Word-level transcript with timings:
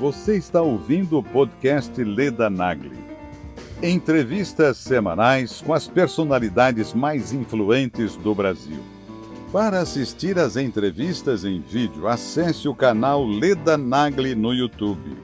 Você 0.00 0.36
está 0.38 0.62
ouvindo 0.62 1.18
o 1.18 1.22
podcast 1.22 2.02
Leda 2.02 2.48
Nagli. 2.48 2.96
Entrevistas 3.82 4.78
semanais 4.78 5.60
com 5.60 5.74
as 5.74 5.86
personalidades 5.86 6.94
mais 6.94 7.34
influentes 7.34 8.16
do 8.16 8.34
Brasil. 8.34 8.82
Para 9.52 9.80
assistir 9.80 10.38
às 10.38 10.56
entrevistas 10.56 11.44
em 11.44 11.60
vídeo, 11.60 12.08
acesse 12.08 12.66
o 12.66 12.74
canal 12.74 13.26
Leda 13.26 13.76
Nagli 13.76 14.34
no 14.34 14.54
YouTube. 14.54 15.18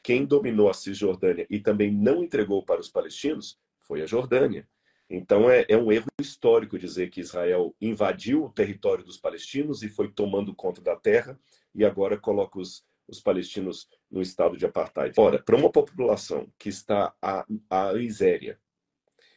Quem 0.00 0.24
dominou 0.24 0.70
a 0.70 0.74
Cisjordânia 0.74 1.46
e 1.50 1.58
também 1.58 1.90
não 1.90 2.22
entregou 2.22 2.64
para 2.64 2.80
os 2.80 2.88
palestinos 2.88 3.58
foi 3.80 4.02
a 4.02 4.06
Jordânia. 4.06 4.68
Então 5.08 5.50
é, 5.50 5.66
é, 5.68 5.76
um 5.76 5.90
erro 5.90 6.06
histórico 6.20 6.78
dizer 6.78 7.10
que 7.10 7.20
Israel 7.20 7.74
invadiu 7.80 8.44
o 8.44 8.50
território 8.50 9.04
dos 9.04 9.18
palestinos 9.18 9.82
e 9.82 9.88
foi 9.88 10.08
tomando 10.08 10.54
conta 10.54 10.80
da 10.80 10.94
terra 10.94 11.36
e 11.74 11.84
agora 11.84 12.18
coloca 12.18 12.58
os, 12.58 12.84
os 13.06 13.20
palestinos 13.20 13.88
no 14.10 14.22
estado 14.22 14.56
de 14.56 14.66
apartheid. 14.66 15.14
Ora, 15.18 15.42
para 15.42 15.56
uma 15.56 15.70
população 15.70 16.48
que 16.58 16.68
está 16.68 17.14
à, 17.20 17.44
à 17.68 17.92
miséria, 17.92 18.58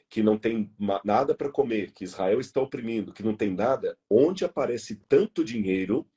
que 0.10 0.22
não 0.22 0.38
tem 0.38 0.72
nada 1.04 1.34
para 1.34 1.50
comer, 1.50 1.92
que 1.92 2.04
Israel 2.04 2.40
está 2.40 2.62
oprimindo, 2.62 3.14
que 3.14 3.24
não 3.24 3.36
tem 3.36 3.52
nada, 3.52 3.98
onde 4.10 4.46
aparece 4.46 5.02
tanto 5.10 5.44
dinheiro 5.44 6.08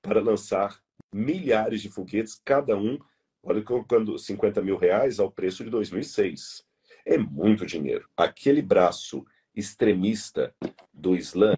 para 0.00 0.20
lançar 0.20 0.80
milhares 1.12 1.82
de 1.82 1.88
foguetes, 1.88 2.40
cada 2.44 2.76
um, 2.76 2.98
olha 3.42 3.62
quando 3.88 4.16
50 4.18 4.62
mil 4.62 4.76
reais 4.76 5.18
ao 5.18 5.30
preço 5.30 5.64
de 5.64 5.70
2006 5.70 6.64
é 7.04 7.18
muito 7.18 7.66
dinheiro. 7.66 8.08
Aquele 8.16 8.62
braço 8.62 9.24
extremista 9.54 10.54
do 10.92 11.16
Islã, 11.16 11.56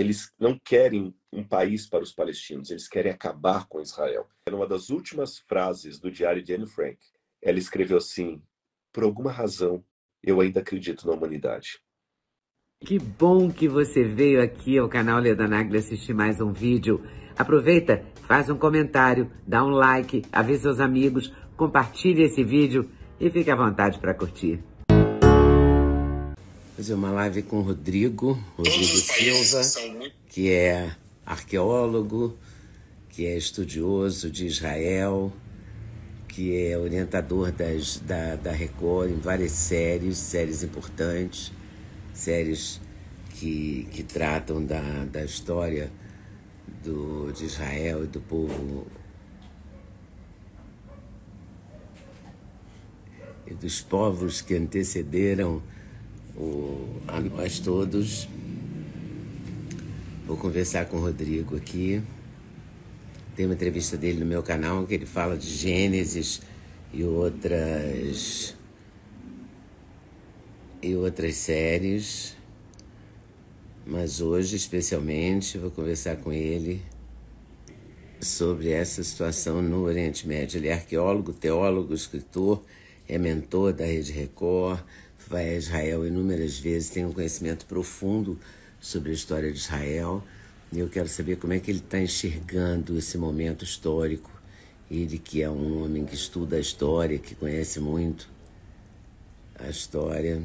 eles 0.00 0.32
não 0.38 0.58
querem 0.58 1.14
um 1.30 1.44
país 1.44 1.86
para 1.86 2.02
os 2.02 2.10
palestinos, 2.10 2.70
eles 2.70 2.88
querem 2.88 3.12
acabar 3.12 3.68
com 3.68 3.82
Israel. 3.82 4.26
Era 4.46 4.56
uma 4.56 4.66
das 4.66 4.88
últimas 4.88 5.38
frases 5.40 6.00
do 6.00 6.10
diário 6.10 6.42
de 6.42 6.54
Anne 6.54 6.66
Frank. 6.66 6.96
Ela 7.42 7.58
escreveu 7.58 7.98
assim: 7.98 8.42
Por 8.90 9.04
alguma 9.04 9.30
razão, 9.30 9.84
eu 10.22 10.40
ainda 10.40 10.60
acredito 10.60 11.06
na 11.06 11.12
humanidade. 11.12 11.80
Que 12.82 12.98
bom 12.98 13.50
que 13.50 13.68
você 13.68 14.02
veio 14.02 14.42
aqui 14.42 14.78
ao 14.78 14.88
canal 14.88 15.20
Leda 15.20 15.46
Nagli 15.46 15.76
assistir 15.76 16.14
mais 16.14 16.40
um 16.40 16.50
vídeo. 16.50 17.04
Aproveita, 17.36 18.02
faz 18.26 18.48
um 18.48 18.56
comentário, 18.56 19.30
dá 19.46 19.62
um 19.62 19.68
like, 19.68 20.22
avisa 20.32 20.62
seus 20.62 20.80
amigos, 20.80 21.30
compartilhe 21.58 22.22
esse 22.22 22.42
vídeo 22.42 22.90
e 23.20 23.30
fique 23.30 23.50
à 23.50 23.56
vontade 23.56 23.98
para 23.98 24.14
curtir 24.14 24.64
fazer 26.80 26.94
uma 26.94 27.10
live 27.10 27.42
com 27.42 27.58
o 27.58 27.60
Rodrigo, 27.60 28.42
Rodrigo 28.56 28.84
Silva, 28.84 29.60
que 30.30 30.50
é 30.50 30.90
arqueólogo, 31.26 32.38
que 33.10 33.26
é 33.26 33.36
estudioso 33.36 34.30
de 34.30 34.46
Israel, 34.46 35.30
que 36.26 36.56
é 36.56 36.78
orientador 36.78 37.52
das, 37.52 37.98
da, 37.98 38.34
da 38.36 38.50
Record 38.50 39.10
em 39.10 39.20
várias 39.20 39.52
séries, 39.52 40.16
séries 40.16 40.62
importantes, 40.62 41.52
séries 42.14 42.80
que, 43.28 43.86
que 43.90 44.02
tratam 44.02 44.64
da, 44.64 45.04
da 45.04 45.22
história 45.22 45.92
do, 46.82 47.30
de 47.32 47.44
Israel 47.44 48.04
e 48.04 48.06
do 48.06 48.22
povo 48.22 48.86
e 53.46 53.52
dos 53.52 53.82
povos 53.82 54.40
que 54.40 54.54
antecederam 54.54 55.62
o, 56.40 57.02
a 57.06 57.20
nós 57.20 57.58
todos. 57.58 58.28
Vou 60.26 60.36
conversar 60.36 60.86
com 60.86 60.96
o 60.96 61.00
Rodrigo 61.00 61.56
aqui. 61.56 62.02
Tem 63.36 63.46
uma 63.46 63.54
entrevista 63.54 63.96
dele 63.96 64.20
no 64.20 64.26
meu 64.26 64.42
canal 64.42 64.86
que 64.86 64.94
ele 64.94 65.06
fala 65.06 65.36
de 65.36 65.46
Gênesis 65.46 66.40
e 66.92 67.04
outras 67.04 68.54
e 70.82 70.94
outras 70.94 71.36
séries. 71.36 72.36
Mas 73.86 74.20
hoje, 74.20 74.56
especialmente, 74.56 75.58
vou 75.58 75.70
conversar 75.70 76.16
com 76.16 76.32
ele 76.32 76.82
sobre 78.20 78.70
essa 78.70 79.02
situação 79.02 79.60
no 79.62 79.82
Oriente 79.82 80.28
Médio. 80.28 80.58
Ele 80.58 80.68
é 80.68 80.74
arqueólogo, 80.74 81.32
teólogo, 81.32 81.94
escritor, 81.94 82.62
é 83.08 83.18
mentor 83.18 83.72
da 83.72 83.84
Rede 83.84 84.12
Record, 84.12 84.80
vai 85.28 85.50
a 85.50 85.56
Israel 85.56 86.06
inúmeras 86.06 86.58
vezes, 86.58 86.90
tem 86.90 87.04
um 87.04 87.12
conhecimento 87.12 87.66
profundo 87.66 88.38
sobre 88.80 89.10
a 89.10 89.14
história 89.14 89.52
de 89.52 89.58
Israel. 89.58 90.22
E 90.72 90.78
eu 90.78 90.88
quero 90.88 91.08
saber 91.08 91.36
como 91.36 91.52
é 91.52 91.58
que 91.58 91.70
ele 91.70 91.80
está 91.80 92.00
enxergando 92.00 92.96
esse 92.96 93.18
momento 93.18 93.64
histórico. 93.64 94.30
Ele 94.90 95.18
que 95.18 95.42
é 95.42 95.50
um 95.50 95.84
homem 95.84 96.04
que 96.04 96.14
estuda 96.14 96.56
a 96.56 96.60
história, 96.60 97.18
que 97.18 97.34
conhece 97.34 97.80
muito 97.80 98.28
a 99.58 99.68
história. 99.68 100.42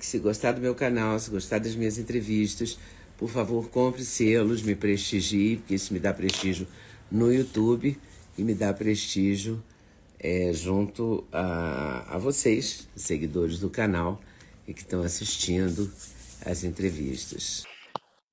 Se 0.00 0.18
gostar 0.18 0.52
do 0.52 0.60
meu 0.60 0.74
canal, 0.74 1.18
se 1.18 1.30
gostar 1.30 1.58
das 1.58 1.74
minhas 1.74 1.98
entrevistas, 1.98 2.78
por 3.16 3.28
favor, 3.28 3.68
compre 3.70 4.04
selos, 4.04 4.62
me 4.62 4.74
prestigie, 4.74 5.56
porque 5.56 5.74
isso 5.74 5.92
me 5.92 5.98
dá 5.98 6.12
prestígio 6.12 6.66
no 7.10 7.32
YouTube 7.32 7.98
e 8.36 8.44
me 8.44 8.54
dá 8.54 8.72
prestígio 8.72 9.62
é, 10.20 10.52
junto 10.52 11.26
a, 11.32 12.16
a 12.16 12.18
vocês, 12.18 12.88
seguidores 12.96 13.58
do 13.58 13.70
canal 13.70 14.20
e 14.66 14.74
que 14.74 14.80
estão 14.80 15.02
assistindo 15.02 15.90
as 16.44 16.64
entrevistas. 16.64 17.64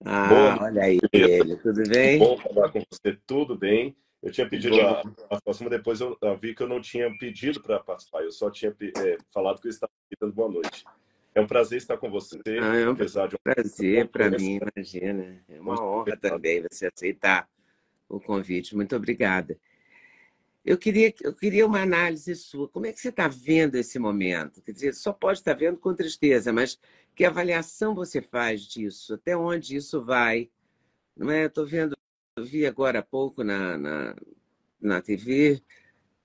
Ah, 0.04 0.28
Boa, 0.28 0.64
olha 0.64 0.84
aí 0.84 1.00
ele, 1.12 1.56
tudo 1.58 1.84
bem? 1.90 2.20
Bom 2.20 2.38
falar 2.38 2.70
com 2.70 2.84
você, 2.92 3.18
tudo 3.26 3.58
bem. 3.58 3.96
Eu 4.22 4.32
tinha 4.32 4.50
pedido 4.50 4.82
a 4.82 5.04
mas 5.30 5.70
depois 5.70 6.02
eu, 6.02 6.18
eu, 6.20 6.36
vi 6.36 6.56
que 6.56 6.64
eu 6.64 6.68
não 6.68 6.82
tinha 6.82 7.16
pedido 7.18 7.62
para 7.62 7.80
participar, 7.80 8.24
eu 8.24 8.32
só 8.32 8.50
tinha 8.50 8.76
é, 8.98 9.18
falado 9.32 9.62
que 9.62 9.68
eu 9.68 9.70
estava 9.70 9.92
dando 10.20 10.34
boa 10.34 10.50
noite. 10.50 10.84
É 11.36 11.42
um 11.42 11.46
prazer 11.46 11.78
estar 11.78 11.98
com 11.98 12.10
você. 12.10 12.40
Ah, 12.62 12.76
é 12.76 12.88
um 12.88 12.94
apesar 12.94 13.28
de 13.28 13.36
um 13.36 13.40
prazer 13.44 14.08
para 14.08 14.30
mim, 14.32 14.60
imagina. 14.62 15.44
É 15.48 15.60
uma 15.60 15.80
honra 15.80 16.18
também 16.18 16.64
você 16.64 16.88
aceitar 16.88 17.48
o 18.10 18.20
convite. 18.20 18.76
Muito 18.76 18.96
obrigada. 18.96 19.58
Eu 20.66 20.80
queria, 20.80 21.14
eu 21.22 21.32
queria 21.32 21.66
uma 21.66 21.84
análise 21.84 22.36
sua. 22.36 22.68
Como 22.68 22.88
é 22.88 22.92
que 22.92 23.00
você 23.00 23.10
está 23.10 23.28
vendo 23.28 23.76
esse 23.76 24.00
momento? 24.00 24.64
Quer 24.64 24.72
dizer, 24.72 24.96
só 24.96 25.14
pode 25.14 25.38
estar 25.38 25.54
vendo 25.54 25.78
com 25.78 25.94
tristeza, 25.94 26.52
mas 26.52 26.80
que 27.16 27.24
avaliação 27.24 27.94
você 27.94 28.20
faz 28.20 28.64
disso? 28.64 29.14
Até 29.14 29.38
onde 29.38 29.76
isso 29.76 30.04
vai? 30.04 30.50
Não 31.16 31.30
é? 31.30 31.46
Estou 31.46 31.68
vendo, 31.68 31.96
vi 32.40 32.66
agora 32.66 33.00
há 33.00 33.04
pouco 33.04 33.44
na, 33.44 33.78
na, 33.78 34.16
na 34.82 35.02
TV, 35.02 35.62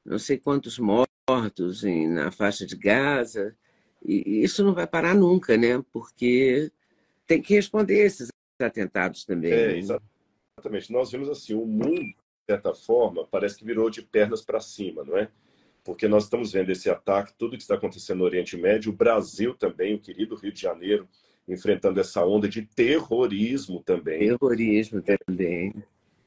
não 0.03 0.19
sei 0.19 0.39
quantos 0.39 0.79
mortos 0.79 1.85
em, 1.85 2.09
na 2.09 2.33
faixa 2.33 2.65
de 2.65 2.77
Gaza. 2.77 3.55
E 4.03 4.43
isso 4.43 4.65
não 4.65 4.73
vai 4.73 4.87
parar 4.87 5.15
nunca, 5.15 5.55
né? 5.59 5.85
Porque 5.93 6.73
tem 7.27 7.43
que 7.43 7.53
responder 7.53 7.99
esses 7.99 8.31
atentados 8.59 9.27
também. 9.27 9.53
É, 9.53 9.73
né? 9.75 9.79
exatamente. 9.79 10.91
Nós 10.91 11.11
vimos 11.13 11.29
assim, 11.29 11.53
o 11.53 11.67
mundo 11.67 12.20
certa 12.51 12.75
forma, 12.75 13.27
parece 13.27 13.57
que 13.57 13.65
virou 13.65 13.89
de 13.89 14.03
pernas 14.03 14.43
para 14.43 14.61
cima, 14.61 15.05
não 15.05 15.17
é? 15.17 15.29
Porque 15.85 16.09
nós 16.09 16.25
estamos 16.25 16.53
vendo 16.53 16.71
esse 16.71 16.91
ataque, 16.91 17.33
tudo 17.39 17.57
que 17.57 17.63
está 17.63 17.75
acontecendo 17.75 18.19
no 18.19 18.25
Oriente 18.25 18.57
Médio, 18.57 18.93
o 18.93 18.97
Brasil 18.97 19.55
também, 19.55 19.95
o 19.95 20.01
querido 20.01 20.35
Rio 20.35 20.53
de 20.53 20.61
Janeiro, 20.61 21.09
enfrentando 21.49 22.01
essa 22.01 22.25
onda 22.25 22.49
de 22.49 22.63
terrorismo 22.63 23.83
também. 23.83 24.37
Terrorismo 24.37 25.03
também. 25.03 25.75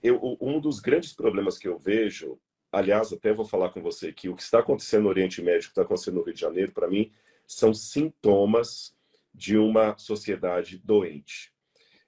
Eu, 0.01 0.37
um 0.41 0.59
dos 0.59 0.79
grandes 0.79 1.13
problemas 1.13 1.57
que 1.57 1.67
eu 1.67 1.77
vejo, 1.77 2.39
aliás, 2.71 3.13
até 3.13 3.31
vou 3.33 3.45
falar 3.45 3.69
com 3.69 3.81
você 3.81 4.11
que 4.11 4.27
o 4.27 4.35
que 4.35 4.41
está 4.41 4.59
acontecendo 4.59 5.03
no 5.03 5.09
Oriente 5.09 5.41
Médio, 5.41 5.61
o 5.61 5.63
que 5.63 5.69
está 5.69 5.83
acontecendo 5.83 6.15
no 6.15 6.23
Rio 6.23 6.33
de 6.33 6.41
Janeiro, 6.41 6.71
para 6.71 6.89
mim, 6.89 7.11
são 7.45 7.73
sintomas 7.73 8.95
de 9.33 9.57
uma 9.57 9.97
sociedade 9.97 10.77
doente. 10.77 11.53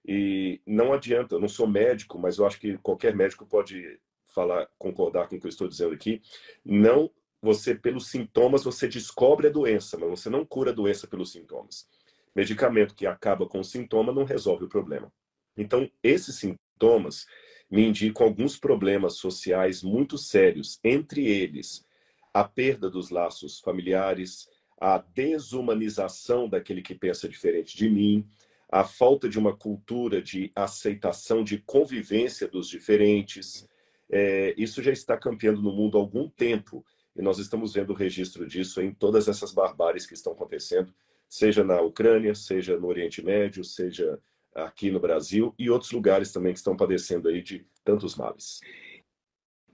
E 0.08 0.62
não 0.66 0.94
adianta, 0.94 1.36
eu 1.36 1.40
não 1.40 1.48
sou 1.48 1.68
médico, 1.68 2.20
mas 2.20 2.38
eu 2.38 2.46
acho 2.46 2.60
que 2.60 2.78
qualquer 2.80 3.16
médico 3.16 3.46
pode 3.46 4.00
falar, 4.36 4.68
concordar 4.78 5.28
com 5.28 5.36
o 5.36 5.40
que 5.40 5.48
eu 5.48 5.50
estou 5.50 5.68
dizendo 5.68 5.94
aqui. 5.94 6.22
Não, 6.64 7.10
você 7.42 7.74
pelos 7.74 8.08
sintomas 8.08 8.64
você 8.64 8.88
descobre 8.88 9.48
a 9.48 9.52
doença, 9.52 9.98
mas 9.98 10.10
você 10.10 10.30
não 10.30 10.46
cura 10.46 10.72
a 10.72 10.74
doença 10.74 11.08
pelos 11.08 11.32
sintomas. 11.32 11.88
Medicamento 12.36 12.94
que 12.94 13.08
acaba 13.08 13.48
com 13.48 13.60
o 13.60 13.64
sintoma 13.64 14.14
não 14.14 14.26
resolve 14.26 14.66
o 14.66 14.70
problema. 14.70 15.12
Então, 15.58 15.90
esses 16.04 16.36
sintomas, 16.36 17.26
me 17.70 17.86
indicam 17.86 18.28
alguns 18.28 18.58
problemas 18.58 19.16
sociais 19.16 19.82
muito 19.82 20.18
sérios, 20.18 20.80
entre 20.84 21.26
eles 21.26 21.86
a 22.34 22.44
perda 22.44 22.90
dos 22.90 23.10
laços 23.10 23.60
familiares, 23.60 24.48
a 24.80 24.98
desumanização 24.98 26.50
daquele 26.50 26.82
que 26.82 26.94
pensa 26.94 27.30
diferente 27.30 27.78
de 27.78 27.90
mim, 27.90 28.28
a 28.70 28.84
falta 28.84 29.30
de 29.30 29.40
uma 29.40 29.56
cultura 29.56 30.22
de 30.22 30.52
aceitação, 30.54 31.44
de 31.44 31.60
convivência 31.60 32.48
dos 32.48 32.68
diferentes. 32.68 33.68
É, 34.10 34.54
isso 34.58 34.82
já 34.84 34.92
está 34.92 35.18
campeando 35.18 35.62
no 35.62 35.72
mundo 35.72 35.98
há 35.98 36.02
algum 36.02 36.30
tempo 36.30 36.86
e 37.16 37.22
nós 37.22 37.40
estamos 37.40 37.74
vendo 37.74 37.92
o 37.92 37.96
registro 37.96 38.46
disso 38.48 38.82
em 38.82 38.94
todas 38.94 39.28
essas 39.28 39.54
barbáries 39.54 40.06
que 40.06 40.14
estão 40.14 40.34
acontecendo, 40.34 40.94
seja 41.30 41.64
na 41.64 41.82
Ucrânia, 41.82 42.36
seja 42.36 42.78
no 42.78 42.88
Oriente 42.88 43.24
Médio, 43.24 43.64
seja 43.64 44.20
aqui 44.54 44.92
no 44.92 45.00
Brasil 45.00 45.54
e 45.58 45.70
outros 45.70 45.92
lugares 45.92 46.32
também 46.32 46.54
que 46.54 46.60
estão 46.60 46.78
padecendo 46.78 47.30
aí 47.30 47.42
de 47.42 47.66
tantos 47.84 48.16
males. 48.16 48.60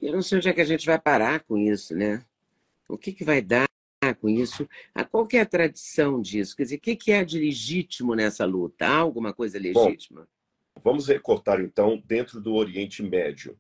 Eu 0.02 0.14
não 0.14 0.22
sei 0.22 0.38
onde 0.38 0.50
é 0.50 0.54
que 0.54 0.62
a 0.62 0.66
gente 0.66 0.86
vai 0.86 1.00
parar 1.00 1.42
com 1.42 1.58
isso, 1.58 1.96
né? 1.96 2.26
O 2.90 2.98
que, 2.98 3.12
que 3.12 3.24
vai 3.24 3.42
dar 3.42 3.68
com 4.20 4.28
isso? 4.28 4.68
Qual 5.12 5.28
que 5.28 5.38
é 5.38 5.42
a 5.42 5.46
tradição 5.46 6.20
disso? 6.20 6.56
Quer 6.56 6.64
dizer, 6.64 6.76
o 6.78 6.80
que, 6.80 6.96
que 6.96 7.12
é 7.12 7.24
de 7.24 7.40
legítimo 7.40 8.16
nessa 8.16 8.46
luta? 8.46 8.88
Há 8.88 8.98
alguma 8.98 9.32
coisa 9.32 9.60
legítima? 9.60 10.28
Bom, 10.76 10.82
vamos 10.84 11.08
recortar, 11.08 11.62
então, 11.62 12.02
dentro 12.06 12.42
do 12.42 12.56
Oriente 12.56 13.04
Médio. 13.04 13.58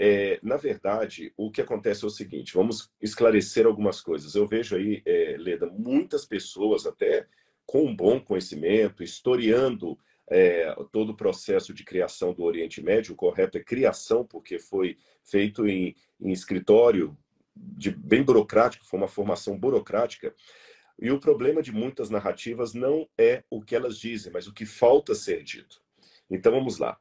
É, 0.00 0.38
na 0.42 0.56
verdade, 0.56 1.32
o 1.36 1.50
que 1.50 1.60
acontece 1.60 2.04
é 2.04 2.06
o 2.06 2.10
seguinte: 2.10 2.54
vamos 2.54 2.90
esclarecer 3.02 3.66
algumas 3.66 4.00
coisas. 4.00 4.34
Eu 4.34 4.46
vejo 4.46 4.76
aí, 4.76 5.02
é, 5.04 5.36
Leda, 5.38 5.66
muitas 5.66 6.24
pessoas, 6.24 6.86
até 6.86 7.26
com 7.66 7.84
um 7.84 7.94
bom 7.94 8.20
conhecimento, 8.20 9.02
historiando 9.02 9.98
é, 10.30 10.74
todo 10.92 11.10
o 11.10 11.16
processo 11.16 11.74
de 11.74 11.84
criação 11.84 12.32
do 12.32 12.44
Oriente 12.44 12.82
Médio, 12.82 13.12
o 13.12 13.16
correto 13.16 13.58
é 13.58 13.62
criação, 13.62 14.24
porque 14.24 14.58
foi 14.58 14.96
feito 15.22 15.66
em, 15.66 15.96
em 16.20 16.30
escritório 16.30 17.16
de, 17.56 17.90
bem 17.90 18.22
burocrático, 18.22 18.86
foi 18.86 19.00
uma 19.00 19.08
formação 19.08 19.58
burocrática. 19.58 20.34
E 21.00 21.10
o 21.10 21.20
problema 21.20 21.62
de 21.62 21.72
muitas 21.72 22.08
narrativas 22.10 22.72
não 22.72 23.08
é 23.16 23.42
o 23.50 23.62
que 23.62 23.74
elas 23.74 23.98
dizem, 23.98 24.32
mas 24.32 24.46
o 24.46 24.52
que 24.52 24.66
falta 24.66 25.14
ser 25.14 25.42
dito. 25.42 25.80
Então 26.30 26.52
vamos 26.52 26.78
lá. 26.78 26.98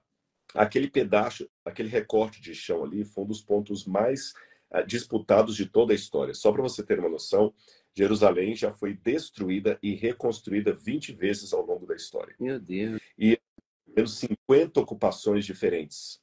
Aquele 0.53 0.89
pedaço, 0.89 1.49
aquele 1.65 1.89
recorte 1.89 2.41
de 2.41 2.55
chão 2.55 2.83
ali 2.83 3.03
foi 3.03 3.23
um 3.23 3.27
dos 3.27 3.41
pontos 3.41 3.85
mais 3.85 4.33
uh, 4.71 4.85
disputados 4.85 5.55
de 5.55 5.65
toda 5.65 5.94
a 5.94 5.95
história. 5.95 6.33
Só 6.33 6.51
para 6.51 6.61
você 6.61 6.83
ter 6.83 6.99
uma 6.99 7.09
noção, 7.09 7.53
Jerusalém 7.95 8.55
já 8.55 8.71
foi 8.71 8.94
destruída 8.94 9.77
e 9.81 9.94
reconstruída 9.94 10.73
20 10.73 11.13
vezes 11.13 11.53
ao 11.53 11.65
longo 11.65 11.85
da 11.85 11.95
história. 11.95 12.35
Meu 12.39 12.59
Deus. 12.59 13.01
E 13.17 13.39
pelos 13.94 14.19
50 14.19 14.79
ocupações 14.79 15.45
diferentes. 15.45 16.21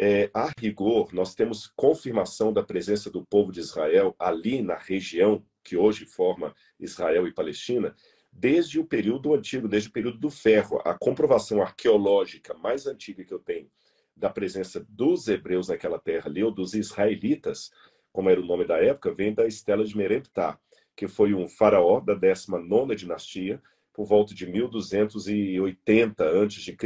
É, 0.00 0.30
a 0.32 0.50
rigor, 0.58 1.12
nós 1.12 1.34
temos 1.34 1.66
confirmação 1.66 2.52
da 2.52 2.62
presença 2.62 3.10
do 3.10 3.26
povo 3.26 3.50
de 3.50 3.60
Israel 3.60 4.14
ali 4.18 4.62
na 4.62 4.76
região 4.76 5.44
que 5.64 5.76
hoje 5.76 6.06
forma 6.06 6.54
Israel 6.80 7.26
e 7.26 7.34
Palestina, 7.34 7.94
desde 8.38 8.78
o 8.78 8.84
período 8.84 9.34
antigo, 9.34 9.68
desde 9.68 9.88
o 9.88 9.92
período 9.92 10.18
do 10.18 10.30
ferro. 10.30 10.80
A 10.84 10.94
comprovação 10.94 11.60
arqueológica 11.60 12.54
mais 12.54 12.86
antiga 12.86 13.24
que 13.24 13.34
eu 13.34 13.38
tenho 13.38 13.70
da 14.16 14.30
presença 14.30 14.84
dos 14.88 15.28
hebreus 15.28 15.68
naquela 15.68 15.98
terra 15.98 16.28
ali, 16.28 16.42
ou 16.42 16.50
dos 16.50 16.74
israelitas, 16.74 17.70
como 18.12 18.30
era 18.30 18.40
o 18.40 18.44
nome 18.44 18.64
da 18.64 18.78
época, 18.78 19.14
vem 19.14 19.32
da 19.32 19.46
estela 19.46 19.84
de 19.84 19.96
Meremptah 19.96 20.58
que 20.98 21.06
foi 21.06 21.32
um 21.32 21.46
faraó 21.46 22.00
da 22.00 22.12
19 22.12 22.96
dinastia, 22.96 23.62
por 23.94 24.04
volta 24.04 24.34
de 24.34 24.44
1280 24.48 26.24
a.C. 26.24 26.76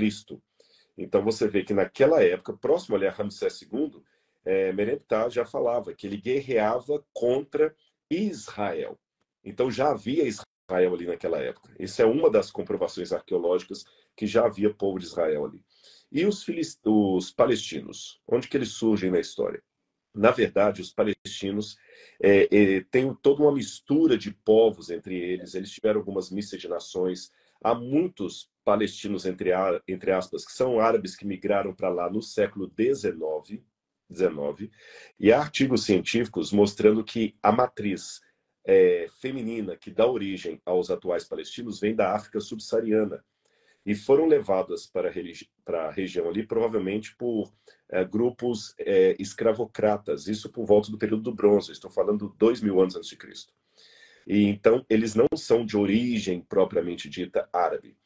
Então 0.98 1.24
você 1.24 1.48
vê 1.48 1.64
que 1.64 1.72
naquela 1.72 2.22
época, 2.22 2.52
próximo 2.52 2.94
ali 2.94 3.06
a 3.06 3.10
Ramsés 3.10 3.62
II, 3.62 4.02
é, 4.44 4.70
Meremptah 4.70 5.30
já 5.30 5.46
falava 5.46 5.94
que 5.94 6.06
ele 6.06 6.18
guerreava 6.18 7.02
contra 7.14 7.74
Israel. 8.10 9.00
Então 9.42 9.70
já 9.70 9.92
havia 9.92 10.24
Israel 10.24 10.51
ali 10.76 11.06
naquela 11.06 11.38
época. 11.38 11.74
Isso 11.78 12.00
é 12.00 12.04
uma 12.04 12.30
das 12.30 12.50
comprovações 12.50 13.12
arqueológicas 13.12 13.84
que 14.16 14.26
já 14.26 14.46
havia 14.46 14.72
povo 14.72 14.98
de 14.98 15.06
Israel 15.06 15.46
ali. 15.46 15.62
E 16.10 16.26
os, 16.26 16.46
os 16.84 17.30
palestinos, 17.30 18.20
onde 18.28 18.48
que 18.48 18.56
eles 18.56 18.70
surgem 18.70 19.10
na 19.10 19.18
história? 19.18 19.62
Na 20.14 20.30
verdade, 20.30 20.82
os 20.82 20.92
palestinos 20.92 21.76
é, 22.22 22.48
é, 22.54 22.80
têm 22.90 23.14
toda 23.14 23.42
uma 23.42 23.52
mistura 23.52 24.18
de 24.18 24.30
povos 24.30 24.90
entre 24.90 25.18
eles, 25.18 25.54
eles 25.54 25.70
tiveram 25.70 26.00
algumas 26.00 26.30
miscigenações. 26.30 27.30
Há 27.64 27.74
muitos 27.74 28.50
palestinos, 28.62 29.24
entre, 29.24 29.50
entre 29.88 30.12
aspas, 30.12 30.44
que 30.44 30.52
são 30.52 30.78
árabes 30.78 31.16
que 31.16 31.26
migraram 31.26 31.74
para 31.74 31.88
lá 31.88 32.10
no 32.10 32.20
século 32.20 32.70
XIX, 32.78 33.62
19, 34.10 34.70
e 35.18 35.32
há 35.32 35.40
artigos 35.40 35.84
científicos 35.84 36.52
mostrando 36.52 37.02
que 37.02 37.34
a 37.42 37.50
matriz 37.50 38.20
é, 38.64 39.08
feminina 39.20 39.76
que 39.76 39.90
dá 39.90 40.06
origem 40.06 40.60
aos 40.64 40.90
atuais 40.90 41.24
palestinos 41.24 41.80
vem 41.80 41.94
da 41.94 42.14
África 42.14 42.40
subsaariana 42.40 43.24
e 43.84 43.94
foram 43.94 44.26
levadas 44.26 44.86
para 44.86 45.10
a, 45.10 45.12
para 45.64 45.88
a 45.88 45.90
região 45.90 46.28
ali, 46.28 46.46
provavelmente 46.46 47.16
por 47.16 47.52
é, 47.88 48.04
grupos 48.04 48.74
é, 48.78 49.16
escravocratas, 49.18 50.28
isso 50.28 50.50
por 50.50 50.64
volta 50.64 50.90
do 50.90 50.98
período 50.98 51.22
do 51.22 51.34
Bronze, 51.34 51.72
estou 51.72 51.90
falando 51.90 52.34
dois 52.38 52.60
mil 52.60 52.80
anos 52.80 52.94
antes 52.94 53.08
de 53.08 53.16
Cristo. 53.16 53.52
E 54.26 54.44
então 54.44 54.86
eles 54.88 55.14
não 55.14 55.26
são 55.36 55.66
de 55.66 55.76
origem 55.76 56.40
propriamente 56.40 57.08
dita 57.08 57.48
árabe. 57.52 57.96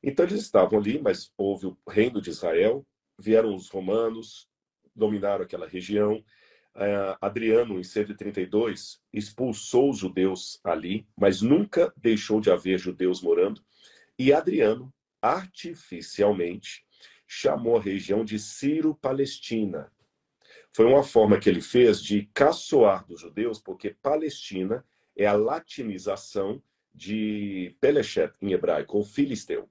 Então 0.00 0.24
eles 0.24 0.40
estavam 0.40 0.78
ali, 0.78 1.00
mas 1.00 1.32
houve 1.36 1.66
o 1.66 1.76
reino 1.88 2.20
de 2.20 2.30
Israel, 2.30 2.86
vieram 3.18 3.54
os 3.54 3.68
romanos, 3.68 4.48
dominaram 4.94 5.44
aquela 5.44 5.66
região. 5.66 6.22
Uh, 6.74 7.16
Adriano, 7.20 7.78
em 7.78 7.84
132, 7.84 9.00
expulsou 9.12 9.90
os 9.90 9.98
judeus 9.98 10.60
ali, 10.64 11.06
mas 11.16 11.40
nunca 11.40 11.92
deixou 11.96 12.40
de 12.40 12.50
haver 12.50 12.78
judeus 12.78 13.22
morando. 13.22 13.64
E 14.18 14.32
Adriano 14.32 14.92
artificialmente 15.22 16.84
chamou 17.26 17.76
a 17.76 17.80
região 17.80 18.24
de 18.24 18.38
Ciro-Palestina. 18.38 19.90
Foi 20.72 20.86
uma 20.86 21.04
forma 21.04 21.38
que 21.38 21.48
ele 21.48 21.60
fez 21.60 22.02
de 22.02 22.28
caçoar 22.34 23.06
dos 23.06 23.20
judeus, 23.20 23.60
porque 23.60 23.90
Palestina 23.90 24.84
é 25.16 25.26
a 25.26 25.32
latinização 25.32 26.60
de 26.92 27.76
Pelechet 27.80 28.32
em 28.42 28.52
hebraico, 28.52 28.96
ou 28.96 29.04
filisteu. 29.04 29.68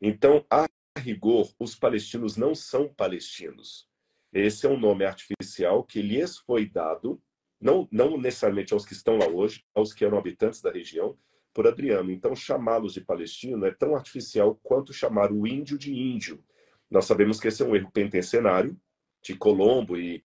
Então, 0.00 0.44
a 0.50 0.66
rigor, 0.98 1.52
os 1.58 1.74
palestinos 1.74 2.36
não 2.36 2.54
são 2.54 2.88
palestinos. 2.88 3.88
Esse 4.34 4.66
é 4.66 4.68
um 4.68 4.78
nome 4.78 5.04
artificial 5.04 5.84
que 5.84 6.02
lhes 6.02 6.38
foi 6.38 6.68
dado, 6.68 7.22
não, 7.60 7.88
não 7.92 8.18
necessariamente 8.18 8.74
aos 8.74 8.84
que 8.84 8.92
estão 8.92 9.16
lá 9.16 9.28
hoje, 9.28 9.64
aos 9.72 9.92
que 9.92 10.04
eram 10.04 10.18
habitantes 10.18 10.60
da 10.60 10.72
região, 10.72 11.16
por 11.54 11.68
Adriano. 11.68 12.10
Então, 12.10 12.34
chamá-los 12.34 12.94
de 12.94 13.00
palestino 13.00 13.64
é 13.64 13.70
tão 13.70 13.94
artificial 13.94 14.58
quanto 14.60 14.92
chamar 14.92 15.30
o 15.30 15.46
índio 15.46 15.78
de 15.78 15.94
índio. 15.94 16.42
Nós 16.90 17.04
sabemos 17.04 17.38
que 17.38 17.46
esse 17.46 17.62
é 17.62 17.64
um 17.64 17.76
erro 17.76 17.92
pentencenário 17.92 18.76
de 19.22 19.36
Colombo 19.36 19.96
e, 19.96 20.24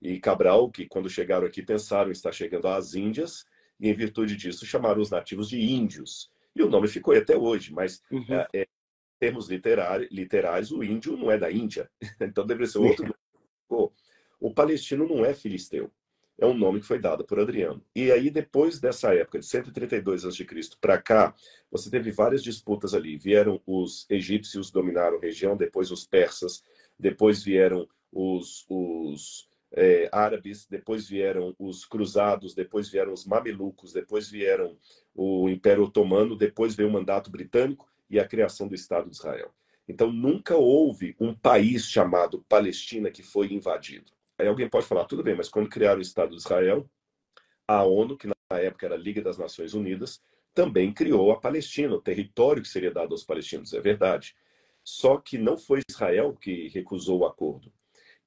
e 0.00 0.18
Cabral, 0.18 0.70
que 0.70 0.86
quando 0.86 1.10
chegaram 1.10 1.46
aqui 1.46 1.62
pensaram 1.62 2.10
estar 2.10 2.32
chegando 2.32 2.66
às 2.66 2.94
Índias, 2.94 3.44
e 3.78 3.90
em 3.90 3.94
virtude 3.94 4.36
disso 4.36 4.64
chamaram 4.64 5.02
os 5.02 5.10
nativos 5.10 5.50
de 5.50 5.60
índios. 5.60 6.30
E 6.56 6.62
o 6.62 6.68
nome 6.68 6.88
ficou 6.88 7.14
até 7.14 7.36
hoje, 7.36 7.72
mas 7.72 8.02
uhum. 8.10 8.24
é, 8.28 8.46
é, 8.54 8.62
em 8.62 9.18
termos 9.18 9.48
literais, 9.48 10.72
o 10.72 10.82
índio 10.82 11.16
não 11.16 11.30
é 11.30 11.38
da 11.38 11.50
Índia, 11.50 11.90
então 12.20 12.46
deveria 12.46 12.66
ser 12.66 12.78
outro. 12.78 13.14
O 14.40 14.54
palestino 14.54 15.06
não 15.06 15.24
é 15.24 15.34
filisteu 15.34 15.90
é 16.40 16.46
um 16.46 16.56
nome 16.56 16.80
que 16.80 16.86
foi 16.86 16.98
dado 16.98 17.22
por 17.22 17.38
Adriano. 17.38 17.84
E 17.94 18.10
aí, 18.10 18.30
depois 18.30 18.80
dessa 18.80 19.14
época, 19.14 19.38
de 19.38 19.46
132 19.46 20.24
a.C. 20.24 20.46
para 20.80 21.00
cá, 21.00 21.34
você 21.70 21.90
teve 21.90 22.10
várias 22.10 22.42
disputas 22.42 22.94
ali. 22.94 23.18
Vieram 23.18 23.60
os 23.66 24.06
egípcios, 24.08 24.70
dominaram 24.70 25.18
a 25.18 25.20
região, 25.20 25.54
depois 25.54 25.90
os 25.90 26.06
persas, 26.06 26.64
depois 26.98 27.42
vieram 27.42 27.86
os, 28.10 28.64
os 28.70 29.48
é, 29.72 30.08
árabes, 30.10 30.66
depois 30.66 31.06
vieram 31.06 31.54
os 31.58 31.84
cruzados, 31.84 32.54
depois 32.54 32.88
vieram 32.88 33.12
os 33.12 33.26
mamelucos, 33.26 33.92
depois 33.92 34.28
vieram 34.30 34.78
o 35.14 35.46
Império 35.50 35.84
Otomano, 35.84 36.36
depois 36.36 36.74
veio 36.74 36.88
o 36.88 36.92
mandato 36.92 37.30
britânico 37.30 37.86
e 38.08 38.18
a 38.18 38.26
criação 38.26 38.66
do 38.66 38.74
Estado 38.74 39.10
de 39.10 39.16
Israel. 39.16 39.52
Então, 39.90 40.12
nunca 40.12 40.56
houve 40.56 41.16
um 41.18 41.34
país 41.34 41.90
chamado 41.90 42.44
Palestina 42.48 43.10
que 43.10 43.24
foi 43.24 43.52
invadido. 43.52 44.12
Aí 44.38 44.46
alguém 44.46 44.68
pode 44.68 44.86
falar, 44.86 45.04
tudo 45.04 45.24
bem, 45.24 45.34
mas 45.34 45.48
quando 45.48 45.68
criaram 45.68 45.98
o 45.98 46.02
Estado 46.02 46.30
de 46.30 46.36
Israel, 46.36 46.88
a 47.66 47.82
ONU, 47.82 48.16
que 48.16 48.28
na 48.28 48.58
época 48.58 48.86
era 48.86 48.94
a 48.94 48.98
Liga 48.98 49.20
das 49.20 49.36
Nações 49.36 49.74
Unidas, 49.74 50.22
também 50.54 50.92
criou 50.92 51.32
a 51.32 51.40
Palestina, 51.40 51.92
o 51.92 52.00
território 52.00 52.62
que 52.62 52.68
seria 52.68 52.92
dado 52.92 53.10
aos 53.10 53.24
palestinos, 53.24 53.72
é 53.72 53.80
verdade. 53.80 54.36
Só 54.84 55.16
que 55.16 55.36
não 55.36 55.58
foi 55.58 55.80
Israel 55.90 56.36
que 56.40 56.68
recusou 56.68 57.18
o 57.18 57.26
acordo. 57.26 57.72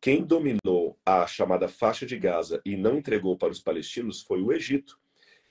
Quem 0.02 0.22
dominou 0.22 1.00
a 1.06 1.26
chamada 1.26 1.70
faixa 1.70 2.06
de 2.06 2.20
Gaza 2.20 2.62
e 2.66 2.76
não 2.76 2.98
entregou 2.98 3.38
para 3.38 3.54
os 3.54 3.62
palestinos 3.62 4.22
foi 4.22 4.42
o 4.42 4.52
Egito. 4.52 5.00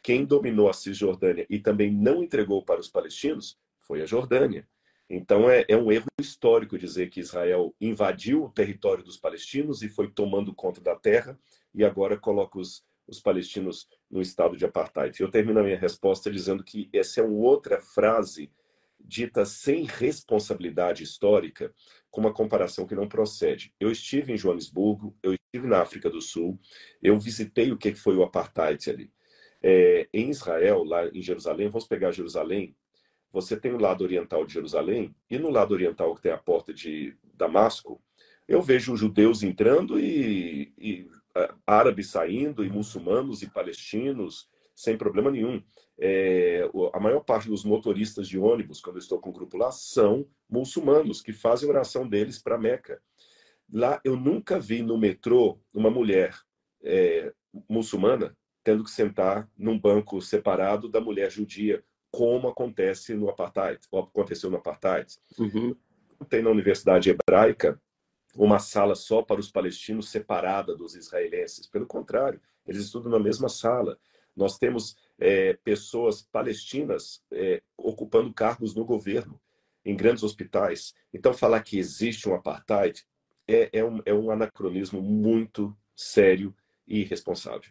Quem 0.02 0.26
dominou 0.26 0.68
a 0.68 0.74
Cisjordânia 0.74 1.46
e 1.48 1.58
também 1.58 1.90
não 1.90 2.22
entregou 2.22 2.62
para 2.62 2.80
os 2.80 2.88
palestinos 2.88 3.58
foi 3.80 4.02
a 4.02 4.06
Jordânia. 4.06 4.68
Então 5.14 5.50
é, 5.50 5.62
é, 5.68 5.76
um 5.76 5.92
erro 5.92 6.06
histórico 6.18 6.78
dizer 6.78 7.10
que 7.10 7.20
Israel 7.20 7.74
invadiu 7.78 8.44
o 8.44 8.50
território 8.50 9.04
dos 9.04 9.18
palestinos 9.18 9.82
e 9.82 9.88
foi 9.90 10.10
tomando 10.10 10.54
conta 10.54 10.80
da 10.80 10.96
terra 10.96 11.38
e 11.74 11.84
agora 11.84 12.16
coloca 12.16 12.58
os, 12.58 12.82
os 13.06 13.20
palestinos 13.20 13.86
no 14.10 14.22
estado 14.22 14.56
de 14.56 14.64
apartheid. 14.64 15.20
Eu 15.20 15.30
termino 15.30 15.60
a 15.60 15.62
minha 15.62 15.78
resposta 15.78 16.30
dizendo 16.30 16.64
que 16.64 16.88
essa 16.94 17.20
é 17.20 17.22
uma 17.22 17.44
outra 17.46 17.78
frase 17.78 18.50
dita 18.98 19.44
sem 19.44 19.84
responsabilidade 19.84 21.02
histórica, 21.02 21.74
com 22.10 22.22
uma 22.22 22.32
comparação 22.32 22.86
que 22.86 22.94
não 22.94 23.06
procede. 23.06 23.74
Eu 23.78 23.90
estive 23.90 24.32
em 24.32 24.38
Joanesburgo, 24.38 25.14
eu 25.22 25.34
estive 25.34 25.66
na 25.66 25.82
África 25.82 26.08
do 26.08 26.22
Sul, 26.22 26.58
eu 27.02 27.18
visitei 27.18 27.70
o 27.70 27.76
que 27.76 27.94
foi 27.94 28.16
o 28.16 28.22
apartheid 28.22 28.88
ali. 28.88 29.12
É, 29.62 30.08
em 30.10 30.30
Israel, 30.30 30.82
lá 30.84 31.06
em 31.08 31.20
Jerusalém, 31.20 31.68
vamos 31.68 31.86
pegar 31.86 32.12
Jerusalém, 32.12 32.74
você 33.32 33.56
tem 33.56 33.72
o 33.72 33.80
lado 33.80 34.04
oriental 34.04 34.44
de 34.44 34.52
Jerusalém, 34.52 35.14
e 35.30 35.38
no 35.38 35.50
lado 35.50 35.72
oriental 35.72 36.14
que 36.14 36.22
tem 36.22 36.32
a 36.32 36.38
porta 36.38 36.72
de 36.72 37.16
Damasco, 37.34 38.00
eu 38.46 38.60
vejo 38.60 38.96
judeus 38.96 39.42
entrando 39.42 39.98
e, 39.98 40.72
e 40.76 41.10
árabes 41.66 42.10
saindo, 42.10 42.64
e 42.64 42.68
muçulmanos 42.68 43.42
e 43.42 43.48
palestinos, 43.48 44.48
sem 44.74 44.96
problema 44.96 45.30
nenhum. 45.30 45.62
É, 45.98 46.68
a 46.92 47.00
maior 47.00 47.20
parte 47.20 47.48
dos 47.48 47.64
motoristas 47.64 48.28
de 48.28 48.38
ônibus, 48.38 48.80
quando 48.80 48.96
eu 48.96 49.00
estou 49.00 49.18
com 49.18 49.30
o 49.30 49.32
grupo 49.32 49.56
lá, 49.56 49.70
são 49.70 50.26
muçulmanos 50.50 51.22
que 51.22 51.32
fazem 51.32 51.68
oração 51.68 52.06
deles 52.06 52.42
para 52.42 52.58
Meca. 52.58 53.00
Lá 53.72 54.00
eu 54.04 54.16
nunca 54.16 54.58
vi 54.58 54.82
no 54.82 54.98
metrô 54.98 55.58
uma 55.72 55.90
mulher 55.90 56.36
é, 56.82 57.32
muçulmana 57.68 58.36
tendo 58.64 58.84
que 58.84 58.90
sentar 58.90 59.48
num 59.56 59.78
banco 59.78 60.20
separado 60.20 60.88
da 60.88 61.00
mulher 61.00 61.30
judia, 61.30 61.82
como 62.12 62.48
acontece 62.48 63.14
no 63.14 63.30
apartheid, 63.30 63.80
ou 63.90 64.02
aconteceu 64.02 64.50
no 64.50 64.58
apartheid. 64.58 65.16
Uhum. 65.38 65.74
Tem 66.28 66.42
na 66.42 66.50
Universidade 66.50 67.10
Hebraica 67.10 67.80
uma 68.36 68.58
sala 68.58 68.94
só 68.94 69.22
para 69.22 69.40
os 69.40 69.50
palestinos 69.50 70.10
separada 70.10 70.76
dos 70.76 70.94
israelenses. 70.94 71.66
Pelo 71.66 71.86
contrário, 71.86 72.40
eles 72.66 72.84
estudam 72.84 73.10
na 73.10 73.18
mesma 73.18 73.48
sala. 73.48 73.98
Nós 74.36 74.58
temos 74.58 74.96
é, 75.18 75.54
pessoas 75.64 76.22
palestinas 76.22 77.22
é, 77.32 77.62
ocupando 77.76 78.32
cargos 78.32 78.74
no 78.74 78.84
governo, 78.84 79.40
em 79.84 79.96
grandes 79.96 80.22
hospitais. 80.22 80.94
Então, 81.12 81.32
falar 81.32 81.62
que 81.62 81.78
existe 81.78 82.28
um 82.28 82.34
apartheid 82.34 83.04
é, 83.48 83.70
é, 83.72 83.84
um, 83.84 84.00
é 84.04 84.14
um 84.14 84.30
anacronismo 84.30 85.02
muito 85.02 85.76
sério 85.96 86.54
e 86.86 87.00
irresponsável. 87.00 87.70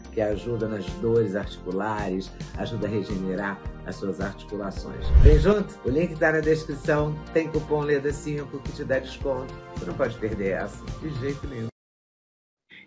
que 0.11 0.21
ajuda 0.21 0.67
nas 0.67 0.85
dores 0.95 1.35
articulares, 1.35 2.31
ajuda 2.57 2.87
a 2.87 2.89
regenerar 2.89 3.61
as 3.85 3.95
suas 3.95 4.19
articulações. 4.19 5.07
Vem 5.23 5.39
junto? 5.39 5.79
O 5.85 5.89
link 5.89 6.11
está 6.11 6.31
na 6.31 6.39
descrição. 6.39 7.15
Tem 7.33 7.49
cupom 7.49 7.81
LEDA5 7.81 8.61
que 8.61 8.71
te 8.73 8.83
dá 8.83 8.99
desconto. 8.99 9.53
Você 9.75 9.85
não 9.85 9.93
pode 9.93 10.17
perder 10.17 10.51
essa, 10.51 10.83
de 10.99 11.09
jeito 11.19 11.47
nenhum. 11.47 11.67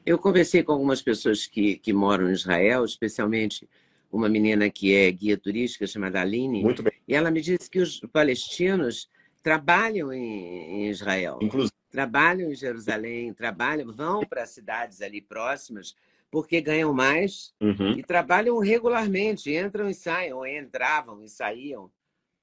Eu 0.04 0.18
conversei 0.18 0.62
com 0.62 0.72
algumas 0.72 1.00
pessoas 1.00 1.46
que, 1.46 1.76
que 1.78 1.92
moram 1.92 2.28
em 2.28 2.32
Israel, 2.32 2.84
especialmente 2.84 3.68
uma 4.12 4.28
menina 4.28 4.68
que 4.68 4.94
é 4.94 5.10
guia 5.10 5.36
turística 5.36 5.86
chamada 5.86 6.20
Aline. 6.20 6.62
Muito 6.62 6.82
bem. 6.82 6.92
E 7.08 7.14
ela 7.14 7.30
me 7.30 7.40
disse 7.40 7.70
que 7.70 7.80
os 7.80 8.00
palestinos 8.12 9.08
trabalham 9.42 10.12
em, 10.12 10.84
em 10.84 10.90
Israel. 10.90 11.38
Inclusive. 11.40 11.72
Trabalham 11.90 12.50
em 12.50 12.54
Jerusalém, 12.54 13.32
trabalham, 13.32 13.92
vão 13.92 14.26
para 14.26 14.44
cidades 14.46 15.00
ali 15.00 15.20
próximas 15.20 15.94
porque 16.34 16.60
ganham 16.60 16.92
mais 16.92 17.54
uhum. 17.60 17.92
e 17.92 18.02
trabalham 18.02 18.58
regularmente, 18.58 19.54
entram 19.54 19.88
e 19.88 19.94
saem, 19.94 20.32
ou 20.32 20.44
entravam 20.44 21.22
e 21.22 21.28
saíam 21.28 21.88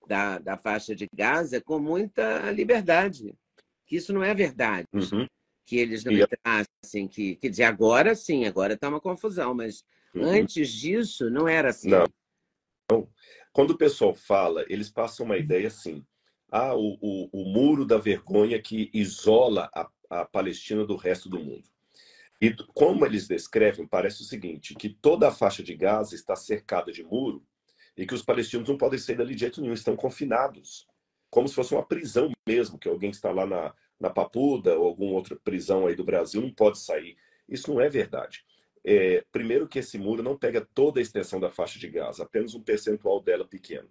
da, 0.08 0.40
da 0.40 0.56
faixa 0.56 0.96
de 0.96 1.10
Gaza 1.14 1.60
com 1.60 1.78
muita 1.78 2.50
liberdade. 2.52 3.36
Que 3.86 3.98
isso 3.98 4.14
não 4.14 4.24
é 4.24 4.34
verdade. 4.34 4.88
Uhum. 4.94 5.28
Que 5.66 5.76
eles 5.76 6.06
não 6.06 6.14
entrassem, 6.14 7.06
que, 7.06 7.36
quer 7.36 7.50
dizer, 7.50 7.66
agora 7.66 8.16
sim, 8.16 8.46
agora 8.46 8.76
está 8.76 8.88
uma 8.88 9.02
confusão, 9.02 9.54
mas 9.54 9.84
uhum. 10.16 10.24
antes 10.24 10.70
disso 10.70 11.30
não 11.30 11.46
era 11.46 11.72
assim. 11.72 11.90
Não. 11.90 12.06
Então, 12.86 13.10
quando 13.52 13.72
o 13.72 13.78
pessoal 13.78 14.16
fala, 14.16 14.64
eles 14.70 14.90
passam 14.90 15.26
uma 15.26 15.38
ideia 15.38 15.68
assim: 15.68 16.02
ah, 16.50 16.74
o, 16.74 16.98
o, 17.02 17.30
o 17.34 17.44
muro 17.44 17.86
da 17.86 17.98
vergonha 17.98 18.62
que 18.62 18.90
isola 18.94 19.70
a, 19.76 19.90
a 20.10 20.24
Palestina 20.24 20.86
do 20.86 20.96
resto 20.96 21.28
do 21.28 21.42
mundo. 21.42 21.71
E 22.42 22.52
como 22.74 23.06
eles 23.06 23.28
descrevem, 23.28 23.86
parece 23.86 24.24
o 24.24 24.26
seguinte, 24.26 24.74
que 24.74 24.90
toda 24.90 25.28
a 25.28 25.32
faixa 25.32 25.62
de 25.62 25.76
Gaza 25.76 26.16
está 26.16 26.36
cercada 26.36 26.92
de 26.92 27.04
muro 27.04 27.46
e 27.96 28.04
que 28.06 28.16
os 28.16 28.24
palestinos 28.24 28.68
não 28.68 28.78
podem 28.78 28.98
sair 28.98 29.16
dali 29.16 29.36
de 29.36 29.42
jeito 29.42 29.62
nenhum, 29.62 29.74
estão 29.74 29.96
confinados, 29.96 30.88
como 31.30 31.48
se 31.48 31.54
fosse 31.54 31.74
uma 31.74 31.86
prisão 31.86 32.32
mesmo, 32.48 32.80
que 32.80 32.90
alguém 32.90 33.12
está 33.12 33.32
lá 33.32 33.46
na, 33.46 33.76
na 34.00 34.10
Papuda 34.10 34.76
ou 34.76 34.88
alguma 34.88 35.12
outra 35.12 35.36
prisão 35.36 35.86
aí 35.86 35.96
do 35.96 36.04
Brasil 36.04 36.42
não 36.42 36.52
pode 36.52 36.80
sair. 36.80 37.16
Isso 37.48 37.72
não 37.72 37.80
é 37.80 37.88
verdade. 37.88 38.44
É, 38.84 39.24
primeiro 39.32 39.68
que 39.68 39.78
esse 39.78 40.00
muro 40.00 40.24
não 40.24 40.36
pega 40.36 40.68
toda 40.74 41.00
a 41.00 41.04
extensão 41.04 41.40
da 41.40 41.52
faixa 41.52 41.78
de 41.78 41.88
Gaza, 41.88 42.24
apenas 42.24 42.56
um 42.56 42.64
percentual 42.64 43.22
dela 43.22 43.46
pequeno. 43.46 43.88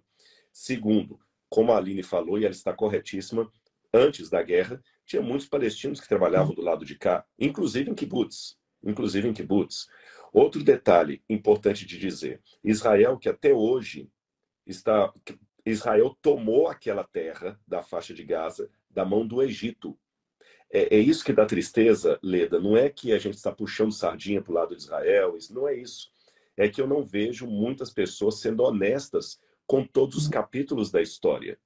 Segundo, 0.51 1.17
como 1.49 1.71
a 1.71 1.77
Aline 1.77 2.03
falou, 2.03 2.37
e 2.37 2.43
ela 2.43 2.53
está 2.53 2.73
corretíssima, 2.73 3.49
antes 3.93 4.29
da 4.29 4.41
guerra, 4.41 4.81
tinha 5.05 5.21
muitos 5.21 5.47
palestinos 5.47 5.99
que 5.99 6.07
trabalhavam 6.07 6.55
do 6.55 6.61
lado 6.61 6.85
de 6.85 6.95
cá, 6.97 7.25
inclusive 7.37 7.89
em 7.89 7.95
kibbutz, 7.95 8.57
inclusive 8.83 9.27
em 9.27 9.33
kibbutz. 9.33 9.87
Outro 10.31 10.63
detalhe 10.63 11.21
importante 11.29 11.85
de 11.85 11.97
dizer, 11.97 12.41
Israel 12.63 13.17
que 13.17 13.27
até 13.27 13.53
hoje 13.53 14.09
está 14.65 15.11
Israel 15.65 16.17
tomou 16.21 16.67
aquela 16.67 17.03
terra 17.03 17.59
da 17.67 17.83
faixa 17.83 18.13
de 18.13 18.23
Gaza 18.23 18.69
da 18.89 19.05
mão 19.05 19.27
do 19.27 19.43
Egito. 19.43 19.97
É, 20.71 20.95
é 20.95 20.99
isso 20.99 21.23
que 21.23 21.33
dá 21.33 21.45
tristeza, 21.45 22.17
Leda. 22.23 22.59
Não 22.59 22.75
é 22.75 22.89
que 22.89 23.11
a 23.11 23.19
gente 23.19 23.35
está 23.35 23.51
puxando 23.51 23.91
sardinha 23.91 24.41
para 24.41 24.51
o 24.51 24.55
lado 24.55 24.75
de 24.75 24.81
Israel, 24.81 25.37
isso 25.37 25.53
não 25.53 25.67
é 25.67 25.75
isso. 25.75 26.09
É 26.57 26.67
que 26.67 26.81
eu 26.81 26.87
não 26.87 27.03
vejo 27.03 27.45
muitas 27.45 27.91
pessoas 27.91 28.39
sendo 28.39 28.63
honestas 28.63 29.39
com 29.67 29.85
todos 29.85 30.17
os 30.17 30.27
capítulos 30.27 30.89
da 30.89 31.01
história 31.01 31.59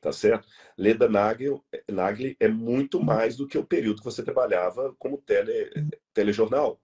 tá 0.00 0.12
certo? 0.12 0.48
Leda 0.76 1.08
Nagel, 1.08 1.62
Nagli 1.90 2.36
é 2.40 2.48
muito 2.48 3.02
mais 3.02 3.36
do 3.36 3.46
que 3.46 3.58
o 3.58 3.64
período 3.64 3.98
que 3.98 4.04
você 4.04 4.22
trabalhava 4.22 4.94
como 4.98 5.18
tele, 5.18 5.70
telejornal. 6.14 6.80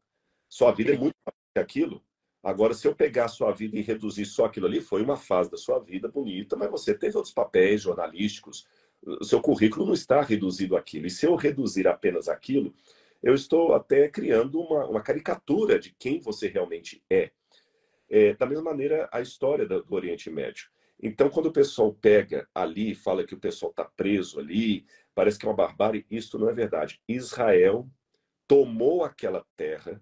Sua 0.48 0.72
vida 0.72 0.92
é 0.92 0.98
muito 0.98 1.16
mais 1.24 1.36
que 1.54 1.60
aquilo. 1.60 2.02
Agora, 2.42 2.74
se 2.74 2.86
eu 2.86 2.94
pegar 2.94 3.24
a 3.24 3.28
sua 3.28 3.50
vida 3.50 3.76
e 3.76 3.82
reduzir 3.82 4.24
só 4.24 4.44
aquilo 4.44 4.66
ali, 4.66 4.80
foi 4.80 5.02
uma 5.02 5.16
fase 5.16 5.50
da 5.50 5.56
sua 5.56 5.80
vida 5.80 6.08
bonita, 6.08 6.54
mas 6.56 6.70
você 6.70 6.94
teve 6.94 7.16
outros 7.16 7.34
papéis 7.34 7.82
jornalísticos, 7.82 8.66
o 9.02 9.24
seu 9.24 9.40
currículo 9.40 9.86
não 9.86 9.94
está 9.94 10.20
reduzido 10.20 10.76
àquilo. 10.76 11.06
E 11.06 11.10
se 11.10 11.26
eu 11.26 11.34
reduzir 11.34 11.88
apenas 11.88 12.28
aquilo, 12.28 12.74
eu 13.22 13.34
estou 13.34 13.74
até 13.74 14.08
criando 14.08 14.60
uma, 14.60 14.86
uma 14.86 15.00
caricatura 15.00 15.78
de 15.78 15.94
quem 15.98 16.20
você 16.20 16.48
realmente 16.48 17.02
é. 17.10 17.30
é. 18.08 18.34
Da 18.34 18.46
mesma 18.46 18.64
maneira, 18.64 19.08
a 19.12 19.20
história 19.20 19.66
do 19.66 19.84
Oriente 19.90 20.30
Médio. 20.30 20.68
Então, 21.00 21.28
quando 21.28 21.46
o 21.46 21.52
pessoal 21.52 21.92
pega 21.92 22.48
ali 22.54 22.94
fala 22.94 23.24
que 23.24 23.34
o 23.34 23.40
pessoal 23.40 23.70
está 23.70 23.84
preso 23.84 24.40
ali, 24.40 24.86
parece 25.14 25.38
que 25.38 25.46
é 25.46 25.48
uma 25.48 25.54
barbárie, 25.54 26.06
isso 26.10 26.38
não 26.38 26.48
é 26.48 26.54
verdade. 26.54 27.00
Israel 27.06 27.88
tomou 28.48 29.04
aquela 29.04 29.44
terra 29.56 30.00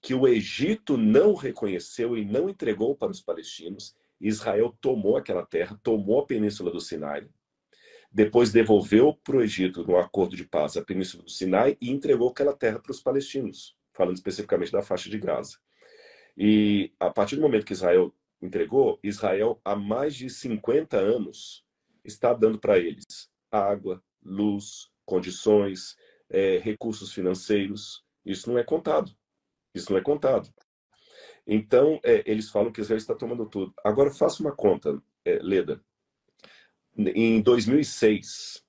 que 0.00 0.14
o 0.14 0.26
Egito 0.26 0.96
não 0.96 1.34
reconheceu 1.34 2.16
e 2.16 2.24
não 2.24 2.48
entregou 2.48 2.96
para 2.96 3.10
os 3.10 3.20
palestinos. 3.20 3.94
Israel 4.20 4.76
tomou 4.80 5.16
aquela 5.16 5.44
terra, 5.44 5.78
tomou 5.82 6.20
a 6.20 6.26
península 6.26 6.70
do 6.70 6.80
Sinai, 6.80 7.28
depois 8.12 8.50
devolveu 8.50 9.14
para 9.14 9.36
o 9.36 9.42
Egito, 9.42 9.86
no 9.86 9.96
acordo 9.96 10.36
de 10.36 10.44
paz, 10.44 10.76
a 10.76 10.84
península 10.84 11.22
do 11.22 11.30
Sinai 11.30 11.76
e 11.80 11.90
entregou 11.90 12.28
aquela 12.28 12.52
terra 12.52 12.78
para 12.80 12.90
os 12.90 13.00
palestinos, 13.00 13.76
falando 13.92 14.16
especificamente 14.16 14.72
da 14.72 14.82
faixa 14.82 15.08
de 15.08 15.18
Gaza. 15.18 15.58
E 16.36 16.92
a 16.98 17.10
partir 17.10 17.36
do 17.36 17.42
momento 17.42 17.64
que 17.64 17.72
Israel 17.72 18.12
entregou, 18.40 18.98
Israel 19.02 19.60
há 19.64 19.76
mais 19.76 20.14
de 20.14 20.30
50 20.30 20.96
anos 20.96 21.64
está 22.04 22.32
dando 22.32 22.58
para 22.58 22.78
eles 22.78 23.30
água, 23.50 24.02
luz, 24.22 24.90
condições, 25.04 25.96
é, 26.28 26.58
recursos 26.58 27.12
financeiros. 27.12 28.04
Isso 28.24 28.50
não 28.50 28.58
é 28.58 28.64
contado. 28.64 29.12
Isso 29.74 29.92
não 29.92 29.98
é 29.98 30.02
contado. 30.02 30.52
Então, 31.46 32.00
é, 32.04 32.22
eles 32.30 32.48
falam 32.48 32.72
que 32.72 32.80
Israel 32.80 32.98
está 32.98 33.14
tomando 33.14 33.46
tudo. 33.46 33.74
Agora, 33.84 34.10
faça 34.10 34.42
uma 34.42 34.54
conta, 34.54 35.02
é, 35.24 35.38
Leda. 35.42 35.82
Em 36.96 37.40
2006, 37.40 38.64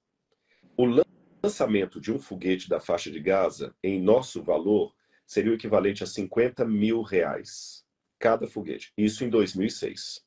o 0.77 1.03
lançamento 1.43 1.99
de 1.99 2.11
um 2.11 2.19
foguete 2.19 2.69
da 2.69 2.79
faixa 2.79 3.11
de 3.11 3.19
Gaza, 3.19 3.75
em 3.83 4.01
nosso 4.01 4.41
valor, 4.41 4.93
seria 5.25 5.51
o 5.51 5.55
equivalente 5.55 6.03
a 6.03 6.07
50 6.07 6.65
mil 6.65 7.01
reais 7.01 7.85
cada 8.21 8.45
foguete. 8.45 8.93
Isso 8.95 9.25
em 9.25 9.29
2006. 9.29 10.23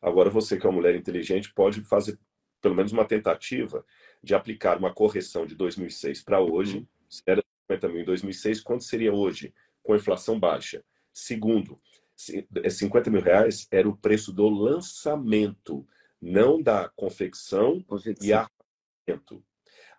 Agora, 0.00 0.30
você 0.30 0.56
que 0.56 0.64
é 0.64 0.70
uma 0.70 0.76
mulher 0.76 0.94
inteligente 0.94 1.52
pode 1.52 1.82
fazer 1.82 2.16
pelo 2.62 2.76
menos 2.76 2.92
uma 2.92 3.04
tentativa 3.04 3.84
de 4.22 4.34
aplicar 4.34 4.78
uma 4.78 4.94
correção 4.94 5.44
de 5.44 5.54
2006 5.54 6.22
para 6.22 6.40
hoje. 6.40 6.78
Uhum. 6.78 6.86
Se 7.08 7.22
era 7.26 7.42
50 7.68 7.88
mil 7.88 8.00
em 8.00 8.04
2006, 8.04 8.60
quanto 8.60 8.84
seria 8.84 9.12
hoje, 9.12 9.52
com 9.82 9.96
inflação 9.96 10.38
baixa? 10.38 10.82
Segundo, 11.12 11.80
50 12.16 13.10
mil 13.10 13.20
reais 13.20 13.66
era 13.70 13.88
o 13.88 13.96
preço 13.96 14.32
do 14.32 14.48
lançamento, 14.48 15.86
não 16.20 16.62
da 16.62 16.88
confecção, 16.96 17.82
confecção. 17.82 18.26
e 18.26 18.32
armamento. 18.32 19.44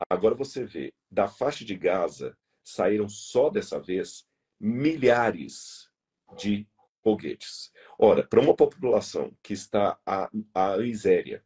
Agora 0.09 0.33
você 0.33 0.65
vê, 0.65 0.93
da 1.11 1.27
faixa 1.27 1.65
de 1.65 1.75
Gaza 1.75 2.35
saíram 2.63 3.07
só 3.07 3.49
dessa 3.49 3.79
vez 3.79 4.25
milhares 4.59 5.89
de 6.37 6.67
foguetes. 7.05 7.71
Ora, 7.99 8.25
para 8.25 8.41
uma 8.41 8.55
população 8.55 9.31
que 9.43 9.53
está 9.53 9.95
à, 10.03 10.27
à 10.55 10.75
miséria, 10.77 11.43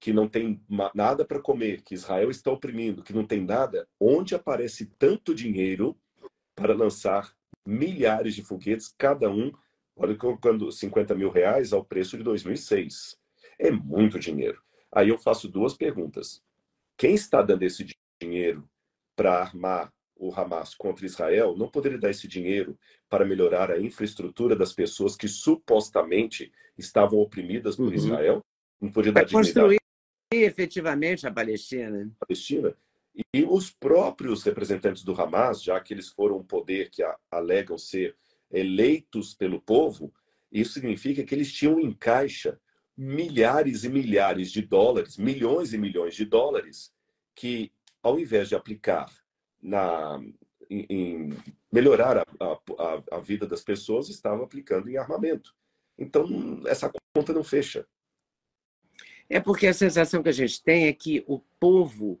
que 0.00 0.12
não 0.12 0.28
tem 0.28 0.60
nada 0.92 1.24
para 1.24 1.40
comer, 1.40 1.82
que 1.82 1.94
Israel 1.94 2.28
está 2.28 2.50
oprimindo, 2.50 3.04
que 3.04 3.12
não 3.12 3.24
tem 3.24 3.40
nada, 3.40 3.88
onde 4.00 4.34
aparece 4.34 4.86
tanto 4.98 5.32
dinheiro 5.32 5.96
para 6.56 6.74
lançar 6.74 7.32
milhares 7.64 8.34
de 8.34 8.42
foguetes, 8.42 8.92
cada 8.98 9.30
um, 9.30 9.52
olha, 9.96 10.16
colocando 10.16 10.70
50 10.72 11.14
mil 11.14 11.30
reais 11.30 11.72
ao 11.72 11.84
preço 11.84 12.18
de 12.18 12.24
2006. 12.24 13.16
É 13.56 13.70
muito 13.70 14.18
dinheiro. 14.18 14.60
Aí 14.90 15.08
eu 15.08 15.18
faço 15.18 15.48
duas 15.48 15.74
perguntas. 15.74 16.42
Quem 16.96 17.14
está 17.14 17.40
dando 17.42 17.62
esse 17.62 17.86
dinheiro 18.20 18.68
para 19.14 19.40
armar 19.40 19.92
o 20.24 20.34
Hamas 20.34 20.74
contra 20.74 21.04
Israel 21.04 21.54
não 21.56 21.68
poderia 21.68 21.98
dar 21.98 22.10
esse 22.10 22.26
dinheiro 22.26 22.78
para 23.08 23.24
melhorar 23.24 23.70
a 23.70 23.80
infraestrutura 23.80 24.56
das 24.56 24.72
pessoas 24.72 25.16
que 25.16 25.28
supostamente 25.28 26.50
estavam 26.78 27.18
oprimidas 27.18 27.76
por 27.76 27.88
uhum. 27.88 27.94
Israel? 27.94 28.44
Não 28.80 28.90
poderia 28.90 29.12
dar 29.12 29.30
construir 29.30 29.78
efetivamente 30.32 31.26
a 31.26 31.32
Palestina. 31.32 32.10
A 32.20 32.26
Palestina. 32.26 32.74
E 33.32 33.44
os 33.44 33.70
próprios 33.70 34.42
representantes 34.42 35.04
do 35.04 35.12
Hamas, 35.20 35.62
já 35.62 35.78
que 35.78 35.94
eles 35.94 36.08
foram 36.08 36.38
um 36.38 36.44
poder 36.44 36.90
que 36.90 37.02
alegam 37.30 37.78
ser 37.78 38.16
eleitos 38.50 39.34
pelo 39.34 39.60
povo, 39.60 40.12
isso 40.50 40.72
significa 40.72 41.22
que 41.22 41.34
eles 41.34 41.52
tinham 41.52 41.78
em 41.78 41.92
caixa 41.92 42.58
milhares 42.96 43.84
e 43.84 43.88
milhares 43.88 44.50
de 44.50 44.62
dólares, 44.62 45.16
milhões 45.16 45.72
e 45.72 45.78
milhões 45.78 46.14
de 46.14 46.24
dólares, 46.24 46.92
que 47.34 47.72
ao 48.02 48.18
invés 48.18 48.48
de 48.48 48.54
aplicar 48.54 49.10
na, 49.64 50.20
em, 50.68 50.86
em 50.90 51.30
melhorar 51.72 52.18
a, 52.18 52.24
a, 52.44 53.16
a, 53.16 53.18
vida 53.18 53.46
das 53.46 53.62
pessoas, 53.62 54.10
estava 54.10 54.44
aplicando 54.44 54.90
em 54.90 54.98
armamento. 54.98 55.54
Então, 55.98 56.26
essa 56.66 56.92
conta 57.14 57.32
não 57.32 57.42
fecha. 57.42 57.86
É 59.28 59.40
porque 59.40 59.66
a 59.66 59.74
sensação 59.74 60.22
que 60.22 60.28
a 60.28 60.32
gente 60.32 60.62
tem 60.62 60.86
é 60.86 60.92
que 60.92 61.24
o 61.26 61.40
povo 61.58 62.20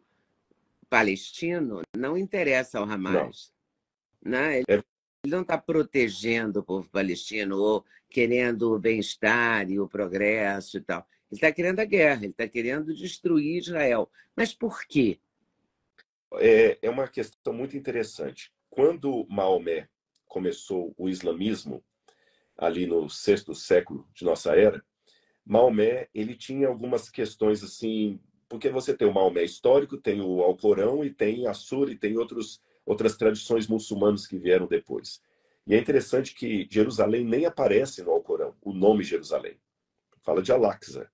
palestino 0.88 1.82
não 1.94 2.16
interessa 2.16 2.78
ao 2.78 2.90
Hamas. 2.90 3.52
Não. 4.22 4.32
Né? 4.32 4.58
Ele, 4.58 4.64
é... 4.68 4.74
ele 4.74 4.82
não 5.26 5.42
está 5.42 5.58
protegendo 5.58 6.60
o 6.60 6.64
povo 6.64 6.88
palestino 6.88 7.58
ou 7.58 7.84
querendo 8.08 8.72
o 8.72 8.78
bem-estar 8.78 9.70
e 9.70 9.78
o 9.78 9.88
progresso 9.88 10.78
e 10.78 10.80
tal. 10.80 11.06
Ele 11.30 11.38
está 11.38 11.52
querendo 11.52 11.80
a 11.80 11.84
guerra, 11.84 12.22
ele 12.22 12.32
está 12.32 12.48
querendo 12.48 12.94
destruir 12.94 13.58
Israel. 13.58 14.10
Mas 14.36 14.54
por 14.54 14.86
quê? 14.86 15.18
É, 16.38 16.78
é 16.82 16.90
uma 16.90 17.08
questão 17.08 17.52
muito 17.52 17.76
interessante. 17.76 18.52
Quando 18.70 19.26
Maomé 19.28 19.88
começou 20.26 20.94
o 20.96 21.08
islamismo, 21.08 21.82
ali 22.56 22.86
no 22.86 23.08
sexto 23.08 23.54
século 23.54 24.08
de 24.14 24.24
nossa 24.24 24.54
era, 24.56 24.84
Maomé 25.44 26.08
ele 26.14 26.34
tinha 26.34 26.68
algumas 26.68 27.08
questões 27.08 27.62
assim, 27.62 28.18
porque 28.48 28.68
você 28.68 28.96
tem 28.96 29.06
o 29.06 29.12
Maomé 29.12 29.44
histórico, 29.44 29.96
tem 29.96 30.20
o 30.20 30.42
Alcorão 30.42 31.04
e 31.04 31.10
tem 31.10 31.46
a 31.46 31.54
Sura 31.54 31.92
e 31.92 31.96
tem 31.96 32.16
outros, 32.16 32.60
outras 32.86 33.16
tradições 33.16 33.66
muçulmanas 33.66 34.26
que 34.26 34.38
vieram 34.38 34.66
depois. 34.66 35.22
E 35.66 35.74
é 35.74 35.78
interessante 35.78 36.34
que 36.34 36.66
Jerusalém 36.70 37.24
nem 37.24 37.46
aparece 37.46 38.02
no 38.02 38.10
Alcorão, 38.10 38.54
o 38.60 38.72
nome 38.72 39.02
Jerusalém. 39.02 39.58
Fala 40.22 40.42
de 40.42 40.52
Al-Aqsa. 40.52 41.10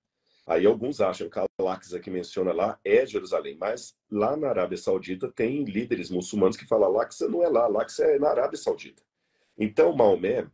Aí 0.47 0.65
alguns 0.65 0.99
acham 0.99 1.29
que 1.29 1.39
a 1.39 1.45
Al-Aqsa 1.59 1.99
que 1.99 2.09
menciona 2.09 2.51
lá 2.51 2.79
é 2.83 3.05
Jerusalém, 3.05 3.55
mas 3.57 3.95
lá 4.09 4.35
na 4.35 4.49
Arábia 4.49 4.77
Saudita 4.77 5.31
tem 5.31 5.63
líderes 5.63 6.09
muçulmanos 6.09 6.57
que 6.57 6.67
falam 6.67 6.87
Al-Aqsa 6.87 7.29
não 7.29 7.43
é 7.43 7.47
lá, 7.47 7.65
Al-Aqsa 7.65 8.03
é 8.05 8.19
na 8.19 8.29
Arábia 8.29 8.57
Saudita. 8.57 9.03
Então 9.57 9.95
Maomé 9.95 10.47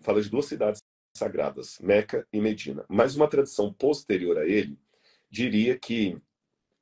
fala 0.00 0.20
de 0.20 0.28
duas 0.28 0.46
cidades 0.46 0.82
sagradas, 1.16 1.78
Meca 1.80 2.26
e 2.32 2.40
Medina. 2.40 2.84
Mas 2.88 3.16
uma 3.16 3.28
tradição 3.28 3.72
posterior 3.72 4.38
a 4.38 4.46
ele 4.46 4.78
diria 5.30 5.78
que, 5.78 6.18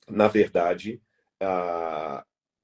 na 0.09 0.27
verdade, 0.27 1.01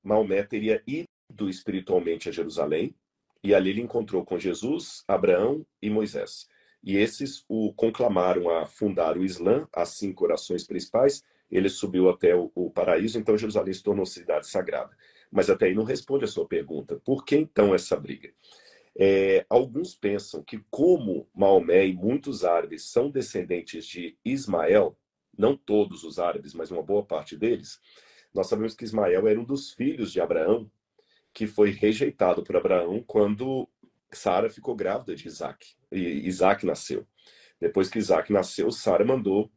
Maomé 0.03 0.43
teria 0.43 0.83
ido 0.87 1.49
espiritualmente 1.49 2.29
a 2.29 2.33
Jerusalém 2.33 2.95
e 3.43 3.55
ali 3.55 3.71
ele 3.71 3.83
encontrou 3.83 4.25
com 4.25 4.38
Jesus, 4.38 5.05
Abraão 5.07 5.64
e 5.81 5.88
Moisés. 5.88 6.49
E 6.85 6.99
esses 6.99 7.42
o 7.49 7.73
conclamaram 7.73 8.51
a 8.51 8.66
fundar 8.66 9.16
o 9.16 9.25
Islã, 9.25 9.66
as 9.73 9.90
cinco 9.90 10.25
orações 10.25 10.64
principais. 10.64 11.25
Ele 11.51 11.70
subiu 11.70 12.11
até 12.11 12.37
o, 12.37 12.53
o 12.55 12.70
paraíso, 12.70 13.18
então 13.18 13.38
Jerusalém 13.38 13.73
se 13.73 13.83
tornou 13.83 14.05
cidade 14.05 14.47
sagrada. 14.47 14.94
Mas 15.33 15.49
até 15.49 15.66
aí 15.66 15.75
não 15.75 15.85
responde 15.85 16.25
a 16.25 16.29
sua 16.29 16.47
pergunta. 16.47 17.01
Por 17.03 17.25
que 17.25 17.37
então 17.37 17.75
essa 17.75 17.97
briga? 17.97 18.31
É, 18.97 19.47
alguns 19.49 19.94
pensam 19.94 20.42
que, 20.42 20.62
como 20.70 21.27
Maomé 21.35 21.87
e 21.87 21.94
muitos 21.94 22.44
árabes 22.44 22.85
são 22.85 23.11
descendentes 23.11 23.87
de 23.87 24.16
Ismael, 24.23 24.97
não 25.37 25.57
todos 25.57 26.05
os 26.05 26.18
árabes, 26.18 26.53
mas 26.53 26.70
uma 26.70 26.83
boa 26.83 27.05
parte 27.05 27.37
deles, 27.37 27.81
nós 28.33 28.47
sabemos 28.47 28.75
que 28.75 28.85
Ismael 28.85 29.27
era 29.27 29.40
um 29.40 29.44
dos 29.44 29.73
filhos 29.73 30.12
de 30.12 30.20
Abraão, 30.20 30.70
que 31.33 31.47
foi 31.47 31.70
rejeitado 31.70 32.44
por 32.44 32.57
Abraão 32.57 33.03
quando 33.05 33.68
Sara 34.14 34.48
ficou 34.48 34.74
grávida 34.74 35.14
de 35.14 35.27
Isaac. 35.27 35.74
E 35.90 36.27
Isaac 36.27 36.64
nasceu. 36.64 37.07
Depois 37.61 37.88
que 37.88 37.98
Isaac 37.98 38.33
nasceu, 38.33 38.70
Sara 38.70 39.05
mandou 39.05 39.50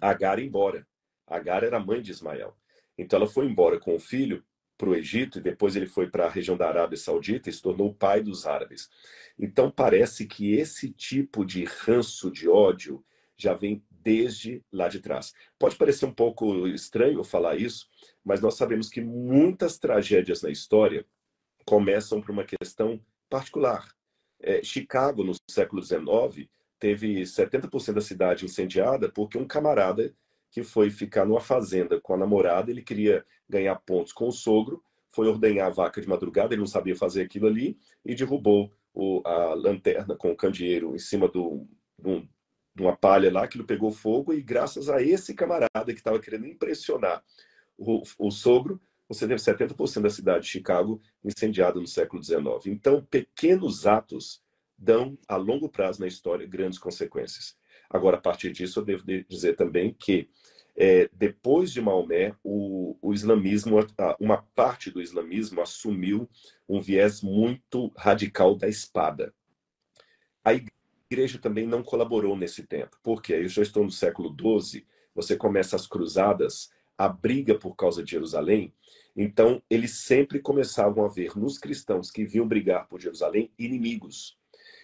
Agar 0.00 0.38
embora. 0.38 0.86
Agar 1.26 1.64
era 1.64 1.80
mãe 1.80 2.02
de 2.02 2.10
Ismael. 2.10 2.56
Então 2.98 3.18
ela 3.18 3.28
foi 3.28 3.46
embora 3.46 3.78
com 3.78 3.94
o 3.94 4.00
filho 4.00 4.44
para 4.76 4.90
o 4.90 4.94
Egito 4.94 5.38
e 5.38 5.42
depois 5.42 5.74
ele 5.74 5.86
foi 5.86 6.10
para 6.10 6.26
a 6.26 6.30
região 6.30 6.56
da 6.56 6.68
Arábia 6.68 6.98
Saudita 6.98 7.48
e 7.48 7.52
se 7.52 7.62
tornou 7.62 7.88
o 7.88 7.94
pai 7.94 8.22
dos 8.22 8.46
árabes. 8.46 8.90
Então 9.38 9.70
parece 9.70 10.26
que 10.26 10.54
esse 10.54 10.90
tipo 10.90 11.44
de 11.44 11.64
ranço, 11.64 12.30
de 12.30 12.48
ódio, 12.48 13.04
já 13.36 13.54
vem 13.54 13.82
desde 13.90 14.62
lá 14.70 14.88
de 14.88 15.00
trás. 15.00 15.32
Pode 15.58 15.76
parecer 15.76 16.06
um 16.06 16.14
pouco 16.14 16.66
estranho 16.68 17.24
falar 17.24 17.56
isso, 17.56 17.88
mas 18.24 18.40
nós 18.40 18.54
sabemos 18.54 18.88
que 18.88 19.00
muitas 19.00 19.78
tragédias 19.78 20.42
na 20.42 20.50
história 20.50 21.06
começam 21.64 22.20
por 22.20 22.30
uma 22.30 22.44
questão 22.44 23.00
particular. 23.28 23.88
É, 24.40 24.62
Chicago, 24.62 25.24
no 25.24 25.32
século 25.50 25.82
XIX, 25.82 26.48
teve 26.78 27.22
70% 27.22 27.94
da 27.94 28.00
cidade 28.00 28.44
incendiada 28.44 29.10
porque 29.10 29.38
um 29.38 29.46
camarada 29.46 30.14
que 30.50 30.62
foi 30.62 30.90
ficar 30.90 31.24
numa 31.24 31.40
fazenda 31.40 32.00
com 32.00 32.14
a 32.14 32.16
namorada, 32.16 32.70
ele 32.70 32.82
queria 32.82 33.24
ganhar 33.48 33.76
pontos 33.76 34.12
com 34.12 34.28
o 34.28 34.32
sogro, 34.32 34.82
foi 35.08 35.28
ordenhar 35.28 35.66
a 35.66 35.70
vaca 35.70 36.00
de 36.00 36.08
madrugada, 36.08 36.54
ele 36.54 36.60
não 36.60 36.66
sabia 36.66 36.96
fazer 36.96 37.22
aquilo 37.22 37.46
ali, 37.46 37.78
e 38.04 38.14
derrubou 38.14 38.72
o, 38.94 39.22
a 39.26 39.54
lanterna 39.54 40.16
com 40.16 40.30
o 40.30 40.36
candeeiro 40.36 40.94
em 40.94 40.98
cima 40.98 41.30
de 41.30 42.82
uma 42.82 42.96
palha 42.96 43.32
lá, 43.32 43.44
aquilo 43.44 43.64
pegou 43.64 43.90
fogo, 43.90 44.32
e 44.32 44.42
graças 44.42 44.88
a 44.88 45.02
esse 45.02 45.34
camarada 45.34 45.68
que 45.86 45.92
estava 45.92 46.20
querendo 46.20 46.46
impressionar 46.46 47.22
o, 47.76 48.02
o 48.18 48.30
sogro, 48.30 48.80
você 49.08 49.26
teve 49.26 49.40
70% 49.40 50.02
da 50.02 50.10
cidade 50.10 50.44
de 50.44 50.50
Chicago 50.50 51.00
incendiada 51.24 51.80
no 51.80 51.86
século 51.86 52.22
XIX. 52.22 52.66
Então, 52.66 53.04
pequenos 53.04 53.86
atos 53.86 54.42
dão, 54.76 55.16
a 55.28 55.36
longo 55.36 55.68
prazo 55.68 56.00
na 56.00 56.06
história, 56.06 56.46
grandes 56.46 56.78
consequências. 56.78 57.56
Agora, 57.88 58.16
a 58.16 58.20
partir 58.20 58.52
disso, 58.52 58.80
eu 58.80 58.84
devo 58.84 59.04
dizer 59.28 59.54
também 59.54 59.94
que 59.94 60.28
é, 60.76 61.08
depois 61.12 61.72
de 61.72 61.80
Maomé, 61.80 62.34
o, 62.44 62.98
o 63.00 63.14
islamismo, 63.14 63.78
uma 64.20 64.42
parte 64.54 64.90
do 64.90 65.00
islamismo 65.00 65.62
assumiu 65.62 66.28
um 66.68 66.80
viés 66.80 67.22
muito 67.22 67.90
radical 67.96 68.54
da 68.54 68.68
espada. 68.68 69.32
A 70.44 70.52
igreja 71.10 71.38
também 71.38 71.66
não 71.66 71.82
colaborou 71.82 72.36
nesse 72.36 72.64
tempo, 72.64 72.98
porque 73.02 73.32
eu 73.32 73.48
já 73.48 73.62
estou 73.62 73.84
no 73.84 73.90
século 73.90 74.36
XII, 74.38 74.86
você 75.14 75.34
começa 75.34 75.76
as 75.76 75.86
cruzadas, 75.86 76.70
a 76.96 77.08
briga 77.08 77.58
por 77.58 77.74
causa 77.74 78.02
de 78.02 78.10
Jerusalém, 78.10 78.72
então 79.16 79.62
eles 79.68 80.04
sempre 80.04 80.40
começavam 80.40 81.04
a 81.04 81.08
ver 81.08 81.36
nos 81.36 81.58
cristãos 81.58 82.10
que 82.10 82.24
vinham 82.24 82.46
brigar 82.46 82.86
por 82.88 83.00
Jerusalém 83.00 83.50
inimigos. 83.58 84.38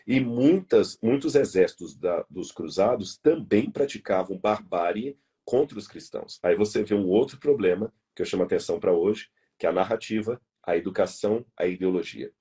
E 0.07 0.19
muitas, 0.21 0.99
muitos 1.03 1.35
exércitos 1.35 1.95
da, 1.95 2.25
dos 2.29 2.51
cruzados 2.51 3.17
também 3.17 3.71
praticavam 3.71 4.37
barbárie 4.37 5.17
contra 5.45 5.79
os 5.79 5.87
cristãos. 5.87 6.39
Aí 6.43 6.57
você 6.57 6.83
vê 6.83 6.95
um 6.95 7.09
outro 7.09 7.39
problema 7.39 7.93
que 8.15 8.23
eu 8.23 8.27
chamo 8.27 8.43
a 8.43 8.47
atenção 8.47 8.81
para 8.81 8.93
hoje, 8.93 9.29
que 9.59 9.67
é 9.67 9.69
a 9.69 9.73
narrativa, 9.73 10.41
a 10.63 10.77
educação, 10.77 11.45
a 11.57 11.67
ideologia. 11.67 12.33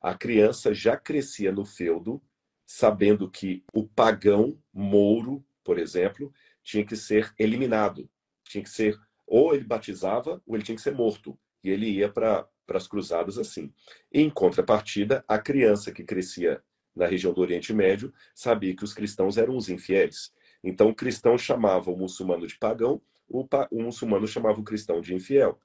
A 0.00 0.14
criança 0.14 0.74
já 0.74 0.96
crescia 0.96 1.50
no 1.52 1.64
feudo, 1.64 2.22
sabendo 2.66 3.30
que 3.30 3.64
o 3.72 3.86
pagão 3.86 4.58
mouro, 4.72 5.44
por 5.62 5.78
exemplo, 5.78 6.32
tinha 6.62 6.84
que 6.84 6.96
ser 6.96 7.32
eliminado. 7.38 8.08
Tinha 8.44 8.62
que 8.62 8.70
ser, 8.70 8.98
ou 9.26 9.54
ele 9.54 9.64
batizava, 9.64 10.42
ou 10.46 10.54
ele 10.54 10.64
tinha 10.64 10.76
que 10.76 10.82
ser 10.82 10.94
morto. 10.94 11.38
E 11.62 11.70
ele 11.70 11.88
ia 11.88 12.08
para 12.08 12.46
as 12.68 12.86
cruzadas 12.86 13.38
assim. 13.38 13.72
Em 14.12 14.28
contrapartida, 14.28 15.24
a 15.26 15.38
criança 15.38 15.92
que 15.92 16.04
crescia 16.04 16.62
na 16.94 17.06
região 17.06 17.32
do 17.32 17.40
Oriente 17.40 17.72
Médio 17.72 18.12
sabia 18.34 18.74
que 18.76 18.84
os 18.84 18.92
cristãos 18.92 19.36
eram 19.36 19.56
os 19.56 19.68
infiéis. 19.68 20.32
Então, 20.62 20.88
o 20.88 20.94
cristão 20.94 21.36
chamava 21.36 21.90
o 21.90 21.96
muçulmano 21.96 22.46
de 22.46 22.56
pagão, 22.56 23.00
o, 23.28 23.46
pa, 23.46 23.68
o 23.70 23.82
muçulmano 23.82 24.26
chamava 24.26 24.60
o 24.60 24.64
cristão 24.64 25.00
de 25.00 25.14
infiel. 25.14 25.58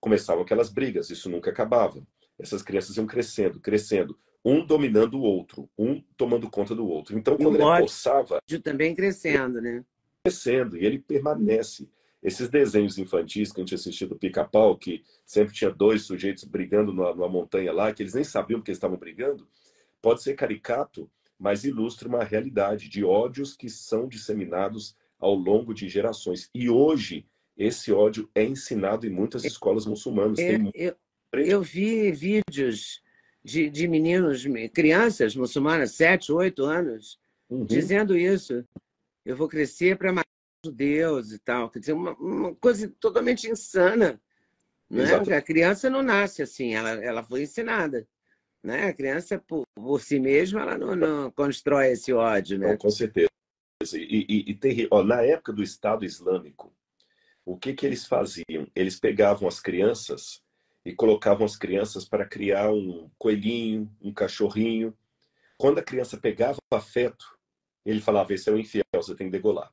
Começavam 0.00 0.42
aquelas 0.42 0.70
brigas, 0.70 1.10
isso 1.10 1.28
nunca 1.28 1.50
acabava. 1.50 2.06
Essas 2.38 2.62
crianças 2.62 2.96
iam 2.96 3.06
crescendo, 3.06 3.58
crescendo, 3.60 4.18
um 4.44 4.64
dominando 4.64 5.14
o 5.14 5.22
outro, 5.22 5.68
um 5.76 6.02
tomando 6.16 6.48
conta 6.48 6.74
do 6.74 6.86
outro. 6.86 7.18
Então, 7.18 7.36
quando 7.36 7.56
ele 7.56 7.80
possava. 7.80 8.40
também 8.62 8.94
crescendo, 8.94 9.60
né? 9.60 9.84
Crescendo, 10.22 10.76
e 10.76 10.84
ele 10.84 10.98
permanece. 10.98 11.88
Esses 12.26 12.48
desenhos 12.48 12.98
infantis 12.98 13.52
que 13.52 13.60
a 13.60 13.62
gente 13.62 13.76
assistia 13.76 14.08
do 14.08 14.16
pica-pau, 14.16 14.76
que 14.76 15.04
sempre 15.24 15.54
tinha 15.54 15.70
dois 15.70 16.02
sujeitos 16.02 16.42
brigando 16.42 16.92
numa, 16.92 17.14
numa 17.14 17.28
montanha 17.28 17.72
lá, 17.72 17.94
que 17.94 18.02
eles 18.02 18.14
nem 18.14 18.24
sabiam 18.24 18.60
que 18.60 18.68
eles 18.68 18.78
estavam 18.78 18.96
brigando, 18.96 19.46
pode 20.02 20.24
ser 20.24 20.34
caricato, 20.34 21.08
mas 21.38 21.62
ilustra 21.62 22.08
uma 22.08 22.24
realidade 22.24 22.88
de 22.88 23.04
ódios 23.04 23.56
que 23.56 23.70
são 23.70 24.08
disseminados 24.08 24.96
ao 25.20 25.36
longo 25.36 25.72
de 25.72 25.88
gerações. 25.88 26.50
E 26.52 26.68
hoje, 26.68 27.24
esse 27.56 27.92
ódio 27.92 28.28
é 28.34 28.42
ensinado 28.42 29.06
em 29.06 29.10
muitas 29.10 29.44
escolas 29.44 29.86
muçulmanas. 29.86 30.40
É, 30.40 30.56
eu, 30.74 30.96
eu, 31.32 31.62
vi 31.62 32.10
vídeos 32.10 33.00
de, 33.44 33.70
de 33.70 33.86
meninos, 33.86 34.44
crianças 34.74 35.36
muçulmanas, 35.36 35.92
7, 35.92 36.32
8 36.32 36.64
anos, 36.64 37.20
uhum. 37.48 37.64
dizendo 37.64 38.18
isso. 38.18 38.64
Eu 39.24 39.36
vou 39.36 39.46
crescer 39.46 39.96
para 39.96 40.12
judeus 40.66 41.32
e 41.32 41.38
tal. 41.38 41.70
Quer 41.70 41.78
dizer, 41.80 41.92
uma, 41.92 42.12
uma 42.14 42.54
coisa 42.54 42.92
totalmente 43.00 43.48
insana. 43.48 44.20
Né? 44.88 45.14
A 45.14 45.42
criança 45.42 45.90
não 45.90 46.02
nasce 46.02 46.42
assim, 46.42 46.74
ela, 46.74 46.90
ela 46.90 47.22
foi 47.22 47.42
ensinada. 47.42 48.06
Né? 48.62 48.88
A 48.88 48.92
criança, 48.92 49.38
por, 49.38 49.64
por 49.74 50.00
si 50.00 50.18
mesma, 50.18 50.62
ela 50.62 50.78
não, 50.78 50.94
não 50.94 51.30
constrói 51.30 51.92
esse 51.92 52.12
ódio. 52.12 52.58
Né? 52.58 52.70
Não, 52.70 52.76
com 52.76 52.90
certeza. 52.90 53.28
E, 53.94 54.26
e, 54.28 54.50
e 54.50 54.54
tem, 54.54 54.88
ó, 54.90 55.02
na 55.02 55.22
época 55.22 55.52
do 55.52 55.62
Estado 55.62 56.04
Islâmico, 56.04 56.74
o 57.44 57.56
que, 57.56 57.74
que 57.74 57.86
eles 57.86 58.06
faziam? 58.06 58.66
Eles 58.74 58.98
pegavam 58.98 59.46
as 59.46 59.60
crianças 59.60 60.42
e 60.84 60.92
colocavam 60.92 61.46
as 61.46 61.56
crianças 61.56 62.04
para 62.04 62.26
criar 62.26 62.72
um 62.72 63.08
coelhinho, 63.18 63.90
um 64.00 64.12
cachorrinho. 64.12 64.96
Quando 65.56 65.78
a 65.78 65.82
criança 65.82 66.16
pegava 66.16 66.58
afeto, 66.72 67.38
ele 67.84 68.00
falava: 68.00 68.34
Esse 68.34 68.50
é 68.50 68.52
o 68.52 68.58
infiel, 68.58 68.84
você 68.94 69.14
tem 69.14 69.28
que 69.28 69.32
degolar. 69.32 69.72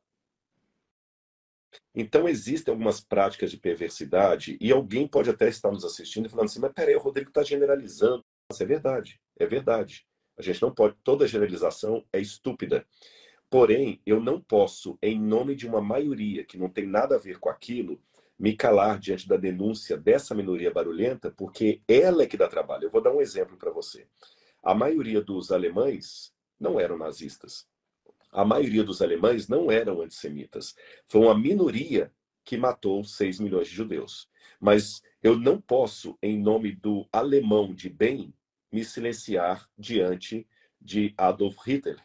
Então, 1.96 2.28
existem 2.28 2.72
algumas 2.72 3.00
práticas 3.00 3.52
de 3.52 3.58
perversidade, 3.58 4.58
e 4.60 4.72
alguém 4.72 5.08
pode 5.08 5.30
até 5.30 5.48
estar 5.48 5.72
nos 5.72 5.86
assistindo 5.86 6.26
e 6.26 6.30
falando 6.30 6.46
assim: 6.46 6.60
Mas 6.60 6.74
peraí, 6.74 6.96
o 6.96 7.00
Rodrigo 7.00 7.30
está 7.30 7.44
generalizando. 7.44 8.24
Isso 8.52 8.64
é 8.64 8.66
verdade, 8.66 9.20
é 9.38 9.46
verdade. 9.46 10.06
A 10.38 10.42
gente 10.42 10.62
não 10.62 10.74
pode, 10.74 10.96
toda 11.04 11.28
generalização 11.28 12.04
é 12.12 12.20
estúpida. 12.20 12.86
Porém, 13.50 14.02
eu 14.04 14.20
não 14.20 14.42
posso, 14.42 14.98
em 15.02 15.20
nome 15.20 15.56
de 15.56 15.68
uma 15.68 15.80
maioria 15.80 16.44
que 16.44 16.58
não 16.58 16.70
tem 16.70 16.88
nada 16.88 17.16
a 17.16 17.20
ver 17.20 17.40
com 17.40 17.50
aquilo, 17.50 18.02
me 18.38 18.56
calar 18.56 18.98
diante 19.00 19.28
da 19.28 19.38
denúncia 19.38 19.96
dessa 19.96 20.34
minoria 20.34 20.72
barulhenta, 20.72 21.32
porque 21.32 21.82
ela 21.88 22.24
é 22.24 22.26
que 22.26 22.36
dá 22.36 22.48
trabalho. 22.48 22.86
Eu 22.86 22.90
vou 22.90 23.02
dar 23.02 23.14
um 23.14 23.22
exemplo 23.22 23.56
para 23.56 23.72
você. 23.72 24.08
A 24.64 24.74
maioria 24.74 25.22
dos 25.22 25.52
alemães 25.52 26.34
não 26.60 26.80
eram 26.80 26.98
nazistas. 26.98 27.68
A 28.34 28.44
maioria 28.44 28.84
dos 28.84 29.02
alemães 29.02 29.48
não 29.48 29.72
eram 29.72 30.02
antissemitas. 30.02 30.76
Foi 31.08 31.22
uma 31.22 31.38
minoria 31.38 32.12
que 32.44 32.58
matou 32.58 33.04
6 33.04 33.40
milhões 33.40 33.68
de 33.68 33.76
judeus. 33.76 34.28
Mas 34.60 35.02
eu 35.22 35.38
não 35.38 35.62
posso, 35.62 36.18
em 36.22 36.38
nome 36.38 36.74
do 36.76 37.08
alemão 37.12 37.74
de 37.74 37.90
bem, 37.90 38.34
me 38.72 38.84
silenciar 38.84 39.70
diante 39.78 40.48
de 40.82 41.14
Adolf 41.18 41.58
Hitler, 41.66 41.98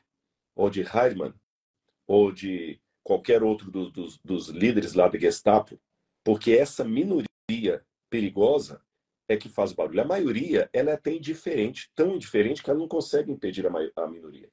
ou 0.55 0.69
de 0.69 0.83
Heimann, 0.83 1.35
ou 2.07 2.31
de 2.31 2.81
qualquer 3.03 3.43
outro 3.43 3.71
do, 3.71 3.91
dos, 3.91 4.19
dos 4.19 4.49
líderes 4.49 4.93
lá 4.93 5.09
da 5.09 5.19
Gestapo, 5.19 5.81
porque 6.23 6.53
essa 6.53 6.85
minoria 6.85 7.27
perigosa 8.11 8.83
é 9.29 9.37
que 9.37 9.49
faz 9.49 9.73
barulho. 9.73 10.01
A 10.01 10.07
maioria, 10.07 10.69
ela 10.73 10.91
é 10.91 10.95
até 10.95 11.13
indiferente, 11.13 11.91
tão 11.95 12.17
indiferente 12.17 12.63
que 12.63 12.71
ela 12.71 12.79
não 12.79 12.89
consegue 12.89 13.31
impedir 13.33 13.67
a, 13.67 13.71
a 14.03 14.07
minoria. 14.07 14.49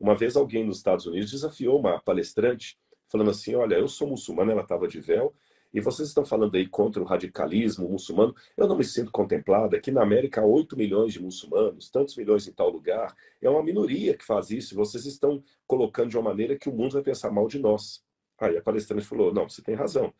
Uma 0.00 0.14
vez 0.14 0.34
alguém 0.34 0.64
nos 0.64 0.78
Estados 0.78 1.06
Unidos 1.06 1.30
desafiou 1.30 1.78
uma 1.78 2.00
palestrante, 2.00 2.78
falando 3.06 3.30
assim, 3.30 3.54
olha, 3.54 3.74
eu 3.74 3.86
sou 3.86 4.08
muçulmana, 4.08 4.52
ela 4.52 4.62
estava 4.62 4.88
de 4.88 4.98
véu, 4.98 5.34
e 5.72 5.80
vocês 5.80 6.08
estão 6.08 6.24
falando 6.24 6.56
aí 6.56 6.66
contra 6.66 7.00
o 7.00 7.04
radicalismo 7.04 7.88
muçulmano. 7.88 8.34
Eu 8.56 8.66
não 8.66 8.76
me 8.76 8.82
sinto 8.82 9.12
contemplada. 9.12 9.76
Aqui 9.76 9.92
na 9.92 10.02
América 10.02 10.40
há 10.40 10.44
8 10.44 10.76
milhões 10.76 11.12
de 11.12 11.22
muçulmanos, 11.22 11.88
tantos 11.90 12.16
milhões 12.16 12.48
em 12.48 12.52
tal 12.52 12.70
lugar. 12.70 13.14
É 13.40 13.48
uma 13.48 13.62
minoria 13.62 14.16
que 14.16 14.24
faz 14.24 14.50
isso. 14.50 14.74
Vocês 14.74 15.06
estão 15.06 15.40
colocando 15.68 16.08
de 16.08 16.16
uma 16.16 16.30
maneira 16.30 16.56
que 16.56 16.68
o 16.68 16.72
mundo 16.72 16.94
vai 16.94 17.02
pensar 17.02 17.30
mal 17.30 17.46
de 17.46 17.60
nós. 17.60 18.02
Aí 18.40 18.56
a 18.56 18.62
palestrante 18.62 19.06
falou: 19.06 19.32
não, 19.32 19.48
você 19.48 19.62
tem 19.62 19.76
razão 19.76 20.12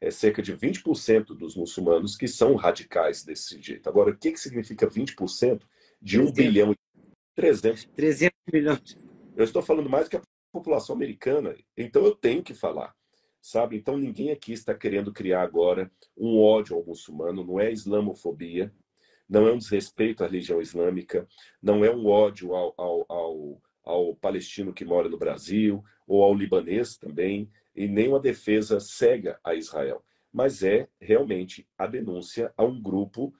é 0.00 0.10
cerca 0.10 0.40
de 0.40 0.56
20% 0.56 1.36
dos 1.36 1.56
muçulmanos 1.56 2.16
que 2.16 2.28
são 2.28 2.54
radicais 2.54 3.24
desse 3.24 3.60
jeito. 3.60 3.88
Agora, 3.88 4.10
o 4.10 4.16
que, 4.16 4.32
que 4.32 4.40
significa 4.40 4.86
20% 4.86 5.62
de 6.00 6.20
1 6.20 6.32
bilhão 6.32 6.72
e 6.72 6.76
300? 7.34 7.88
300 7.96 8.36
milhões. 8.52 9.07
Eu 9.38 9.44
estou 9.44 9.62
falando 9.62 9.88
mais 9.88 10.08
que 10.08 10.16
a 10.16 10.22
população 10.50 10.96
americana, 10.96 11.54
então 11.76 12.04
eu 12.04 12.12
tenho 12.12 12.42
que 12.42 12.52
falar, 12.52 12.92
sabe? 13.40 13.76
Então 13.76 13.96
ninguém 13.96 14.32
aqui 14.32 14.52
está 14.52 14.74
querendo 14.74 15.12
criar 15.12 15.42
agora 15.42 15.88
um 16.16 16.40
ódio 16.40 16.74
ao 16.74 16.84
muçulmano, 16.84 17.44
não 17.44 17.60
é 17.60 17.70
islamofobia, 17.70 18.74
não 19.28 19.46
é 19.46 19.52
um 19.52 19.58
desrespeito 19.58 20.24
à 20.24 20.26
religião 20.26 20.60
islâmica, 20.60 21.24
não 21.62 21.84
é 21.84 21.94
um 21.94 22.08
ódio 22.08 22.52
ao, 22.52 22.74
ao, 22.76 23.06
ao, 23.08 23.62
ao 23.84 24.16
palestino 24.16 24.74
que 24.74 24.84
mora 24.84 25.08
no 25.08 25.16
Brasil, 25.16 25.84
ou 26.04 26.24
ao 26.24 26.34
libanês 26.34 26.98
também, 26.98 27.48
e 27.76 27.86
nem 27.86 28.08
uma 28.08 28.18
defesa 28.18 28.80
cega 28.80 29.38
a 29.44 29.54
Israel, 29.54 30.04
mas 30.32 30.64
é 30.64 30.88
realmente 31.00 31.64
a 31.78 31.86
denúncia 31.86 32.52
a 32.56 32.64
um 32.64 32.82
grupo 32.82 33.32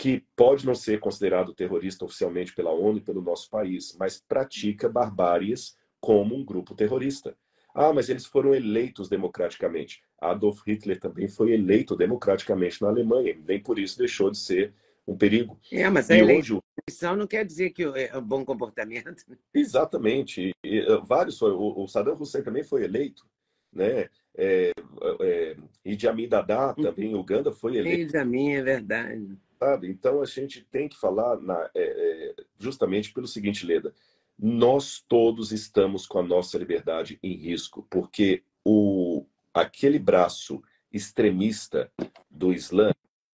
que 0.00 0.24
pode 0.34 0.64
não 0.64 0.74
ser 0.74 0.98
considerado 0.98 1.52
terrorista 1.52 2.06
oficialmente 2.06 2.54
pela 2.54 2.70
ONU 2.70 2.96
e 2.96 3.02
pelo 3.02 3.20
nosso 3.20 3.50
país, 3.50 3.94
mas 3.98 4.18
pratica 4.18 4.88
barbáries 4.88 5.76
como 6.00 6.34
um 6.34 6.42
grupo 6.42 6.74
terrorista. 6.74 7.36
Ah, 7.74 7.92
mas 7.92 8.08
eles 8.08 8.24
foram 8.24 8.54
eleitos 8.54 9.10
democraticamente. 9.10 10.00
Adolf 10.18 10.62
Hitler 10.66 10.98
também 10.98 11.28
foi 11.28 11.52
eleito 11.52 11.94
democraticamente 11.94 12.80
na 12.80 12.88
Alemanha, 12.88 13.38
nem 13.46 13.62
por 13.62 13.78
isso 13.78 13.98
deixou 13.98 14.30
de 14.30 14.38
ser 14.38 14.72
um 15.06 15.18
perigo. 15.18 15.60
É, 15.70 15.90
mas 15.90 16.10
a 16.10 16.16
eleição 16.16 16.62
hoje... 17.10 17.18
não 17.18 17.26
quer 17.26 17.44
dizer 17.44 17.68
que 17.68 17.82
é 17.82 18.16
um 18.16 18.22
bom 18.22 18.42
comportamento. 18.42 19.22
Exatamente. 19.52 20.50
E, 20.64 20.82
vários, 21.04 21.42
o, 21.42 21.74
o 21.76 21.86
Saddam 21.86 22.16
Hussein 22.18 22.42
também 22.42 22.64
foi 22.64 22.84
eleito 22.84 23.28
né? 23.72 24.08
É, 24.36 24.72
é, 25.20 25.56
Idi 25.84 26.08
Amin 26.08 26.28
Dada 26.28 26.74
também 26.74 27.14
Uganda 27.14 27.52
foi 27.52 27.76
eleito. 27.76 28.02
Idi 28.02 28.16
Amin, 28.16 28.52
é 28.52 28.62
verdade. 28.62 29.38
Sabe? 29.58 29.88
Então 29.88 30.22
a 30.22 30.24
gente 30.24 30.64
tem 30.70 30.88
que 30.88 30.98
falar 30.98 31.38
na, 31.40 31.70
é, 31.74 31.82
é, 31.82 32.34
justamente 32.58 33.12
pelo 33.12 33.26
seguinte, 33.26 33.66
Leda, 33.66 33.92
nós 34.38 35.04
todos 35.06 35.52
estamos 35.52 36.06
com 36.06 36.18
a 36.18 36.22
nossa 36.22 36.56
liberdade 36.56 37.18
em 37.22 37.34
risco, 37.34 37.86
porque 37.90 38.42
o, 38.64 39.26
aquele 39.52 39.98
braço 39.98 40.62
extremista 40.90 41.92
do 42.30 42.52
Islã, 42.52 42.90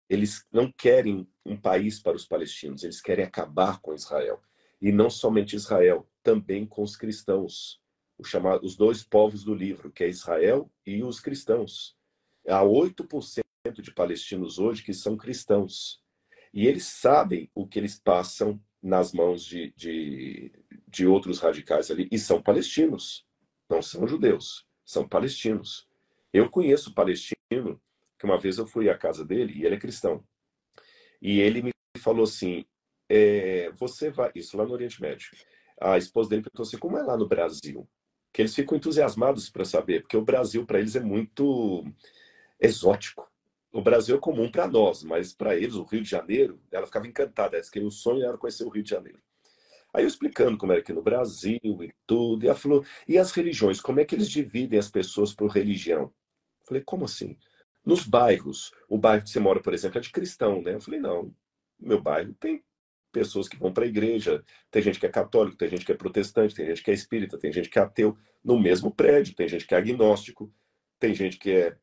eles 0.08 0.44
não 0.52 0.70
querem 0.70 1.26
um 1.44 1.56
país 1.56 2.00
para 2.00 2.16
os 2.16 2.26
palestinos, 2.26 2.82
eles 2.82 3.00
querem 3.00 3.24
acabar 3.24 3.80
com 3.80 3.94
Israel. 3.94 4.40
E 4.82 4.90
não 4.90 5.08
somente 5.08 5.56
Israel, 5.56 6.06
também 6.22 6.66
com 6.66 6.82
os 6.82 6.96
cristãos 6.96 7.80
chamado, 8.24 8.64
os 8.64 8.76
dois 8.76 9.04
povos 9.04 9.44
do 9.44 9.54
livro, 9.54 9.90
que 9.90 10.04
é 10.04 10.08
Israel 10.08 10.70
e 10.84 11.02
os 11.02 11.20
cristãos. 11.20 11.96
Há 12.48 12.62
8% 12.62 13.42
de 13.80 13.92
palestinos 13.92 14.58
hoje 14.58 14.82
que 14.82 14.94
são 14.94 15.16
cristãos. 15.16 16.00
E 16.52 16.66
eles 16.66 16.84
sabem 16.84 17.50
o 17.54 17.66
que 17.66 17.78
eles 17.78 17.98
passam 17.98 18.60
nas 18.82 19.12
mãos 19.12 19.44
de, 19.44 19.72
de, 19.76 20.52
de 20.88 21.06
outros 21.06 21.40
radicais 21.40 21.90
ali. 21.90 22.08
E 22.10 22.18
são 22.18 22.40
palestinos, 22.40 23.26
não 23.68 23.82
são 23.82 24.06
judeus, 24.06 24.66
são 24.84 25.06
palestinos. 25.06 25.88
Eu 26.32 26.48
conheço 26.48 26.94
palestino, 26.94 27.80
que 28.18 28.24
uma 28.24 28.38
vez 28.38 28.58
eu 28.58 28.66
fui 28.66 28.88
à 28.88 28.96
casa 28.96 29.24
dele 29.24 29.52
e 29.54 29.66
ele 29.66 29.74
é 29.74 29.78
cristão. 29.78 30.24
E 31.20 31.40
ele 31.40 31.62
me 31.62 31.72
falou 31.98 32.24
assim: 32.24 32.64
é, 33.08 33.70
você 33.72 34.10
vai. 34.10 34.30
Isso 34.34 34.56
lá 34.56 34.64
no 34.64 34.72
Oriente 34.72 35.00
Médio. 35.00 35.30
A 35.80 35.98
esposa 35.98 36.30
dele 36.30 36.42
perguntou 36.42 36.62
assim: 36.62 36.78
como 36.78 36.96
é 36.96 37.02
lá 37.02 37.16
no 37.16 37.28
Brasil? 37.28 37.88
Que 38.36 38.42
eles 38.42 38.54
ficam 38.54 38.76
entusiasmados 38.76 39.48
para 39.48 39.64
saber, 39.64 40.02
porque 40.02 40.14
o 40.14 40.20
Brasil 40.20 40.66
para 40.66 40.78
eles 40.78 40.94
é 40.94 41.00
muito 41.00 41.86
exótico. 42.60 43.26
o 43.72 43.80
Brasil 43.80 44.14
é 44.14 44.20
comum 44.20 44.50
para 44.50 44.68
nós, 44.68 45.02
mas 45.02 45.32
para 45.32 45.56
eles, 45.56 45.74
o 45.74 45.84
Rio 45.84 46.02
de 46.02 46.10
Janeiro, 46.10 46.60
ela 46.70 46.84
ficava 46.84 47.06
encantada. 47.06 47.58
que 47.72 47.80
o 47.80 47.90
sonho 47.90 48.22
era 48.26 48.36
conhecer 48.36 48.64
o 48.64 48.68
Rio 48.68 48.82
de 48.82 48.90
Janeiro. 48.90 49.18
Aí 49.90 50.04
eu 50.04 50.06
explicando 50.06 50.58
como 50.58 50.70
era 50.70 50.82
aqui 50.82 50.92
no 50.92 51.00
Brasil 51.00 51.58
e 51.64 51.94
tudo, 52.06 52.44
e 52.44 52.48
ela 52.48 52.54
falou: 52.54 52.84
e 53.08 53.16
as 53.16 53.32
religiões, 53.32 53.80
como 53.80 54.00
é 54.00 54.04
que 54.04 54.14
eles 54.14 54.28
dividem 54.28 54.78
as 54.78 54.90
pessoas 54.90 55.32
por 55.32 55.50
religião? 55.50 56.02
Eu 56.02 56.66
falei: 56.66 56.82
como 56.84 57.06
assim? 57.06 57.38
Nos 57.86 58.04
bairros, 58.06 58.70
o 58.86 58.98
bairro 58.98 59.24
que 59.24 59.30
você 59.30 59.40
mora, 59.40 59.62
por 59.62 59.72
exemplo, 59.72 59.96
é 59.96 60.02
de 60.02 60.12
cristão, 60.12 60.60
né? 60.60 60.74
Eu 60.74 60.80
falei: 60.82 61.00
não, 61.00 61.34
meu 61.80 62.02
bairro 62.02 62.34
tem 62.34 62.62
pessoas 63.16 63.48
que 63.48 63.56
vão 63.56 63.72
para 63.72 63.84
a 63.84 63.88
igreja, 63.88 64.44
tem 64.70 64.82
gente 64.82 65.00
que 65.00 65.06
é 65.06 65.08
católico, 65.08 65.56
tem 65.56 65.70
gente 65.70 65.86
que 65.86 65.92
é 65.92 65.94
protestante, 65.94 66.54
tem 66.54 66.66
gente 66.66 66.82
que 66.82 66.90
é 66.90 66.94
espírita, 66.94 67.38
tem 67.38 67.50
gente 67.50 67.70
que 67.70 67.78
é 67.78 67.82
ateu, 67.82 68.14
no 68.44 68.60
mesmo 68.60 68.94
prédio, 68.94 69.34
tem 69.34 69.48
gente 69.48 69.66
que 69.66 69.74
é 69.74 69.78
agnóstico, 69.78 70.52
tem 71.00 71.14
gente 71.14 71.38
que 71.38 71.50
é 71.50 71.78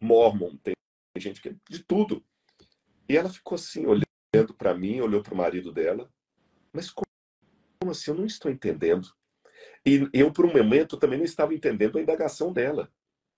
mormon, 0.00 0.56
tem 0.58 0.74
gente 1.16 1.42
que 1.42 1.48
é 1.48 1.56
de 1.68 1.82
tudo. 1.82 2.24
E 3.08 3.16
ela 3.16 3.28
ficou 3.28 3.56
assim, 3.56 3.86
olhando 3.86 4.54
para 4.56 4.72
mim, 4.72 5.00
olhou 5.00 5.20
para 5.20 5.34
o 5.34 5.36
marido 5.36 5.72
dela, 5.72 6.08
mas 6.72 6.92
como 6.92 7.90
assim? 7.90 8.12
Eu 8.12 8.16
não 8.16 8.24
estou 8.24 8.48
entendendo. 8.48 9.08
E 9.84 10.08
eu, 10.12 10.32
por 10.32 10.46
um 10.46 10.52
momento, 10.52 10.96
também 10.96 11.18
não 11.18 11.24
estava 11.24 11.52
entendendo 11.52 11.98
a 11.98 12.00
indagação 12.00 12.52
dela. 12.52 12.88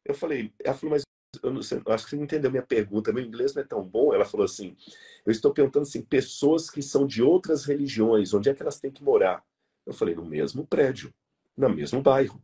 Eu 0.05 0.12
falei, 0.14 0.53
ela 0.62 0.76
falou, 0.76 0.90
mas 0.90 1.05
eu, 1.42 1.50
não, 1.53 1.61
acho 1.61 2.05
que 2.05 2.11
você 2.11 2.16
não 2.16 2.24
entendeu 2.24 2.50
minha 2.50 2.62
pergunta, 2.62 3.12
meu 3.12 3.24
inglês 3.24 3.55
não 3.55 3.62
é 3.62 3.66
tão 3.66 3.83
bom. 3.83 4.14
Ela 4.14 4.24
falou 4.24 4.44
assim: 4.44 4.76
eu 5.24 5.33
estou 5.33 5.53
perguntando 5.53 5.83
assim, 5.83 6.03
pessoas 6.03 6.70
que 6.70 6.83
são 6.83 7.07
de 7.07 7.22
outras 7.22 7.64
religiões, 7.64 8.33
onde 8.35 8.48
é 8.48 8.55
que 8.55 8.62
elas 8.62 8.81
têm 8.81 8.90
que 8.90 9.03
morar? 9.03 9.44
Eu 9.87 9.92
falei, 9.92 10.14
no 10.14 10.24
mesmo 10.24 10.66
prédio, 10.66 11.12
no 11.57 11.68
mesmo 11.68 12.03
bairro. 12.03 12.42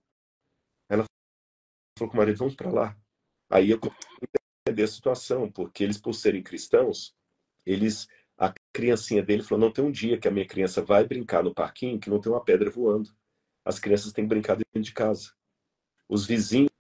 Ela 0.89 1.05
falou 1.99 2.11
com 2.11 2.17
o 2.17 2.19
marido, 2.19 2.39
vamos 2.39 2.55
para 2.55 2.71
lá. 2.71 2.97
Aí 3.51 3.71
eu 3.71 3.81
entender 4.67 4.83
a 4.83 4.89
situação, 4.89 5.51
porque 5.51 5.85
eles, 5.85 5.99
por 5.99 6.15
serem 6.15 6.43
cristãos, 6.43 7.15
eles. 7.65 8.09
A 8.39 8.53
criancinha 8.73 9.23
dele 9.23 9.43
falou: 9.43 9.65
não 9.65 9.73
tem 9.73 9.85
um 9.85 9.91
dia 9.91 10.19
que 10.19 10.29
a 10.29 10.31
minha 10.31 10.47
criança 10.47 10.83
vai 10.83 11.07
brincar 11.07 11.43
no 11.43 11.55
parquinho 11.55 11.99
que 11.99 12.11
não 12.11 12.21
tem 12.21 12.31
uma 12.31 12.45
pedra 12.45 12.71
voando. 12.71 13.11
As 13.65 13.79
crianças 13.79 14.13
têm 14.13 14.25
que 14.25 14.29
brincar 14.29 14.57
dentro 14.57 14.81
de 14.81 14.93
casa. 14.93 15.33
Os 16.09 16.27
vizinhos 16.27 16.71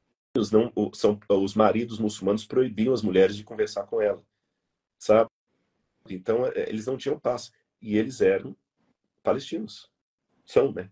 não 0.50 0.72
são 0.94 1.18
os 1.28 1.54
maridos 1.54 1.98
muçulmanos 1.98 2.44
proibiam 2.44 2.94
as 2.94 3.02
mulheres 3.02 3.36
de 3.36 3.44
conversar 3.44 3.84
com 3.84 4.00
ela, 4.00 4.22
sabe? 4.98 5.30
Então 6.08 6.46
é, 6.46 6.68
eles 6.68 6.86
não 6.86 6.96
tinham 6.96 7.18
paz 7.18 7.52
e 7.80 7.96
eles 7.96 8.20
eram 8.20 8.56
palestinos, 9.22 9.90
são, 10.44 10.72
né? 10.72 10.90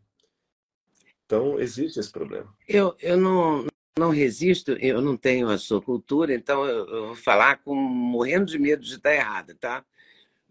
Então 1.24 1.58
existe 1.58 1.98
esse 1.98 2.10
problema. 2.10 2.52
Eu 2.68 2.96
eu 3.00 3.16
não 3.16 3.66
não 3.96 4.10
resisto, 4.10 4.72
eu 4.72 5.00
não 5.00 5.16
tenho 5.16 5.48
a 5.48 5.56
sua 5.56 5.80
cultura, 5.80 6.34
então 6.34 6.66
eu, 6.66 6.86
eu 6.88 7.06
vou 7.06 7.14
falar 7.14 7.58
com 7.62 7.74
morrendo 7.74 8.46
de 8.46 8.58
medo 8.58 8.82
de 8.82 8.96
estar 8.96 9.14
errada, 9.14 9.54
tá? 9.54 9.84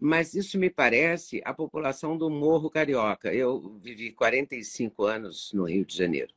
Mas 0.00 0.34
isso 0.34 0.58
me 0.58 0.70
parece 0.70 1.40
a 1.44 1.54
população 1.54 2.16
do 2.16 2.28
Morro 2.28 2.70
Carioca. 2.70 3.32
Eu 3.32 3.78
vivi 3.82 4.12
45 4.12 5.04
anos 5.04 5.52
no 5.52 5.64
Rio 5.64 5.84
de 5.84 5.96
Janeiro. 5.96 6.32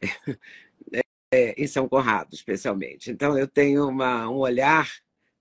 é, 1.32 1.54
em 1.56 1.66
São 1.66 1.88
Conrado, 1.88 2.34
especialmente. 2.34 3.10
Então, 3.10 3.38
eu 3.38 3.48
tenho 3.48 3.88
uma, 3.88 4.28
um 4.28 4.36
olhar 4.36 4.90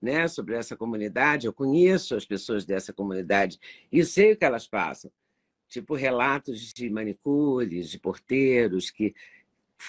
né, 0.02 0.28
sobre 0.28 0.56
essa 0.56 0.76
comunidade, 0.76 1.46
eu 1.46 1.54
conheço 1.54 2.16
as 2.16 2.26
pessoas 2.26 2.66
dessa 2.66 2.94
comunidade 2.94 3.60
e 3.92 4.04
sei 4.06 4.32
o 4.32 4.38
que 4.38 4.46
elas 4.46 4.66
passam. 4.66 5.12
Tipo, 5.68 5.94
relatos 5.94 6.74
de 6.74 6.90
manicures, 6.90 7.90
de 7.90 8.00
porteiros, 8.00 8.90
que 8.90 9.14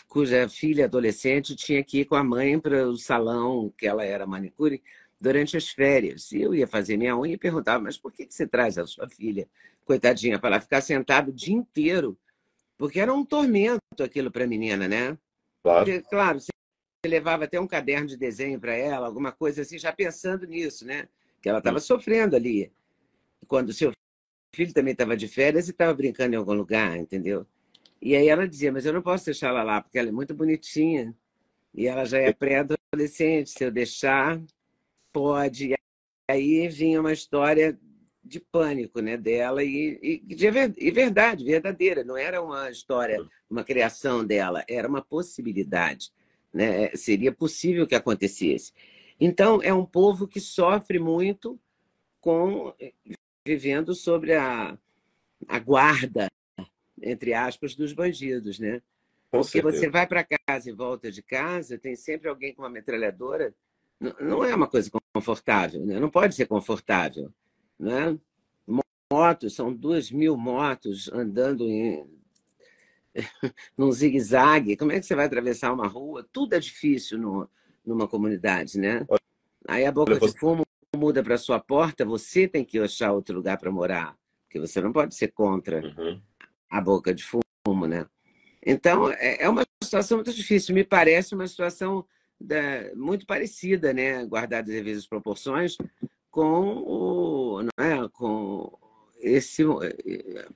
cuja 0.08 0.48
filha 0.48 0.86
adolescente 0.86 1.54
tinha 1.54 1.82
que 1.82 2.00
ir 2.00 2.04
com 2.04 2.16
a 2.16 2.24
mãe 2.24 2.58
para 2.58 2.88
o 2.88 2.96
salão 2.96 3.72
que 3.76 3.86
ela 3.86 4.04
era 4.04 4.26
manicure 4.26 4.82
durante 5.20 5.56
as 5.56 5.68
férias. 5.68 6.32
E 6.32 6.42
eu 6.42 6.54
ia 6.54 6.66
fazer 6.66 6.96
minha 6.96 7.16
unha 7.16 7.34
e 7.34 7.38
perguntava, 7.38 7.82
mas 7.82 7.96
por 7.96 8.12
que 8.12 8.26
você 8.28 8.46
traz 8.46 8.76
a 8.76 8.86
sua 8.86 9.08
filha, 9.08 9.48
coitadinha, 9.84 10.38
para 10.38 10.56
ela 10.56 10.60
ficar 10.60 10.80
sentada 10.80 11.30
o 11.30 11.34
dia 11.34 11.54
inteiro? 11.54 12.18
Porque 12.76 13.00
era 13.00 13.12
um 13.12 13.24
tormento 13.24 14.02
aquilo 14.02 14.30
para 14.30 14.44
a 14.44 14.48
menina, 14.48 14.88
né? 14.88 15.16
Claro. 15.62 15.84
Porque, 15.84 16.02
claro, 16.02 16.40
você 16.40 16.50
levava 17.06 17.44
até 17.44 17.60
um 17.60 17.66
caderno 17.66 18.06
de 18.06 18.16
desenho 18.16 18.60
para 18.60 18.74
ela, 18.74 19.06
alguma 19.06 19.32
coisa 19.32 19.62
assim, 19.62 19.78
já 19.78 19.92
pensando 19.92 20.46
nisso, 20.46 20.86
né? 20.86 21.08
Que 21.40 21.48
ela 21.48 21.58
estava 21.58 21.80
sofrendo 21.80 22.36
ali. 22.36 22.72
Quando 23.46 23.72
seu 23.72 23.92
filho 24.54 24.72
também 24.72 24.92
estava 24.92 25.16
de 25.16 25.26
férias 25.28 25.68
e 25.68 25.70
estava 25.70 25.94
brincando 25.94 26.34
em 26.34 26.38
algum 26.38 26.54
lugar, 26.54 26.96
entendeu? 26.96 27.46
E 28.00 28.16
aí 28.16 28.28
ela 28.28 28.48
dizia, 28.48 28.72
mas 28.72 28.84
eu 28.84 28.92
não 28.92 29.02
posso 29.02 29.24
deixar 29.24 29.48
ela 29.48 29.62
lá, 29.62 29.80
porque 29.80 29.98
ela 29.98 30.08
é 30.08 30.12
muito 30.12 30.34
bonitinha. 30.34 31.14
E 31.74 31.86
ela 31.86 32.04
já 32.04 32.18
é 32.18 32.32
pré-adolescente, 32.32 33.50
se 33.50 33.64
eu 33.64 33.70
deixar, 33.70 34.42
pode. 35.12 35.72
E 35.72 35.76
aí 36.28 36.68
vinha 36.68 37.00
uma 37.00 37.12
história 37.12 37.78
de 38.32 38.40
pânico 38.40 39.00
né, 39.00 39.16
dela 39.16 39.62
e, 39.62 39.98
e, 40.02 40.34
de, 40.34 40.46
e 40.78 40.90
verdade, 40.90 41.44
verdadeira. 41.44 42.02
Não 42.02 42.16
era 42.16 42.42
uma 42.42 42.70
história, 42.70 43.22
uma 43.48 43.62
criação 43.62 44.24
dela, 44.24 44.64
era 44.66 44.88
uma 44.88 45.02
possibilidade. 45.02 46.10
Né? 46.52 46.88
Seria 46.96 47.30
possível 47.30 47.86
que 47.86 47.94
acontecesse. 47.94 48.72
Então, 49.20 49.60
é 49.62 49.72
um 49.72 49.84
povo 49.84 50.26
que 50.26 50.40
sofre 50.40 50.98
muito 50.98 51.60
com 52.20 52.72
vivendo 53.46 53.94
sobre 53.94 54.34
a, 54.34 54.78
a 55.46 55.58
guarda, 55.58 56.28
entre 57.02 57.34
aspas, 57.34 57.74
dos 57.74 57.92
bandidos, 57.92 58.58
né? 58.58 58.80
Porque 59.30 59.60
você 59.60 59.88
vai 59.88 60.06
para 60.06 60.26
casa 60.46 60.68
e 60.68 60.72
volta 60.72 61.10
de 61.10 61.22
casa, 61.22 61.78
tem 61.78 61.96
sempre 61.96 62.28
alguém 62.28 62.54
com 62.54 62.62
uma 62.62 62.68
metralhadora. 62.70 63.54
Não 64.20 64.44
é 64.44 64.54
uma 64.54 64.68
coisa 64.68 64.90
confortável, 65.14 65.84
né? 65.84 65.98
não 65.98 66.10
pode 66.10 66.34
ser 66.34 66.46
confortável. 66.46 67.32
Né? 67.82 68.16
Motos, 69.12 69.54
são 69.54 69.74
duas 69.74 70.10
mil 70.10 70.36
motos 70.36 71.10
andando 71.12 71.68
em, 71.68 72.06
num 73.76 73.90
zigue-zague. 73.90 74.76
Como 74.76 74.92
é 74.92 75.00
que 75.00 75.04
você 75.04 75.16
vai 75.16 75.26
atravessar 75.26 75.72
uma 75.72 75.88
rua? 75.88 76.26
Tudo 76.32 76.54
é 76.54 76.60
difícil 76.60 77.18
no, 77.18 77.50
numa 77.84 78.06
comunidade, 78.06 78.78
né? 78.78 79.04
Aí 79.66 79.84
a 79.84 79.92
boca 79.92 80.18
de 80.18 80.38
fumo 80.38 80.64
muda 80.94 81.22
para 81.22 81.36
sua 81.36 81.58
porta, 81.58 82.04
você 82.04 82.46
tem 82.46 82.64
que 82.64 82.78
achar 82.78 83.12
outro 83.12 83.34
lugar 83.34 83.58
para 83.58 83.70
morar, 83.70 84.16
porque 84.44 84.60
você 84.60 84.80
não 84.80 84.92
pode 84.92 85.14
ser 85.14 85.28
contra 85.28 85.80
uhum. 85.80 86.20
a 86.70 86.80
boca 86.80 87.12
de 87.12 87.24
fumo, 87.24 87.86
né? 87.86 88.06
Então, 88.64 89.10
é, 89.10 89.42
é 89.42 89.48
uma 89.48 89.66
situação 89.82 90.18
muito 90.18 90.32
difícil. 90.32 90.74
Me 90.74 90.84
parece 90.84 91.34
uma 91.34 91.48
situação 91.48 92.06
da, 92.40 92.94
muito 92.94 93.26
parecida, 93.26 93.92
né? 93.92 94.24
guardada 94.24 94.70
as 94.70 94.76
devidas 94.76 95.06
proporções, 95.06 95.76
com 96.32 96.78
o, 96.78 97.62
não 97.62 97.84
é? 97.84 98.08
com 98.08 98.76
esse 99.20 99.62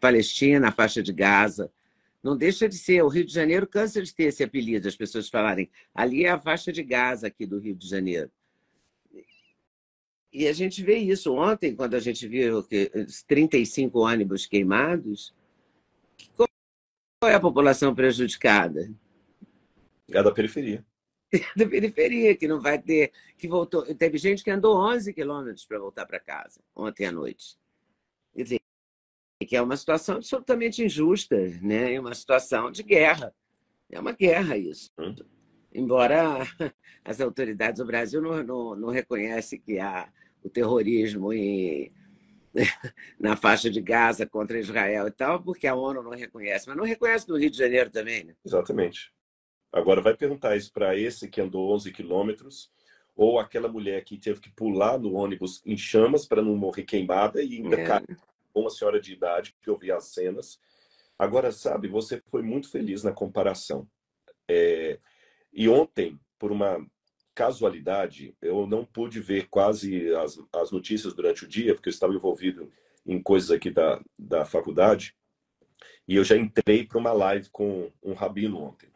Palestina, 0.01 0.69
a 0.69 0.73
faixa 0.73 1.03
de 1.03 1.13
Gaza. 1.13 1.71
Não 2.23 2.37
deixa 2.37 2.69
de 2.69 2.77
ser. 2.77 3.03
O 3.03 3.09
Rio 3.09 3.25
de 3.25 3.33
Janeiro 3.33 3.69
cansa 3.69 4.03
de 4.03 4.13
ter 4.13 4.25
esse 4.25 4.43
apelido, 4.43 4.89
as 4.89 4.97
pessoas 4.97 5.29
falarem. 5.29 5.71
Ali 5.95 6.25
é 6.25 6.31
a 6.31 6.41
faixa 6.41 6.73
de 6.73 6.83
Gaza 6.83 7.29
aqui 7.29 7.47
do 7.47 7.61
Rio 7.61 7.77
de 7.77 7.87
Janeiro. 7.87 8.31
E 10.33 10.49
a 10.49 10.53
gente 10.53 10.83
vê 10.83 10.97
isso. 10.97 11.33
Ontem, 11.35 11.77
quando 11.77 11.95
a 11.95 12.01
gente 12.01 12.27
viu 12.27 12.65
que 12.65 12.91
35 13.29 14.01
ônibus 14.01 14.47
queimados, 14.47 15.33
qual 16.35 16.49
é 17.31 17.35
a 17.35 17.41
população 17.41 17.95
prejudicada? 17.95 18.91
É 20.11 20.23
da 20.23 20.33
periferia. 20.33 20.85
da 21.57 21.67
periferia, 21.67 22.37
que 22.37 22.49
não 22.49 22.61
vai 22.61 22.81
ter, 22.81 23.13
que 23.37 23.49
voltou. 23.49 23.83
Teve 23.95 24.19
gente 24.19 24.45
que 24.45 24.51
andou 24.51 24.77
11 24.77 25.13
quilômetros 25.13 25.65
para 25.65 25.79
voltar 25.79 26.07
para 26.07 26.21
casa 26.21 26.61
ontem 26.75 27.07
à 27.07 27.13
noite. 27.13 27.57
Quer 28.35 28.43
dizer, 28.43 28.61
que 29.47 29.57
é 29.57 29.63
uma 29.63 29.77
situação 29.77 30.17
absolutamente 30.17 30.85
injusta, 30.85 31.37
né? 31.61 31.95
É 31.95 32.01
uma 32.01 32.15
situação 32.15 32.71
de 32.71 32.83
guerra. 32.83 33.35
É 33.91 34.01
uma 34.01 34.13
guerra 34.13 34.57
isso. 34.57 34.91
Hum. 34.99 35.15
Embora 35.73 36.39
as 37.05 37.21
autoridades 37.21 37.79
do 37.79 37.87
Brasil 37.87 38.21
não, 38.21 38.43
não, 38.43 38.77
não 38.77 38.89
reconhecem 38.89 39.61
que 39.61 39.79
há 39.79 40.09
o 40.43 40.49
terrorismo 40.49 41.33
em, 41.33 41.91
na 43.21 43.37
faixa 43.37 43.71
de 43.71 43.81
Gaza 43.81 44.27
contra 44.27 44.59
Israel 44.59 45.07
e 45.07 45.11
tal, 45.11 45.43
porque 45.43 45.67
a 45.67 45.75
ONU 45.75 46.03
não 46.03 46.13
reconhece, 46.13 46.67
mas 46.69 46.77
não 46.77 46.85
reconhece 46.85 47.29
no 47.29 47.37
Rio 47.37 47.51
de 47.51 47.59
Janeiro 47.59 47.91
também, 47.91 48.25
né? 48.25 48.35
Exatamente. 48.45 49.13
Agora, 49.77 50.01
vai 50.01 50.17
perguntar 50.17 50.57
isso 50.57 50.73
para 50.73 50.97
esse 50.97 51.29
que 51.29 51.39
andou 51.39 51.71
11 51.75 51.93
quilômetros, 51.93 52.73
ou 53.15 53.39
aquela 53.39 53.69
mulher 53.69 54.03
que 54.05 54.17
teve 54.17 54.41
que 54.41 54.49
pular 54.49 54.99
no 54.99 55.13
ônibus 55.13 55.61
em 55.67 55.77
chamas 55.77 56.25
para 56.25 56.41
não 56.41 56.57
morrer 56.57 56.85
queimada 56.85 57.43
e 57.43 57.57
ainda 57.57 57.77
é. 57.79 58.03
uma 58.55 58.71
senhora 58.71 58.99
de 58.99 59.13
idade 59.13 59.55
que 59.61 59.69
eu 59.69 59.77
vi 59.77 59.93
as 59.93 60.07
cenas. 60.07 60.59
Agora, 61.19 61.53
sabe, 61.53 61.89
você 61.89 62.23
foi 62.31 62.41
muito 62.41 62.71
feliz 62.71 63.03
na 63.03 63.13
comparação. 63.13 63.87
É... 64.49 64.99
E 65.53 65.69
ontem, 65.69 66.19
por 66.39 66.51
uma 66.51 66.83
casualidade, 67.35 68.35
eu 68.41 68.67
não 68.67 68.83
pude 68.83 69.21
ver 69.21 69.47
quase 69.51 70.11
as, 70.15 70.41
as 70.55 70.71
notícias 70.71 71.13
durante 71.13 71.45
o 71.45 71.49
dia, 71.49 71.75
porque 71.75 71.91
eu 71.91 71.93
estava 71.93 72.15
envolvido 72.15 72.73
em 73.05 73.23
coisas 73.23 73.51
aqui 73.51 73.71
da, 73.71 74.01
da 74.19 74.47
faculdade, 74.47 75.15
e 76.09 76.17
eu 76.17 76.25
já 76.25 76.35
entrei 76.35 76.87
para 76.87 76.97
uma 76.97 77.13
live 77.13 77.51
com 77.51 77.93
um 78.03 78.15
rabino 78.15 78.59
ontem. 78.59 78.96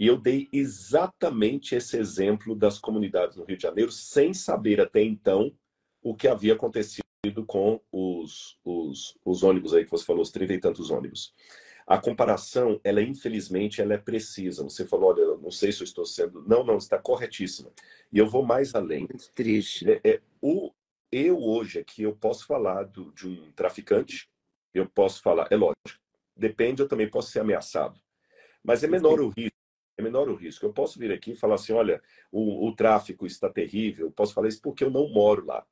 E 0.00 0.06
eu 0.06 0.16
dei 0.16 0.48
exatamente 0.50 1.74
esse 1.74 1.98
exemplo 1.98 2.56
das 2.56 2.78
comunidades 2.78 3.36
no 3.36 3.44
Rio 3.44 3.58
de 3.58 3.62
Janeiro, 3.62 3.92
sem 3.92 4.32
saber 4.32 4.80
até 4.80 5.02
então 5.02 5.54
o 6.02 6.16
que 6.16 6.26
havia 6.26 6.54
acontecido 6.54 7.04
com 7.46 7.78
os, 7.92 8.58
os, 8.64 9.18
os 9.22 9.42
ônibus 9.42 9.74
aí 9.74 9.84
que 9.84 9.90
você 9.90 10.06
falou, 10.06 10.22
os 10.22 10.30
trinta 10.30 10.54
e 10.54 10.58
tantos 10.58 10.90
ônibus. 10.90 11.34
A 11.86 11.98
comparação, 11.98 12.80
ela 12.82 13.02
infelizmente, 13.02 13.82
ela 13.82 13.92
é 13.92 13.98
precisa. 13.98 14.62
Você 14.62 14.86
falou, 14.86 15.10
olha, 15.10 15.36
não 15.36 15.50
sei 15.50 15.70
se 15.70 15.82
eu 15.82 15.84
estou 15.84 16.06
sendo... 16.06 16.42
Não, 16.48 16.64
não, 16.64 16.78
está 16.78 16.96
corretíssima. 16.96 17.70
E 18.10 18.16
eu 18.16 18.26
vou 18.26 18.42
mais 18.42 18.74
além. 18.74 19.00
Muito 19.00 19.30
triste. 19.34 19.86
É, 19.86 20.00
é, 20.02 20.22
o, 20.40 20.72
eu 21.12 21.38
hoje 21.42 21.78
aqui, 21.78 22.04
eu 22.04 22.16
posso 22.16 22.46
falar 22.46 22.84
do, 22.84 23.12
de 23.12 23.28
um 23.28 23.52
traficante, 23.52 24.30
eu 24.72 24.88
posso 24.88 25.20
falar, 25.20 25.46
é 25.50 25.56
lógico, 25.56 26.00
depende, 26.34 26.80
eu 26.80 26.88
também 26.88 27.10
posso 27.10 27.30
ser 27.30 27.40
ameaçado. 27.40 28.00
Mas 28.64 28.82
é 28.82 28.86
menor 28.86 29.20
o 29.20 29.28
risco 29.28 29.59
é 30.00 30.02
menor 30.02 30.28
o 30.28 30.34
risco. 30.34 30.64
Eu 30.66 30.72
posso 30.72 30.98
vir 30.98 31.12
aqui 31.12 31.32
e 31.32 31.36
falar 31.36 31.54
assim: 31.54 31.72
olha, 31.72 32.02
o, 32.32 32.66
o 32.68 32.74
tráfico 32.74 33.26
está 33.26 33.48
terrível. 33.48 34.06
Eu 34.06 34.12
posso 34.12 34.34
falar 34.34 34.48
isso 34.48 34.60
porque 34.60 34.82
eu 34.84 34.90
não 34.90 35.08
moro 35.08 35.46
lá. 35.46 35.64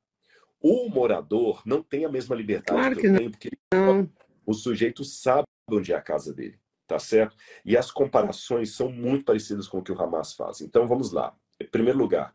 O 0.61 0.89
morador 0.89 1.61
não 1.65 1.81
tem 1.81 2.05
a 2.05 2.09
mesma 2.09 2.35
liberdade 2.35 2.77
claro 2.77 2.95
que, 2.95 3.01
que 3.01 3.07
eu 3.07 3.11
não. 3.11 3.17
tenho, 3.19 3.31
porque 3.31 3.49
ele, 3.49 4.09
o 4.45 4.53
sujeito 4.53 5.03
sabe 5.03 5.45
onde 5.71 5.93
é 5.93 5.95
a 5.95 6.01
casa 6.01 6.33
dele, 6.33 6.59
tá 6.87 6.99
certo? 6.99 7.35
E 7.63 7.77
as 7.77 7.91
comparações 7.91 8.71
são 8.75 8.91
muito 8.91 9.23
parecidas 9.25 9.67
com 9.67 9.77
o 9.77 9.83
que 9.83 9.91
o 9.91 10.01
Hamas 10.01 10.33
faz. 10.33 10.59
Então 10.61 10.87
vamos 10.87 11.11
lá. 11.11 11.35
Em 11.59 11.67
primeiro 11.67 11.97
lugar, 11.99 12.33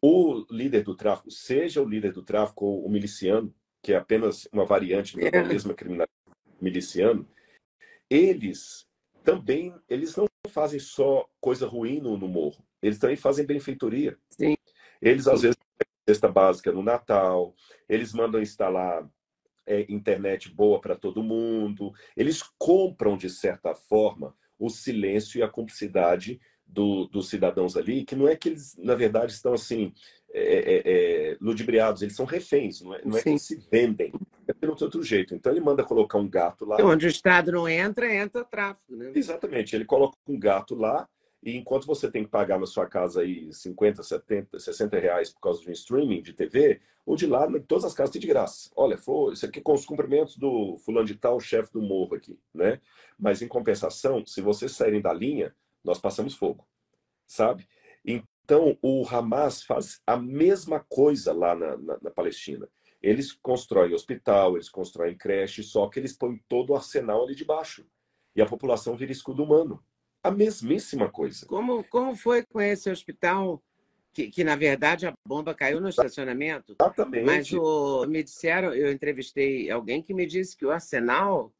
o 0.00 0.44
líder 0.50 0.84
do 0.84 0.94
tráfico, 0.94 1.30
seja 1.30 1.82
o 1.82 1.88
líder 1.88 2.12
do 2.12 2.22
tráfico 2.22 2.66
ou 2.66 2.86
o 2.86 2.90
miliciano, 2.90 3.52
que 3.82 3.92
é 3.92 3.96
apenas 3.96 4.48
uma 4.52 4.64
variante 4.64 5.16
da 5.16 5.38
É. 5.38 5.42
mesma 5.42 5.74
criminalidade 5.74 6.10
miliciano, 6.60 7.26
eles 8.08 8.86
também 9.24 9.74
eles 9.88 10.14
não 10.14 10.26
fazem 10.56 10.80
só 10.80 11.28
coisa 11.38 11.66
ruim 11.66 12.00
no, 12.00 12.16
no 12.16 12.26
morro, 12.26 12.64
eles 12.80 12.98
também 12.98 13.14
fazem 13.14 13.44
benfeitoria. 13.44 14.16
Sim. 14.30 14.56
Eles 15.02 15.28
às 15.28 15.42
vezes 15.42 15.58
cesta 16.08 16.28
básica 16.28 16.72
no 16.72 16.82
Natal, 16.82 17.54
eles 17.86 18.14
mandam 18.14 18.40
instalar 18.40 19.06
é, 19.66 19.84
internet 19.92 20.48
boa 20.48 20.80
para 20.80 20.96
todo 20.96 21.22
mundo, 21.22 21.92
eles 22.16 22.42
compram 22.56 23.18
de 23.18 23.28
certa 23.28 23.74
forma 23.74 24.34
o 24.58 24.70
silêncio 24.70 25.38
e 25.38 25.42
a 25.42 25.48
cumplicidade 25.48 26.40
do, 26.66 27.06
dos 27.08 27.28
cidadãos 27.28 27.76
ali, 27.76 28.02
que 28.02 28.16
não 28.16 28.26
é 28.26 28.34
que 28.34 28.48
eles 28.48 28.74
na 28.78 28.94
verdade 28.94 29.32
estão 29.32 29.52
assim 29.52 29.92
é, 30.38 30.74
é, 30.74 30.82
é, 30.84 31.36
ludibriados, 31.40 32.02
eles 32.02 32.14
são 32.14 32.26
reféns, 32.26 32.82
não 32.82 32.94
é, 32.94 33.00
não 33.02 33.16
é 33.16 33.22
que 33.22 33.30
eles 33.30 33.42
se 33.42 33.56
vendem, 33.70 34.12
é 34.46 34.52
pelo 34.52 34.76
outro 34.78 35.02
jeito. 35.02 35.34
Então 35.34 35.50
ele 35.50 35.62
manda 35.62 35.82
colocar 35.82 36.18
um 36.18 36.28
gato 36.28 36.66
lá. 36.66 36.76
Onde 36.84 37.06
o 37.06 37.08
Estado 37.08 37.52
não 37.52 37.66
entra, 37.66 38.14
entra 38.14 38.44
tráfico, 38.44 38.94
né? 38.94 39.12
Exatamente, 39.14 39.74
ele 39.74 39.86
coloca 39.86 40.18
um 40.28 40.38
gato 40.38 40.74
lá 40.74 41.08
e 41.42 41.56
enquanto 41.56 41.86
você 41.86 42.10
tem 42.10 42.22
que 42.22 42.30
pagar 42.30 42.60
na 42.60 42.66
sua 42.66 42.86
casa 42.86 43.22
aí 43.22 43.50
50, 43.50 44.02
70, 44.02 44.58
60 44.58 44.98
reais 44.98 45.30
por 45.30 45.40
causa 45.40 45.62
de 45.62 45.70
um 45.70 45.72
streaming 45.72 46.20
de 46.20 46.34
TV, 46.34 46.82
o 47.06 47.16
de 47.16 47.26
lá, 47.26 47.46
todas 47.66 47.86
as 47.86 47.94
casas 47.94 48.12
tem 48.12 48.20
de 48.20 48.26
graça. 48.26 48.70
Olha, 48.76 48.98
foi, 48.98 49.32
isso 49.32 49.46
aqui 49.46 49.62
com 49.62 49.72
os 49.72 49.86
cumprimentos 49.86 50.36
do 50.36 50.76
fulano 50.84 51.06
de 51.06 51.14
tal, 51.14 51.40
chefe 51.40 51.72
do 51.72 51.80
morro 51.80 52.16
aqui, 52.16 52.38
né? 52.52 52.78
Mas 53.18 53.40
em 53.40 53.48
compensação, 53.48 54.26
se 54.26 54.42
vocês 54.42 54.72
saírem 54.72 55.00
da 55.00 55.14
linha, 55.14 55.54
nós 55.82 55.98
passamos 55.98 56.34
fogo, 56.34 56.66
sabe? 57.26 57.66
Então, 58.46 58.78
o 58.80 59.04
Hamas 59.04 59.64
faz 59.64 60.00
a 60.06 60.16
mesma 60.16 60.78
coisa 60.78 61.32
lá 61.32 61.52
na, 61.56 61.76
na, 61.76 61.98
na 62.00 62.10
Palestina. 62.12 62.68
Eles 63.02 63.32
constroem 63.32 63.92
hospital, 63.92 64.54
eles 64.54 64.68
constroem 64.68 65.18
creche, 65.18 65.64
só 65.64 65.88
que 65.88 65.98
eles 65.98 66.16
põem 66.16 66.40
todo 66.48 66.70
o 66.70 66.76
arsenal 66.76 67.24
ali 67.24 67.34
debaixo. 67.34 67.84
E 68.36 68.40
a 68.40 68.46
população 68.46 68.96
vira 68.96 69.10
escudo 69.10 69.42
humano. 69.42 69.82
A 70.22 70.30
mesmíssima 70.30 71.10
coisa. 71.10 71.44
Como, 71.46 71.82
como 71.88 72.14
foi 72.14 72.44
com 72.44 72.60
esse 72.60 72.88
hospital 72.88 73.60
que, 74.12 74.30
que, 74.30 74.44
na 74.44 74.54
verdade, 74.54 75.08
a 75.08 75.14
bomba 75.26 75.52
caiu 75.52 75.80
no 75.80 75.88
estacionamento? 75.88 76.76
Exatamente. 76.80 77.24
Mas 77.24 77.52
o, 77.52 78.06
me 78.06 78.22
disseram, 78.22 78.72
eu 78.72 78.92
entrevistei 78.92 79.68
alguém 79.72 80.00
que 80.00 80.14
me 80.14 80.24
disse 80.24 80.56
que 80.56 80.64
o 80.64 80.70
arsenal 80.70 81.52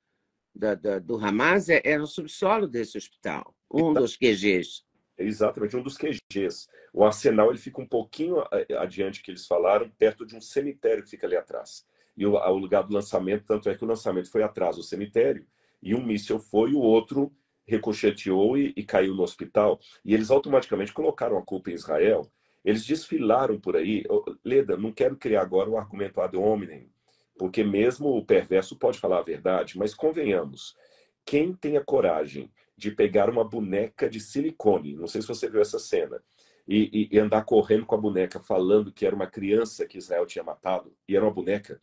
da, 0.55 0.77
da, 0.77 1.01
do 1.01 1.17
Hamas 1.17 1.69
é, 1.69 1.81
é 1.83 1.99
no 1.99 2.07
subsolo 2.07 2.69
desse 2.69 2.97
hospital, 2.97 3.53
um 3.69 3.93
dos 3.93 4.17
QGs. 4.17 4.87
Exatamente, 5.19 5.77
um 5.77 5.83
dos 5.83 5.97
QGs. 5.97 6.69
O 6.93 7.05
arsenal 7.05 7.51
ele 7.51 7.59
fica 7.59 7.81
um 7.81 7.87
pouquinho 7.87 8.45
adiante 8.79 9.23
que 9.23 9.31
eles 9.31 9.47
falaram, 9.47 9.91
perto 9.91 10.27
de 10.27 10.37
um 10.37 10.41
cemitério 10.41 11.03
que 11.03 11.11
fica 11.11 11.27
ali 11.27 11.37
atrás. 11.37 11.87
E 12.17 12.27
o, 12.27 12.35
o 12.35 12.59
lugar 12.59 12.83
do 12.83 12.95
lançamento, 12.95 13.45
tanto 13.47 13.69
é 13.69 13.75
que 13.75 13.85
o 13.85 13.89
lançamento 13.89 14.31
foi 14.31 14.43
atrás 14.43 14.77
do 14.77 14.83
cemitério, 14.83 15.47
e 15.83 15.95
um 15.95 16.05
míssil 16.05 16.39
foi, 16.39 16.73
o 16.73 16.79
outro 16.79 17.33
ricocheteou 17.67 18.57
e, 18.57 18.73
e 18.77 18.85
caiu 18.85 19.15
no 19.15 19.23
hospital. 19.23 19.81
E 20.05 20.15
eles 20.15 20.31
automaticamente 20.31 20.93
colocaram 20.93 21.37
a 21.37 21.43
culpa 21.43 21.71
em 21.71 21.75
Israel. 21.75 22.31
Eles 22.65 22.85
desfilaram 22.85 23.61
por 23.61 23.77
aí. 23.77 24.05
Leda, 24.45 24.77
não 24.77 24.93
quero 24.93 25.17
criar 25.17 25.43
agora 25.43 25.69
um 25.69 25.79
argumento 25.79 26.21
ad 26.21 26.37
hominem, 26.37 26.91
porque 27.39 27.63
mesmo 27.63 28.17
o 28.17 28.25
perverso 28.25 28.77
pode 28.77 28.99
falar 28.99 29.19
a 29.19 29.23
verdade, 29.23 29.79
mas 29.79 29.95
convenhamos, 29.95 30.77
quem 31.25 31.53
tem 31.53 31.77
a 31.77 31.85
coragem 31.85 32.51
de 32.77 32.91
pegar 32.91 33.31
uma 33.31 33.45
boneca 33.45 34.09
de 34.09 34.21
silicone, 34.21 34.95
não 34.95 35.07
sei 35.07 35.23
se 35.23 35.29
você 35.29 35.49
viu 35.49 35.61
essa 35.61 35.79
cena, 35.79 36.23
e, 36.69 37.09
e, 37.11 37.17
e, 37.17 37.19
andar 37.19 37.45
correndo 37.45 37.87
com 37.87 37.95
a 37.95 38.01
boneca 38.01 38.41
falando 38.41 38.93
que 38.93 39.07
era 39.07 39.15
uma 39.15 39.27
criança 39.27 39.87
que 39.87 39.99
Israel 39.99 40.27
tinha 40.27 40.45
matado, 40.45 40.95
e 41.09 41.15
era 41.17 41.25
uma 41.25 41.33
boneca. 41.33 41.81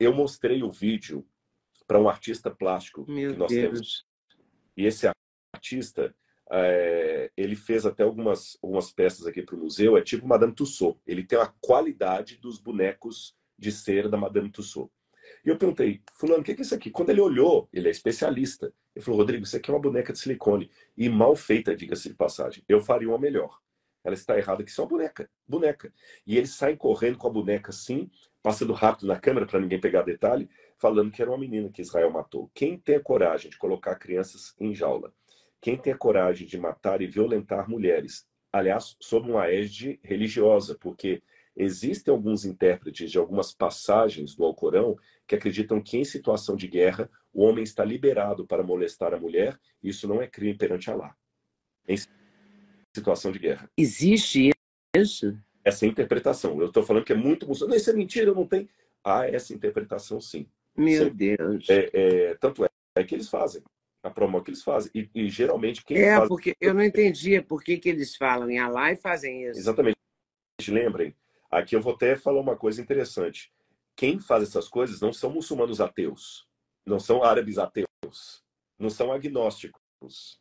Eu 0.00 0.12
mostrei 0.12 0.62
o 0.62 0.70
vídeo 0.70 1.26
para 1.86 2.00
um 2.00 2.08
artista 2.08 2.50
plástico 2.50 3.04
Meu 3.06 3.32
que 3.32 3.38
nós 3.38 3.52
Deus. 3.52 3.62
temos. 3.62 4.06
E 4.74 4.86
esse 4.86 5.06
artista, 5.54 6.14
é, 6.50 7.30
ele 7.36 7.54
fez 7.54 7.84
até 7.84 8.02
algumas, 8.02 8.56
algumas 8.62 8.90
peças 8.90 9.26
aqui 9.26 9.42
para 9.42 9.54
o 9.54 9.58
museu, 9.58 9.96
é 9.98 10.02
tipo 10.02 10.26
Madame 10.26 10.54
Tussauds. 10.54 11.00
Ele 11.06 11.24
tem 11.24 11.38
a 11.38 11.52
qualidade 11.60 12.38
dos 12.38 12.58
bonecos 12.58 13.36
de 13.58 13.70
cera 13.70 14.08
da 14.08 14.16
Madame 14.16 14.50
Tussauds. 14.50 14.92
E 15.44 15.48
eu 15.48 15.58
perguntei, 15.58 16.00
fulano, 16.14 16.40
o 16.40 16.44
que 16.44 16.52
é 16.52 16.60
isso 16.60 16.74
aqui? 16.74 16.90
Quando 16.90 17.10
ele 17.10 17.20
olhou, 17.20 17.68
ele 17.72 17.88
é 17.88 17.90
especialista. 17.90 18.72
Ele 18.94 19.04
falou, 19.04 19.20
Rodrigo, 19.20 19.44
isso 19.44 19.56
aqui 19.56 19.70
é 19.70 19.74
uma 19.74 19.80
boneca 19.80 20.12
de 20.12 20.18
silicone. 20.18 20.70
E 20.96 21.08
mal 21.08 21.34
feita, 21.34 21.74
diga-se 21.74 22.08
de 22.08 22.14
passagem. 22.14 22.64
Eu 22.68 22.80
faria 22.80 23.08
uma 23.08 23.18
melhor. 23.18 23.58
Ela 24.04 24.14
está 24.14 24.36
errada, 24.36 24.62
que 24.62 24.70
isso 24.70 24.80
é 24.80 24.84
uma 24.84 24.90
boneca. 24.90 25.28
Boneca. 25.46 25.92
E 26.26 26.36
eles 26.36 26.54
saem 26.54 26.76
correndo 26.76 27.18
com 27.18 27.28
a 27.28 27.30
boneca 27.30 27.70
assim, 27.70 28.10
passando 28.42 28.72
rápido 28.72 29.06
na 29.06 29.18
câmera 29.18 29.46
para 29.46 29.60
ninguém 29.60 29.80
pegar 29.80 30.02
detalhe, 30.02 30.48
falando 30.78 31.12
que 31.12 31.22
era 31.22 31.30
uma 31.30 31.38
menina 31.38 31.70
que 31.70 31.82
Israel 31.82 32.10
matou. 32.10 32.50
Quem 32.54 32.78
tem 32.78 32.96
a 32.96 33.00
coragem 33.00 33.50
de 33.50 33.58
colocar 33.58 33.96
crianças 33.96 34.54
em 34.58 34.74
jaula? 34.74 35.12
Quem 35.60 35.76
tem 35.76 35.92
a 35.92 35.98
coragem 35.98 36.46
de 36.46 36.58
matar 36.58 37.00
e 37.00 37.06
violentar 37.06 37.70
mulheres? 37.70 38.26
Aliás, 38.52 38.96
sob 39.00 39.30
uma 39.30 39.48
égide 39.48 40.00
religiosa, 40.02 40.76
porque 40.78 41.22
existem 41.56 42.12
alguns 42.12 42.44
intérpretes 42.44 43.10
de 43.10 43.18
algumas 43.18 43.52
passagens 43.52 44.34
do 44.34 44.44
Alcorão 44.44 44.96
que 45.26 45.34
acreditam 45.34 45.80
que 45.80 45.98
em 45.98 46.04
situação 46.04 46.56
de 46.56 46.66
guerra 46.66 47.10
o 47.32 47.42
homem 47.42 47.64
está 47.64 47.84
liberado 47.84 48.46
para 48.46 48.62
molestar 48.62 49.14
a 49.14 49.20
mulher 49.20 49.58
e 49.82 49.88
isso 49.88 50.06
não 50.08 50.20
é 50.20 50.26
crime 50.26 50.54
perante 50.54 50.90
Alá. 50.90 51.14
Em 51.86 51.96
situação 52.94 53.32
de 53.32 53.38
guerra. 53.38 53.70
Existe 53.76 54.50
isso? 54.96 55.36
Essa 55.64 55.86
interpretação. 55.86 56.60
Eu 56.60 56.66
estou 56.66 56.82
falando 56.82 57.04
que 57.04 57.12
é 57.12 57.16
muito 57.16 57.46
muçulmano. 57.46 57.76
Isso 57.76 57.90
é 57.90 57.94
mentira, 57.94 58.34
não 58.34 58.46
tem. 58.46 58.68
Há 59.04 59.26
essa 59.26 59.54
interpretação, 59.54 60.20
sim. 60.20 60.46
Meu 60.76 61.06
sim. 61.06 61.14
Deus. 61.14 61.68
É, 61.68 61.90
é, 61.92 62.34
tanto 62.34 62.64
é, 62.64 62.68
é, 62.96 63.04
que 63.04 63.14
eles 63.14 63.28
fazem. 63.28 63.62
A 64.02 64.10
promo 64.10 64.42
que 64.42 64.50
eles 64.50 64.62
fazem. 64.62 64.90
E, 64.94 65.08
e 65.14 65.28
geralmente 65.30 65.84
quem 65.84 65.96
É, 65.96 66.16
faz... 66.16 66.28
porque 66.28 66.56
eu 66.60 66.74
não 66.74 66.82
entendia 66.82 67.42
por 67.42 67.62
que, 67.62 67.78
que 67.78 67.88
eles 67.88 68.16
falam 68.16 68.50
em 68.50 68.58
Alá 68.58 68.92
e 68.92 68.96
fazem 68.96 69.44
isso. 69.44 69.58
Exatamente. 69.58 69.96
Lembrem, 70.68 71.14
aqui 71.52 71.76
eu 71.76 71.82
vou 71.82 71.92
até 71.94 72.16
falar 72.16 72.40
uma 72.40 72.56
coisa 72.56 72.80
interessante. 72.80 73.52
Quem 73.94 74.18
faz 74.18 74.42
essas 74.42 74.68
coisas 74.68 75.00
não 75.00 75.12
são 75.12 75.30
muçulmanos 75.30 75.80
ateus, 75.80 76.48
não 76.86 76.98
são 76.98 77.22
árabes 77.22 77.58
ateus, 77.58 78.42
não 78.78 78.88
são 78.88 79.12
agnósticos, 79.12 80.40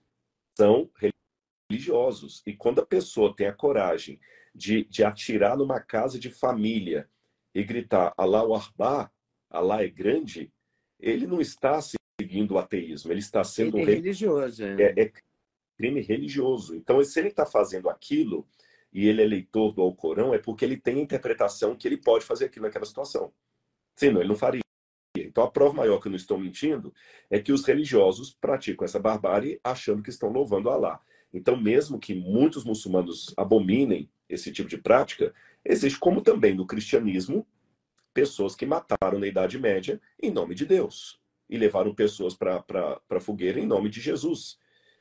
são 0.57 0.89
religiosos. 1.69 2.41
E 2.47 2.55
quando 2.55 2.79
a 2.79 2.85
pessoa 2.85 3.35
tem 3.35 3.47
a 3.47 3.53
coragem 3.53 4.19
de, 4.55 4.85
de 4.85 5.03
atirar 5.03 5.57
numa 5.57 5.81
casa 5.81 6.17
de 6.17 6.29
família 6.29 7.09
e 7.53 7.63
gritar 7.63 8.13
Allahu 8.17 8.55
Akbar, 8.55 9.11
Allah 9.49 9.83
é 9.83 9.89
grande, 9.89 10.51
ele 10.97 11.27
não 11.27 11.41
está 11.41 11.79
seguindo 11.81 12.51
o 12.51 12.57
ateísmo, 12.57 13.11
ele 13.11 13.19
está 13.19 13.43
sendo 13.43 13.77
ele 13.77 13.91
é 13.91 13.95
religioso. 13.95 14.63
É. 14.63 14.81
É, 14.81 15.03
é 15.03 15.11
crime 15.77 15.99
religioso. 15.99 16.75
Então, 16.75 17.03
se 17.03 17.19
ele 17.19 17.29
está 17.29 17.45
fazendo 17.45 17.89
aquilo 17.89 18.47
e 18.91 19.07
ele 19.07 19.21
é 19.21 19.25
leitor 19.25 19.73
do 19.73 19.81
Alcorão, 19.81 20.33
é 20.33 20.37
porque 20.37 20.65
ele 20.65 20.77
tem 20.77 20.97
a 20.97 21.01
interpretação 21.01 21.75
que 21.75 21.87
ele 21.87 21.97
pode 21.97 22.25
fazer 22.25 22.45
aquilo 22.45 22.65
naquela 22.65 22.85
situação. 22.85 23.33
Senão, 23.95 24.19
ele 24.19 24.29
não 24.29 24.35
faria. 24.35 24.61
Então, 25.15 25.43
a 25.43 25.51
prova 25.51 25.73
maior 25.73 25.99
que 25.99 26.07
eu 26.07 26.11
não 26.11 26.17
estou 26.17 26.37
mentindo 26.37 26.93
é 27.29 27.39
que 27.39 27.51
os 27.51 27.65
religiosos 27.65 28.33
praticam 28.33 28.85
essa 28.85 28.99
barbárie 28.99 29.59
achando 29.63 30.01
que 30.03 30.09
estão 30.09 30.29
louvando 30.29 30.69
Allah. 30.69 30.99
Então, 31.33 31.55
mesmo 31.55 31.99
que 31.99 32.13
muitos 32.13 32.63
muçulmanos 32.63 33.33
abominem 33.37 34.09
esse 34.27 34.51
tipo 34.51 34.69
de 34.69 34.77
prática, 34.77 35.33
existe, 35.63 35.99
como 35.99 36.21
também 36.21 36.53
no 36.53 36.67
cristianismo, 36.67 37.45
pessoas 38.13 38.55
que 38.55 38.65
mataram 38.65 39.19
na 39.19 39.27
Idade 39.27 39.57
Média 39.57 40.01
em 40.21 40.31
nome 40.31 40.53
de 40.55 40.65
Deus 40.65 41.19
e 41.49 41.57
levaram 41.57 41.93
pessoas 41.93 42.33
para 42.33 42.63
a 43.09 43.19
fogueira 43.19 43.59
em 43.59 43.65
nome 43.65 43.89
de 43.89 44.01
Jesus. 44.01 44.57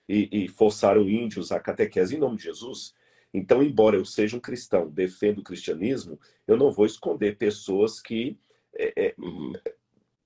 e, 0.08 0.44
e 0.44 0.48
forçaram 0.48 1.08
índios 1.08 1.52
à 1.52 1.60
catequese 1.60 2.16
em 2.16 2.18
nome 2.18 2.36
de 2.36 2.42
Jesus. 2.44 2.94
Então, 3.32 3.62
embora 3.62 3.96
eu 3.96 4.04
seja 4.04 4.36
um 4.36 4.40
cristão, 4.40 4.90
defendo 4.90 5.38
o 5.38 5.44
cristianismo, 5.44 6.18
eu 6.46 6.56
não 6.56 6.72
vou 6.72 6.84
esconder 6.84 7.36
pessoas 7.36 8.00
que 8.00 8.38
é, 8.74 8.92
é, 8.96 9.14
uhum. 9.18 9.52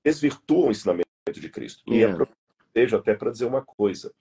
desvirtuam 0.03 0.69
o 0.69 0.71
ensinamento 0.71 1.05
de 1.33 1.49
Cristo. 1.51 1.83
E 1.87 2.03
aproveito 2.05 2.97
até 2.97 3.15
para 3.15 3.31
dizer 3.31 3.45
uma 3.45 3.65
coisa. 3.65 4.15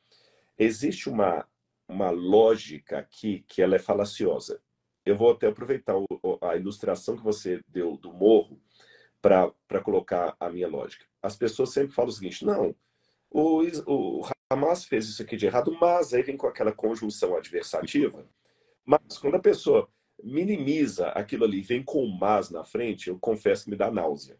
Existe 0.57 1.09
uma, 1.09 1.47
uma 1.87 2.09
lógica 2.09 2.99
aqui 2.99 3.43
que 3.47 3.61
ela 3.61 3.75
é 3.75 3.79
falaciosa. 3.79 4.61
Eu 5.05 5.17
vou 5.17 5.31
até 5.31 5.47
aproveitar 5.47 5.97
o, 5.97 6.07
a 6.41 6.55
ilustração 6.55 7.15
que 7.15 7.23
você 7.23 7.61
deu 7.67 7.97
do 7.97 8.11
morro 8.11 8.59
para 9.21 9.81
colocar 9.81 10.35
a 10.39 10.49
minha 10.49 10.67
lógica. 10.67 11.05
As 11.21 11.35
pessoas 11.35 11.71
sempre 11.71 11.93
falam 11.93 12.09
o 12.09 12.13
seguinte: 12.13 12.45
não, 12.45 12.75
o, 13.29 13.61
o 13.87 14.21
Hamas 14.49 14.85
fez 14.85 15.07
isso 15.07 15.21
aqui 15.21 15.35
de 15.35 15.45
errado, 15.45 15.75
mas 15.79 16.13
aí 16.13 16.21
vem 16.21 16.37
com 16.37 16.47
aquela 16.47 16.71
conjunção 16.71 17.35
adversativa. 17.35 18.25
Mas 18.85 19.17
quando 19.17 19.35
a 19.35 19.39
pessoa 19.39 19.89
minimiza 20.21 21.09
aquilo 21.09 21.45
ali, 21.45 21.61
vem 21.61 21.83
com 21.83 22.03
o 22.03 22.19
mas 22.19 22.49
na 22.49 22.63
frente, 22.63 23.09
eu 23.09 23.17
confesso 23.19 23.65
que 23.65 23.71
me 23.71 23.75
dá 23.77 23.91
náusea. 23.91 24.37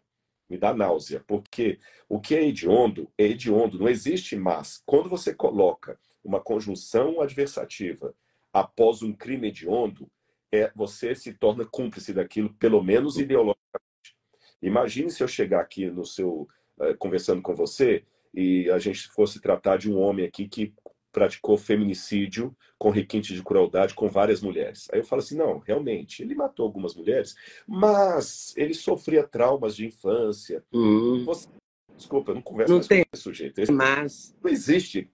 Me 0.48 0.58
dá 0.58 0.74
náusea, 0.74 1.24
porque 1.26 1.78
o 2.08 2.20
que 2.20 2.34
é 2.34 2.46
hediondo 2.46 3.10
é 3.16 3.24
hediondo, 3.24 3.78
não 3.78 3.88
existe 3.88 4.36
mas. 4.36 4.82
Quando 4.84 5.08
você 5.08 5.34
coloca 5.34 5.98
uma 6.22 6.40
conjunção 6.40 7.20
adversativa 7.20 8.14
após 8.52 9.02
um 9.02 9.12
crime 9.12 9.48
hediondo, 9.48 10.10
é, 10.52 10.70
você 10.74 11.14
se 11.14 11.32
torna 11.32 11.64
cúmplice 11.64 12.12
daquilo, 12.12 12.54
pelo 12.54 12.82
menos 12.82 13.18
ideologicamente. 13.18 14.16
Imagine 14.62 15.10
se 15.10 15.22
eu 15.22 15.28
chegar 15.28 15.60
aqui 15.60 15.90
no 15.90 16.04
seu 16.04 16.48
uh, 16.78 16.96
conversando 16.98 17.42
com 17.42 17.54
você 17.54 18.04
e 18.32 18.70
a 18.70 18.78
gente 18.78 19.08
fosse 19.08 19.40
tratar 19.40 19.76
de 19.76 19.90
um 19.90 19.98
homem 19.98 20.24
aqui 20.24 20.48
que 20.48 20.72
praticou 21.14 21.56
feminicídio 21.56 22.54
com 22.76 22.90
requinte 22.90 23.32
de 23.32 23.42
crueldade 23.42 23.94
com 23.94 24.08
várias 24.08 24.42
mulheres. 24.42 24.88
Aí 24.92 24.98
eu 24.98 25.04
falo 25.04 25.22
assim, 25.22 25.36
não, 25.36 25.60
realmente, 25.60 26.22
ele 26.22 26.34
matou 26.34 26.66
algumas 26.66 26.96
mulheres, 26.96 27.36
mas 27.66 28.52
ele 28.56 28.74
sofria 28.74 29.26
traumas 29.26 29.76
de 29.76 29.86
infância. 29.86 30.62
Uhum. 30.72 31.24
Você... 31.24 31.48
Desculpa, 31.96 32.32
eu 32.32 32.34
não 32.34 32.42
converso 32.42 32.72
não 32.72 32.78
mais 32.78 32.88
tem. 32.88 33.04
com 33.04 33.10
esse 33.14 33.22
sujeito. 33.22 33.60
Esse... 33.60 33.70
Mas... 33.70 34.36
Não 34.42 34.50
existe. 34.50 35.08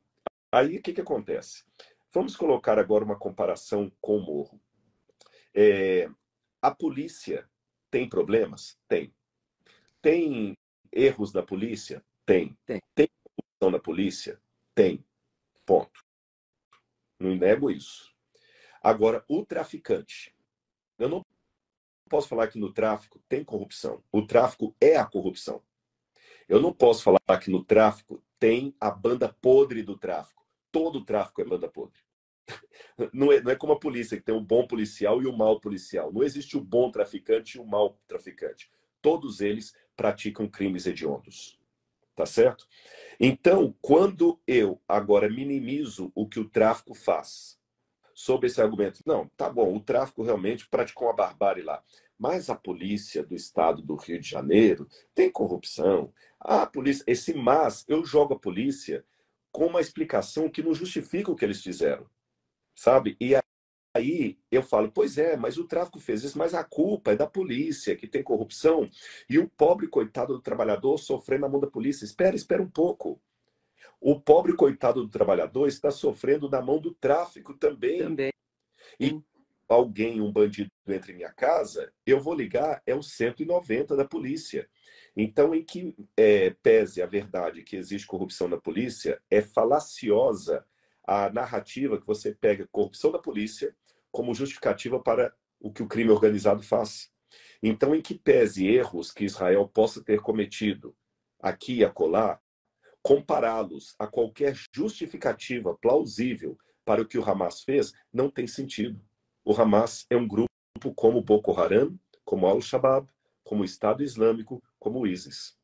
Aí 0.51 0.79
o 0.79 0.83
que, 0.83 0.95
que 0.95 1.03
acontece? 1.03 1.65
Vamos 2.11 2.35
colocar 2.35 2.79
agora 2.79 3.05
uma 3.05 3.19
comparação 3.19 3.93
com 4.01 4.17
o 4.17 4.25
morro. 4.25 4.59
É... 5.55 6.09
A 6.63 6.75
polícia 6.75 7.47
tem 7.91 8.09
problemas? 8.09 8.79
Tem. 8.89 9.13
Tem 10.01 10.57
erros 10.91 11.31
da 11.31 11.43
polícia? 11.43 12.03
Tem. 12.25 12.57
Tem, 12.65 12.81
tem 12.95 13.09
corrupção 13.23 13.71
na 13.71 13.79
polícia? 13.79 14.41
Tem. 14.75 15.05
Ponto. 15.71 16.05
Não 17.17 17.37
nego 17.37 17.71
isso. 17.71 18.13
Agora, 18.83 19.25
o 19.29 19.47
traficante. 19.47 20.35
Eu 20.99 21.09
não 21.09 21.25
posso 22.09 22.27
falar 22.27 22.49
que 22.49 22.59
no 22.59 22.73
tráfico 22.73 23.23
tem 23.29 23.45
corrupção. 23.45 24.03
O 24.11 24.27
tráfico 24.27 24.75
é 24.81 24.97
a 24.97 25.07
corrupção. 25.07 25.63
Eu 26.49 26.61
não 26.61 26.73
posso 26.73 27.05
falar 27.05 27.39
que 27.41 27.53
no 27.53 27.65
tráfico 27.65 28.21
tem 28.37 28.75
a 28.81 28.91
banda 28.91 29.33
podre 29.33 29.85
do 29.85 29.97
tráfico. 29.97 30.45
Todo 30.73 31.05
tráfico 31.05 31.41
é 31.41 31.45
banda 31.45 31.69
podre. 31.69 32.01
Não 33.15 33.31
é, 33.31 33.41
não 33.41 33.53
é 33.53 33.55
como 33.55 33.73
a 33.73 33.79
polícia, 33.79 34.17
que 34.17 34.25
tem 34.25 34.35
o 34.35 34.41
bom 34.41 34.67
policial 34.67 35.23
e 35.23 35.27
o 35.27 35.37
mau 35.37 35.61
policial. 35.61 36.13
Não 36.13 36.25
existe 36.25 36.57
o 36.57 36.61
bom 36.61 36.91
traficante 36.91 37.57
e 37.57 37.61
o 37.61 37.65
mau 37.65 37.97
traficante. 38.09 38.69
Todos 39.01 39.41
eles 39.41 39.73
praticam 39.97 40.49
crimes 40.49 40.85
hediondos. 40.85 41.60
Tá 42.21 42.27
certo? 42.27 42.69
Então, 43.19 43.75
quando 43.81 44.39
eu 44.47 44.79
agora 44.87 45.27
minimizo 45.27 46.13
o 46.15 46.29
que 46.29 46.39
o 46.39 46.47
tráfico 46.47 46.93
faz, 46.93 47.59
sob 48.13 48.47
esse 48.47 48.61
argumento, 48.61 49.03
não, 49.07 49.27
tá 49.39 49.49
bom, 49.49 49.75
o 49.75 49.81
tráfico 49.81 50.23
realmente 50.23 50.69
praticou 50.69 51.09
uma 51.09 51.15
barbárie 51.15 51.63
lá, 51.63 51.83
mas 52.19 52.51
a 52.51 52.55
polícia 52.55 53.25
do 53.25 53.35
estado 53.35 53.81
do 53.81 53.95
Rio 53.95 54.21
de 54.21 54.29
Janeiro 54.29 54.87
tem 55.15 55.31
corrupção. 55.31 56.13
A 56.39 56.67
polícia, 56.67 57.05
esse 57.07 57.33
mas, 57.33 57.87
eu 57.89 58.05
jogo 58.05 58.35
a 58.35 58.39
polícia 58.39 59.03
com 59.51 59.65
uma 59.65 59.81
explicação 59.81 60.51
que 60.51 60.63
não 60.63 60.75
justifica 60.75 61.33
o 61.33 61.35
que 61.35 61.47
eles 61.47 61.63
fizeram, 61.63 62.07
sabe? 62.75 63.17
E 63.19 63.35
Aí 63.93 64.39
eu 64.51 64.63
falo, 64.63 64.91
pois 64.91 65.19
é, 65.19 65.37
mas 65.37 65.59
o 65.59 65.67
tráfico 65.67 65.99
fez 65.99 66.23
isso, 66.23 66.39
mas 66.39 66.55
a 66.55 66.63
culpa 66.63 67.11
é 67.13 67.17
da 67.17 67.27
polícia, 67.27 67.97
que 67.97 68.07
tem 68.07 68.23
corrupção, 68.23 68.89
e 69.29 69.39
o 69.39 69.49
pobre 69.49 69.89
coitado 69.89 70.33
do 70.33 70.41
trabalhador 70.41 70.97
sofrendo 70.97 71.43
na 71.43 71.49
mão 71.49 71.61
da 71.61 71.67
polícia. 71.67 72.05
Espera, 72.05 72.37
espera 72.37 72.63
um 72.63 72.71
pouco. 72.71 73.21
O 74.01 74.19
pobre 74.19 74.55
coitado 74.55 75.03
do 75.03 75.11
trabalhador 75.11 75.67
está 75.67 75.91
sofrendo 75.91 76.49
na 76.49 76.63
mão 76.63 76.79
do 76.79 76.95
tráfico 76.95 77.53
também. 77.55 77.99
Também. 77.99 78.33
E 78.99 79.21
alguém, 79.69 80.21
um 80.21 80.33
bandido 80.33 80.71
entre 80.89 81.13
em 81.13 81.17
minha 81.17 81.33
casa, 81.33 81.93
eu 82.07 82.21
vou 82.21 82.35
ligar, 82.35 82.83
é 82.87 82.95
o 82.95 83.03
190 83.03 83.97
da 83.97 84.05
polícia. 84.05 84.69
Então, 85.17 85.55
em 85.55 85.65
que 85.65 85.95
é, 86.17 86.51
pese 86.63 87.03
a 87.03 87.07
verdade 87.07 87.63
que 87.63 87.77
existe 87.77 88.07
corrupção 88.07 88.47
na 88.47 88.57
polícia, 88.57 89.21
é 89.29 89.43
falaciosa 89.43 90.65
a 91.05 91.29
narrativa 91.31 92.01
que 92.01 92.07
você 92.07 92.33
pega 92.33 92.69
corrupção 92.71 93.11
da 93.11 93.19
polícia 93.19 93.75
como 94.11 94.35
justificativa 94.35 95.01
para 95.01 95.35
o 95.61 95.73
que 95.73 95.83
o 95.83 95.89
crime 95.89 96.11
organizado 96.11 96.63
faz. 96.63 97.11
Então, 97.63 97.95
em 97.95 98.01
que 98.01 98.19
pese 98.19 98.67
erros 98.67 99.13
que 99.13 99.25
Israel 99.25 99.69
possa 99.69 100.03
ter 100.03 100.21
cometido 100.21 100.97
aqui 101.39 101.77
e 101.77 101.85
acolá, 101.85 102.41
compará-los 103.03 103.95
a 103.99 104.07
qualquer 104.07 104.55
justificativa 104.75 105.77
plausível 105.77 106.59
para 106.85 107.03
o 107.03 107.07
que 107.07 107.19
o 107.19 107.25
Hamas 107.25 107.63
fez 107.63 107.93
não 108.13 108.31
tem 108.31 108.47
sentido. 108.47 109.01
O 109.45 109.55
Hamas 109.55 110.07
é 110.11 110.17
um 110.17 110.27
grupo 110.27 110.49
como 110.95 111.23
Boko 111.23 111.53
Haram, 111.53 111.99
como 112.25 112.47
Al-Shabaab, 112.47 113.09
como 113.45 113.63
o 113.63 113.65
Estado 113.65 114.03
Islâmico, 114.03 114.63
como 114.79 115.01
o 115.01 115.07
ISIS. 115.07 115.59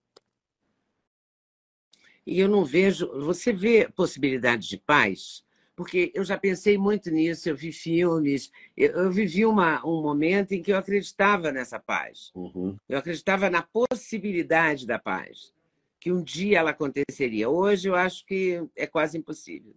E 2.26 2.40
eu 2.40 2.48
não 2.48 2.64
vejo. 2.64 3.06
Você 3.20 3.52
vê 3.52 3.88
possibilidade 3.88 4.68
de 4.68 4.78
paz? 4.78 5.45
Porque 5.76 6.10
eu 6.14 6.24
já 6.24 6.38
pensei 6.38 6.78
muito 6.78 7.10
nisso, 7.10 7.50
eu 7.50 7.54
vi 7.54 7.70
filmes, 7.70 8.50
eu, 8.74 8.92
eu 8.92 9.10
vivi 9.10 9.44
uma, 9.44 9.86
um 9.86 10.00
momento 10.00 10.52
em 10.52 10.62
que 10.62 10.72
eu 10.72 10.78
acreditava 10.78 11.52
nessa 11.52 11.78
paz. 11.78 12.32
Uhum. 12.34 12.74
Eu 12.88 12.98
acreditava 12.98 13.50
na 13.50 13.62
possibilidade 13.62 14.86
da 14.86 14.98
paz, 14.98 15.52
que 16.00 16.10
um 16.10 16.22
dia 16.22 16.60
ela 16.60 16.70
aconteceria. 16.70 17.50
Hoje 17.50 17.90
eu 17.90 17.94
acho 17.94 18.24
que 18.24 18.66
é 18.74 18.86
quase 18.86 19.18
impossível. 19.18 19.76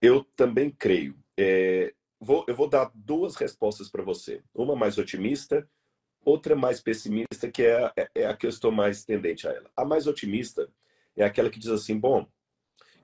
Eu 0.00 0.24
também 0.34 0.70
creio. 0.70 1.14
É, 1.36 1.92
vou, 2.18 2.46
eu 2.48 2.54
vou 2.54 2.66
dar 2.66 2.90
duas 2.94 3.36
respostas 3.36 3.90
para 3.90 4.02
você. 4.02 4.42
Uma 4.54 4.74
mais 4.74 4.96
otimista, 4.96 5.68
outra 6.24 6.56
mais 6.56 6.80
pessimista, 6.80 7.50
que 7.50 7.62
é, 7.62 7.92
é, 7.94 8.10
é 8.14 8.26
a 8.26 8.34
que 8.34 8.46
eu 8.46 8.50
estou 8.50 8.72
mais 8.72 9.04
tendente 9.04 9.46
a 9.46 9.50
ela. 9.50 9.70
A 9.76 9.84
mais 9.84 10.06
otimista 10.06 10.66
é 11.14 11.24
aquela 11.24 11.50
que 11.50 11.58
diz 11.58 11.68
assim: 11.68 11.98
bom, 11.98 12.26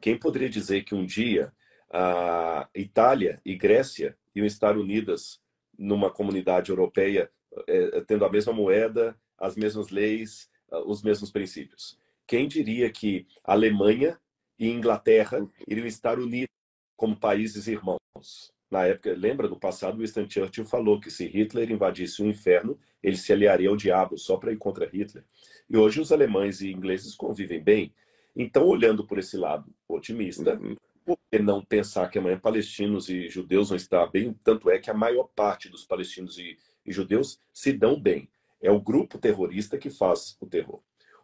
quem 0.00 0.18
poderia 0.18 0.48
dizer 0.48 0.82
que 0.82 0.94
um 0.94 1.04
dia 1.04 1.52
a 1.98 2.68
Itália 2.74 3.40
e 3.42 3.54
Grécia 3.56 4.16
iam 4.34 4.44
estar 4.44 4.76
unidas 4.76 5.40
numa 5.78 6.10
comunidade 6.10 6.70
europeia, 6.70 7.30
é, 7.66 8.02
tendo 8.02 8.26
a 8.26 8.30
mesma 8.30 8.52
moeda, 8.52 9.16
as 9.38 9.56
mesmas 9.56 9.88
leis, 9.88 10.50
os 10.84 11.02
mesmos 11.02 11.30
princípios? 11.30 11.98
Quem 12.26 12.46
diria 12.46 12.90
que 12.90 13.26
Alemanha 13.42 14.20
e 14.58 14.68
Inglaterra 14.68 15.48
iriam 15.66 15.86
estar 15.86 16.18
unidas 16.18 16.54
como 16.96 17.18
países 17.18 17.66
irmãos? 17.66 18.52
Na 18.70 18.84
época, 18.84 19.14
lembra 19.14 19.48
do 19.48 19.58
passado, 19.58 19.98
Winston 19.98 20.28
Churchill 20.28 20.66
falou 20.66 21.00
que 21.00 21.10
se 21.10 21.26
Hitler 21.26 21.70
invadisse 21.70 22.22
o 22.22 22.26
inferno, 22.26 22.78
ele 23.02 23.16
se 23.16 23.32
aliaria 23.32 23.70
ao 23.70 23.76
diabo 23.76 24.18
só 24.18 24.36
para 24.36 24.52
ir 24.52 24.58
contra 24.58 24.86
Hitler. 24.86 25.24
E 25.70 25.76
hoje 25.78 26.00
os 26.00 26.12
alemães 26.12 26.60
e 26.60 26.72
ingleses 26.72 27.14
convivem 27.14 27.62
bem. 27.62 27.94
Então, 28.34 28.66
olhando 28.66 29.06
por 29.06 29.18
esse 29.18 29.36
lado 29.36 29.72
otimista, 29.88 30.56
uhum. 30.56 30.76
Por 31.06 31.16
que 31.30 31.38
não 31.38 31.64
pensar 31.64 32.10
que 32.10 32.18
amanhã 32.18 32.36
palestinos 32.36 33.08
e 33.08 33.28
judeus 33.28 33.68
vão 33.68 33.76
estar 33.76 34.04
bem? 34.08 34.34
Tanto 34.42 34.68
é 34.68 34.76
que 34.76 34.90
a 34.90 34.94
maior 34.94 35.28
parte 35.36 35.68
dos 35.68 35.84
palestinos 35.84 36.36
e, 36.36 36.58
e 36.84 36.92
judeus 36.92 37.40
se 37.52 37.72
dão 37.72 37.98
bem. 37.98 38.28
É 38.60 38.72
o 38.72 38.80
grupo 38.80 39.16
terrorista 39.16 39.78
que 39.78 39.88
faz 39.88 40.36
o 40.40 40.46
terror. 40.46 40.82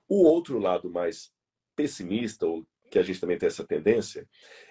O 0.08 0.22
outro 0.22 0.60
lado 0.60 0.88
mais 0.88 1.32
pessimista, 1.74 2.46
ou 2.46 2.64
que 2.92 2.98
a 2.98 3.02
gente 3.02 3.20
também 3.20 3.36
tem 3.36 3.48
essa 3.48 3.64
tendência, 3.64 4.28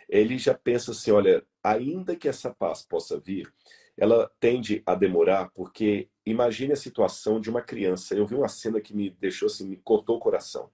ele 0.07 0.37
já 0.37 0.53
pensa 0.53 0.91
assim: 0.91 1.11
olha, 1.11 1.45
ainda 1.61 2.15
que 2.15 2.29
essa 2.29 2.53
paz 2.53 2.81
possa 2.81 3.19
vir, 3.19 3.53
ela 3.97 4.31
tende 4.39 4.81
a 4.85 4.95
demorar, 4.95 5.51
porque 5.53 6.07
imagine 6.25 6.71
a 6.71 6.77
situação 6.77 7.41
de 7.41 7.49
uma 7.49 7.61
criança. 7.61 8.15
Eu 8.15 8.25
vi 8.25 8.35
uma 8.35 8.47
cena 8.47 8.79
que 8.79 8.95
me 8.95 9.09
deixou 9.09 9.47
assim, 9.47 9.67
me 9.67 9.75
cortou 9.75 10.15
o 10.15 10.19
coração 10.19 10.71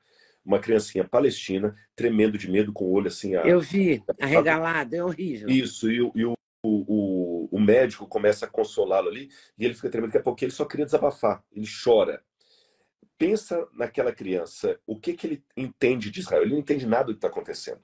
uma 0.47 0.59
criancinha 0.59 1.03
palestina, 1.03 1.75
tremendo 1.93 2.37
de 2.37 2.49
medo, 2.49 2.71
com 2.71 2.85
o 2.85 2.91
olho 2.93 3.07
assim. 3.07 3.33
Eu 3.35 3.59
vi, 3.59 4.01
arregalado, 4.19 4.95
é 4.95 5.03
horrível. 5.03 5.49
Isso, 5.49 5.91
e, 5.91 5.97
e 6.15 6.25
o, 6.25 6.37
o, 6.63 7.49
o, 7.51 7.59
médico 7.59 8.07
começa 8.07 8.45
a 8.45 8.49
consolá-lo 8.49 9.09
ali, 9.09 9.29
e 9.59 9.65
ele 9.65 9.73
fica 9.73 9.89
tremendo, 9.89 10.09
daqui 10.09 10.19
a 10.19 10.23
pouco 10.23 10.41
ele 10.41 10.51
só 10.51 10.63
queria 10.63 10.85
desabafar, 10.85 11.43
ele 11.51 11.67
chora. 11.83 12.23
Pensa 13.17 13.67
naquela 13.73 14.13
criança, 14.13 14.79
o 14.85 14.97
que, 14.97 15.13
que 15.13 15.27
ele 15.27 15.43
entende 15.55 16.09
de 16.09 16.21
Israel? 16.21 16.43
Ele 16.43 16.53
não 16.53 16.59
entende 16.59 16.85
nada 16.85 17.05
do 17.05 17.13
que 17.13 17.17
está 17.17 17.27
acontecendo. 17.27 17.81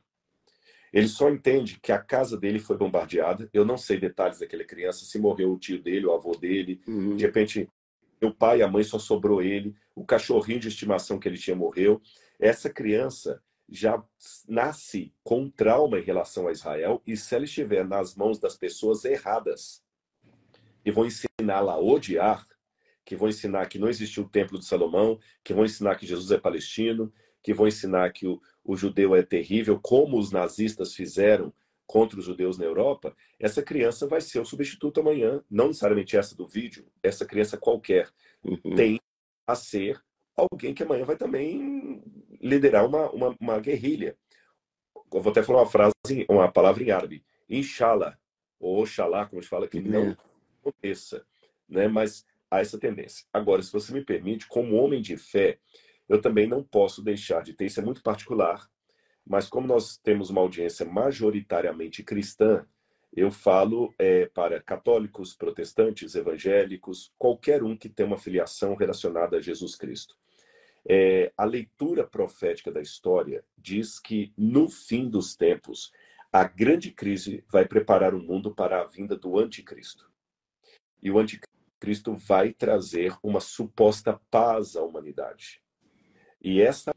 Ele 0.94 1.08
só 1.08 1.28
entende 1.30 1.80
que 1.82 1.92
a 1.92 1.98
casa 1.98 2.38
dele 2.38 2.60
foi 2.60 2.78
bombardeada. 2.78 3.50
Eu 3.52 3.66
não 3.66 3.78
sei 3.78 3.98
detalhes 3.98 4.40
daquela 4.40 4.64
criança, 4.64 5.06
se 5.06 5.18
morreu 5.18 5.52
o 5.52 5.58
tio 5.58 5.82
dele, 5.82 6.06
o 6.06 6.14
avô 6.14 6.36
dele. 6.36 6.80
Uhum. 6.88 7.16
De 7.16 7.26
repente, 7.26 7.68
o 8.22 8.32
pai 8.32 8.60
e 8.60 8.62
a 8.62 8.68
mãe 8.68 8.84
só 8.84 9.00
sobrou 9.00 9.42
ele. 9.42 9.76
O 9.96 10.06
cachorrinho 10.06 10.60
de 10.60 10.68
estimação 10.68 11.18
que 11.18 11.28
ele 11.28 11.38
tinha 11.38 11.56
morreu. 11.56 12.00
Essa 12.40 12.70
criança 12.70 13.42
já 13.70 14.04
nasce 14.48 15.14
com 15.24 15.42
um 15.42 15.50
trauma 15.50 16.00
em 16.00 16.04
relação 16.04 16.48
a 16.48 16.52
Israel. 16.52 17.02
E 17.08 17.16
se 17.18 17.34
ela 17.34 17.46
estiver 17.46 17.88
nas 17.88 18.16
mãos 18.16 18.38
das 18.40 18.56
pessoas 18.56 19.06
erradas, 19.06 19.84
e 20.86 20.92
vão 20.92 21.06
ensiná-la 21.06 21.74
a 21.74 21.80
odiar, 21.80 22.46
que 23.06 23.16
vão 23.16 23.30
ensinar 23.30 23.68
que 23.68 23.80
não 23.80 23.90
existiu 23.90 24.24
o 24.24 24.30
templo 24.30 24.60
de 24.60 24.66
Salomão, 24.66 25.20
que 25.44 25.54
vão 25.54 25.66
ensinar 25.66 25.96
que 25.96 26.06
Jesus 26.06 26.32
é 26.32 26.38
palestino, 26.38 27.12
que 27.42 27.54
vão 27.54 27.68
ensinar 27.68 28.12
que 28.12 28.28
o, 28.28 28.42
o 28.64 28.76
judeu 28.76 29.16
é 29.16 29.22
terrível, 29.22 29.80
como 29.82 30.18
os 30.18 30.32
nazistas 30.32 30.94
fizeram 30.94 31.54
contra 31.86 32.18
os 32.18 32.26
judeus 32.26 32.58
na 32.58 32.66
Europa, 32.66 33.16
essa 33.38 33.62
criança 33.62 34.08
vai 34.08 34.22
ser 34.22 34.40
o 34.40 34.46
substituto 34.46 35.02
amanhã, 35.02 35.44
não 35.50 35.68
necessariamente 35.68 36.16
essa 36.16 36.36
do 36.36 36.48
vídeo, 36.48 36.88
essa 37.04 37.26
criança 37.26 37.58
qualquer 37.58 38.10
uhum. 38.44 38.76
tem 38.76 39.00
a 39.46 39.54
ser 39.54 40.02
alguém 40.36 40.74
que 40.74 40.84
amanhã 40.84 41.06
vai 41.06 41.18
também 41.18 42.02
liderar 42.44 42.86
uma, 42.86 43.10
uma, 43.12 43.36
uma 43.40 43.60
guerrilha. 43.60 44.18
Eu 45.12 45.22
vou 45.22 45.32
até 45.32 45.42
falar 45.42 45.62
uma 45.62 45.70
frase, 45.70 45.94
uma 46.30 46.52
palavra 46.52 46.84
em 46.84 46.92
árabe, 46.92 47.24
inshallah, 47.50 48.18
ou 48.60 48.82
oxalá, 48.82 49.26
como 49.26 49.40
a 49.40 49.42
gente 49.42 49.50
fala, 49.50 49.68
que 49.68 49.80
não 49.80 50.10
é. 50.10 50.18
aconteça, 50.60 51.26
né? 51.68 51.88
mas 51.88 52.26
há 52.52 52.60
essa 52.60 52.78
tendência. 52.78 53.26
Agora, 53.32 53.62
se 53.62 53.72
você 53.72 53.94
me 53.94 54.04
permite, 54.04 54.48
como 54.48 54.76
homem 54.76 55.02
de 55.02 55.16
fé, 55.16 55.60
eu 56.10 56.22
também 56.22 56.48
não 56.48 56.64
posso 56.64 57.02
deixar 57.02 57.44
de 57.44 57.54
ter, 57.54 57.66
isso 57.66 57.80
é 57.80 57.84
muito 57.84 58.04
particular, 58.04 58.70
mas 59.26 59.48
como 59.48 59.66
nós 59.66 59.98
temos 59.98 60.30
uma 60.30 60.42
audiência 60.42 60.86
majoritariamente 60.86 62.04
cristã, 62.04 62.66
eu 63.16 63.32
falo 63.32 63.94
é, 63.98 64.26
para 64.26 64.62
católicos, 64.62 65.36
protestantes, 65.36 66.16
evangélicos, 66.16 67.14
qualquer 67.18 67.64
um 67.64 67.78
que 67.78 67.88
tenha 67.88 68.08
uma 68.08 68.18
filiação 68.18 68.76
relacionada 68.76 69.38
a 69.38 69.42
Jesus 69.42 69.76
Cristo. 69.76 70.16
É, 70.86 71.32
a 71.38 71.46
leitura 71.46 72.06
profética 72.06 72.72
da 72.72 72.82
história 72.82 73.44
diz 73.58 74.00
que 74.00 74.34
no 74.38 74.70
fim 74.70 75.10
dos 75.10 75.36
tempos, 75.36 75.92
a 76.32 76.44
grande 76.44 76.92
crise 76.92 77.44
vai 77.48 77.66
preparar 77.66 78.14
o 78.14 78.22
mundo 78.22 78.54
para 78.54 78.82
a 78.82 78.86
vinda 78.86 79.16
do 79.16 79.38
anticristo. 79.40 80.12
E 81.02 81.12
o 81.12 81.20
anticristo 81.20 82.16
vai 82.16 82.52
trazer 82.52 83.16
uma 83.22 83.40
suposta 83.40 84.20
paz 84.32 84.76
à 84.76 84.84
humanidade. 84.84 85.62
E 86.42 86.62
essa 86.62 86.94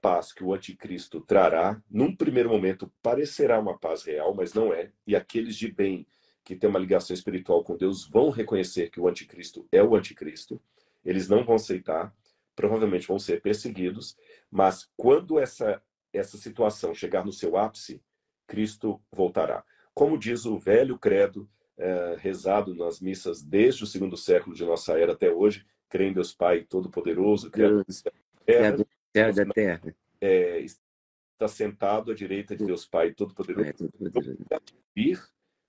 paz 0.00 0.32
que 0.32 0.42
o 0.42 0.54
anticristo 0.54 1.20
trará, 1.20 1.80
num 1.90 2.14
primeiro 2.14 2.48
momento 2.48 2.90
parecerá 3.02 3.58
uma 3.60 3.78
paz 3.78 4.04
real, 4.04 4.34
mas 4.34 4.54
não 4.54 4.72
é. 4.72 4.90
E 5.06 5.14
aqueles 5.14 5.56
de 5.56 5.70
bem 5.70 6.06
que 6.44 6.56
têm 6.56 6.70
uma 6.70 6.78
ligação 6.78 7.12
espiritual 7.12 7.62
com 7.62 7.76
Deus 7.76 8.06
vão 8.08 8.30
reconhecer 8.30 8.90
que 8.90 9.00
o 9.00 9.06
anticristo 9.06 9.68
é 9.70 9.82
o 9.82 9.94
anticristo. 9.94 10.60
Eles 11.04 11.28
não 11.28 11.44
vão 11.44 11.56
aceitar, 11.56 12.14
provavelmente 12.58 13.06
vão 13.06 13.20
ser 13.20 13.40
perseguidos, 13.40 14.16
mas 14.50 14.90
quando 14.96 15.38
essa 15.38 15.80
essa 16.12 16.36
situação 16.36 16.92
chegar 16.92 17.24
no 17.24 17.32
seu 17.32 17.56
ápice, 17.56 18.02
Cristo 18.48 19.00
voltará. 19.12 19.62
Como 19.94 20.18
diz 20.18 20.44
o 20.44 20.58
velho 20.58 20.98
credo 20.98 21.48
é, 21.76 22.16
rezado 22.18 22.74
nas 22.74 22.98
missas 22.98 23.42
desde 23.42 23.84
o 23.84 23.86
segundo 23.86 24.16
século 24.16 24.56
de 24.56 24.64
nossa 24.64 24.98
era 24.98 25.12
até 25.12 25.30
hoje, 25.30 25.64
crê 25.88 26.08
em 26.08 26.12
Deus 26.12 26.34
Pai 26.34 26.64
Todo-Poderoso, 26.64 27.50
Criador 27.50 27.84
do 27.84 27.92
céu 27.92 28.12
terra, 28.44 29.32
da 29.32 29.46
terra. 29.52 29.94
É, 30.20 30.58
está 30.58 31.46
sentado 31.46 32.10
à 32.10 32.14
direita 32.14 32.56
de 32.56 32.64
Deus 32.64 32.86
Pai 32.86 33.12
Todo-Poderoso, 33.12 33.68
é, 34.50 34.58
vir 34.96 35.22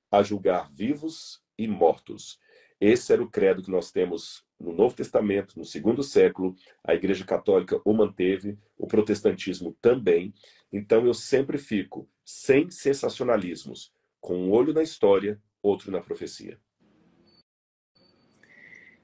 a 0.09 0.23
julgar 0.23 0.71
vivos 0.71 1.43
e 1.55 1.67
mortos. 1.67 2.39
Esse 2.81 3.13
era 3.13 3.21
o 3.21 3.29
credo 3.29 3.61
que 3.61 3.69
nós 3.69 3.91
temos 3.91 4.43
no 4.59 4.73
Novo 4.73 4.95
Testamento, 4.95 5.57
no 5.57 5.63
segundo 5.63 6.03
século. 6.03 6.55
A 6.83 6.93
Igreja 6.93 7.25
Católica 7.25 7.79
o 7.85 7.93
manteve, 7.93 8.57
o 8.77 8.85
protestantismo 8.85 9.75
também. 9.81 10.33
Então 10.71 11.05
eu 11.05 11.13
sempre 11.13 11.57
fico 11.57 12.07
sem 12.25 12.69
sensacionalismos, 12.69 13.91
com 14.19 14.35
um 14.35 14.51
olho 14.51 14.73
na 14.73 14.83
história, 14.83 15.41
outro 15.63 15.91
na 15.91 16.01
profecia. 16.01 16.59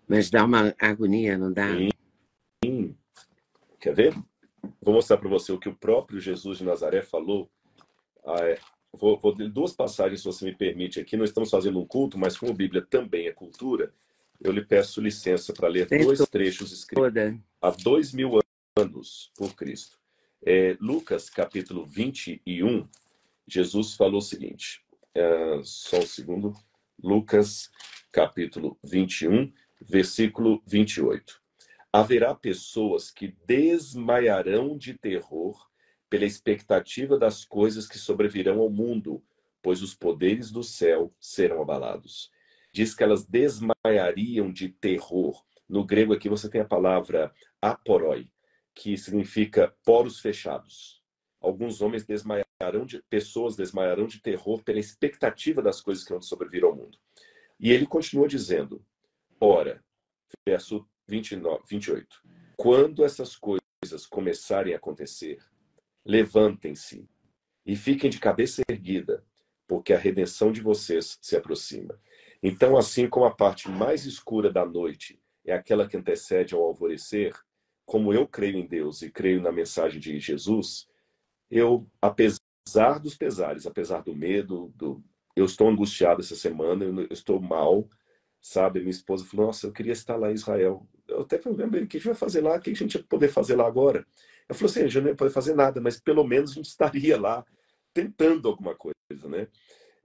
Mas 0.08 0.30
dá 0.30 0.45
uma 0.45 0.76
agonia, 0.80 1.38
não 1.38 1.51
dá? 1.51 1.70
Sim. 2.64 2.95
Quer 3.80 3.95
ver? 3.95 4.14
Vou 4.82 4.93
mostrar 4.93 5.18
para 5.18 5.30
você 5.30 5.51
o 5.51 5.60
que 5.60 5.70
o 5.70 5.76
próprio 5.76 6.20
Jesus 6.20 6.60
de 6.60 6.64
Nazaré 6.64 7.01
falou. 7.01 7.49
Ah, 8.26 8.43
é. 8.43 8.60
vou, 8.93 9.18
vou 9.18 9.36
ler 9.36 9.49
duas 9.49 9.74
passagens, 9.74 10.22
se 10.22 10.26
você 10.26 10.45
me 10.45 10.56
permite, 10.56 10.99
aqui. 10.99 11.18
Nós 11.18 11.30
estamos 11.30 11.49
fazendo 11.49 11.80
um 11.80 11.86
culto, 11.86 12.18
mas 12.18 12.38
como 12.38 12.51
a 12.51 12.56
Bíblia 12.56 12.86
também 12.88 13.28
é 13.28 13.32
cultura, 13.32 13.93
eu 14.41 14.51
lhe 14.51 14.63
peço 14.63 15.01
licença 15.01 15.53
para 15.53 15.67
ler 15.67 15.88
Tem 15.88 16.03
dois 16.03 16.19
trechos 16.29 16.71
escritos 16.71 17.39
há 17.61 17.69
dois 17.71 18.13
mil 18.13 18.39
anos 18.77 19.31
por 19.38 19.53
Cristo. 19.55 19.97
É, 20.45 20.77
Lucas, 20.79 21.29
capítulo 21.29 21.86
21, 21.86 22.88
Jesus 23.47 23.95
falou 23.95 24.19
o 24.19 24.21
seguinte. 24.21 24.83
É, 25.13 25.59
só 25.63 25.99
um 25.99 26.05
segundo. 26.05 26.53
Lucas, 27.01 27.69
capítulo 28.11 28.77
21, 28.83 29.51
versículo 29.81 30.61
28 30.65 31.45
haverá 31.95 32.36
pessoas 32.36 33.09
que 33.09 33.33
desmaiarão 33.47 34.77
de 34.77 34.93
terror 34.93 35.65
pela 36.09 36.25
expectativa 36.25 37.17
das 37.17 37.45
coisas 37.45 37.88
que 37.88 37.97
sobrevirão 37.97 38.59
ao 38.59 38.69
mundo, 38.69 39.23
pois 39.63 39.81
os 39.81 39.95
poderes 39.95 40.51
do 40.51 40.61
céu 40.61 41.13
serão 41.21 41.61
abalados. 41.61 42.29
Diz 42.76 42.93
que 42.93 43.01
elas 43.05 43.26
desmaiariam 43.26 44.51
de 44.51 44.67
terror. 44.67 45.41
No 45.65 45.86
grego 45.86 46.11
aqui 46.11 46.28
você 46.28 46.49
tem 46.49 46.59
a 46.59 46.65
palavra 46.65 47.34
aporoi, 47.61 48.30
que 48.73 48.97
significa 48.97 49.73
poros 49.86 50.19
fechados. 50.19 51.01
Alguns 51.39 51.82
homens 51.82 52.03
desmaiarão 52.03 52.86
de 52.86 53.01
pessoas 53.03 53.55
desmaiarão 53.55 54.07
de 54.07 54.21
terror 54.21 54.61
pela 54.61 54.78
expectativa 54.78 55.61
das 55.61 55.80
coisas 55.80 56.03
que 56.03 56.11
vão 56.11 56.21
sobrevir 56.21 56.65
ao 56.65 56.76
mundo. 56.76 56.97
E 57.57 57.71
ele 57.71 57.88
continua 57.88 58.28
dizendo: 58.28 58.86
Ora, 59.39 59.82
verso 60.45 60.86
29, 61.07 61.63
28. 61.69 62.21
Quando 62.57 63.05
essas 63.05 63.38
coisas 63.38 64.05
começarem 64.09 64.73
a 64.73 64.78
acontecer, 64.78 65.41
levantem-se 66.03 67.07
e 67.65 67.73
fiquem 67.78 68.09
de 68.09 68.19
cabeça 68.19 68.63
erguida, 68.69 69.23
porque 69.65 69.93
a 69.93 69.97
redenção 69.97 70.51
de 70.51 70.59
vocês 70.59 71.17
se 71.21 71.38
aproxima. 71.38 71.97
Então, 72.45 72.77
assim 72.77 73.09
como 73.09 73.25
a 73.25 73.33
parte 73.33 73.69
mais 73.69 74.05
escura 74.05 74.51
da 74.51 74.65
noite 74.65 75.19
é 75.43 75.53
aquela 75.53 75.87
que 75.87 75.97
antecede 75.97 76.53
ao 76.53 76.61
alvorecer, 76.61 77.33
como 77.85 78.13
eu 78.13 78.27
creio 78.27 78.57
em 78.57 78.67
Deus 78.67 79.01
e 79.01 79.09
creio 79.09 79.41
na 79.41 79.51
mensagem 79.51 79.99
de 79.99 80.19
Jesus, 80.19 80.87
eu, 81.49 81.87
apesar 82.01 82.99
dos 83.01 83.15
pesares, 83.15 83.65
apesar 83.65 84.01
do 84.01 84.15
medo, 84.15 84.71
do, 84.75 85.03
eu 85.35 85.45
estou 85.45 85.67
angustiado 85.67 86.21
essa 86.21 86.35
semana, 86.35 86.85
eu 86.85 87.07
estou 87.09 87.39
mal, 87.39 87.87
sabe? 88.41 88.79
Minha 88.79 88.91
esposa 88.91 89.25
falou: 89.25 89.47
Nossa, 89.47 89.67
eu 89.67 89.71
queria 89.71 89.93
estar 89.93 90.15
lá 90.15 90.31
em 90.31 90.35
Israel 90.35 90.87
eu 91.07 91.21
até 91.21 91.37
falei, 91.37 91.65
o 91.65 91.87
que 91.87 91.97
a 91.97 91.99
gente 91.99 92.05
vai 92.05 92.15
fazer 92.15 92.41
lá? 92.41 92.55
O 92.55 92.59
que 92.59 92.69
a 92.71 92.73
gente 92.73 92.97
vai 92.97 93.07
poder 93.07 93.27
fazer 93.29 93.55
lá 93.55 93.67
agora? 93.67 94.05
Eu 94.47 94.55
falei 94.55 94.71
assim, 94.71 94.79
a 94.81 94.87
gente 94.87 95.01
não 95.01 95.09
ia 95.09 95.15
poder 95.15 95.31
fazer 95.31 95.55
nada, 95.55 95.79
mas 95.81 95.99
pelo 95.99 96.23
menos 96.23 96.51
a 96.51 96.53
gente 96.55 96.65
estaria 96.65 97.19
lá 97.19 97.45
tentando 97.93 98.47
alguma 98.47 98.75
coisa, 98.75 99.27
né? 99.29 99.47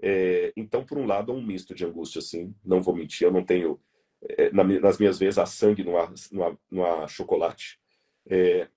É, 0.03 0.53
então, 0.57 0.85
por 0.85 0.99
um 0.99 1.07
lado, 1.07 1.31
é 1.31 1.35
um 1.35 1.45
misto 1.45 1.75
de 1.75 1.85
angústia, 1.85 2.21
assim, 2.21 2.55
não 2.65 2.83
vou 2.83 2.95
mentir, 2.95 3.27
eu 3.27 3.33
não 3.33 3.45
tenho, 3.45 3.79
é, 4.23 4.51
nas 4.53 4.99
minhas 4.99 5.19
vezes, 5.19 5.39
há 5.39 5.47
sangue, 5.47 5.85
não 5.85 6.85
há 6.85 7.07
chocolate. 7.07 7.79
É, 8.27 8.69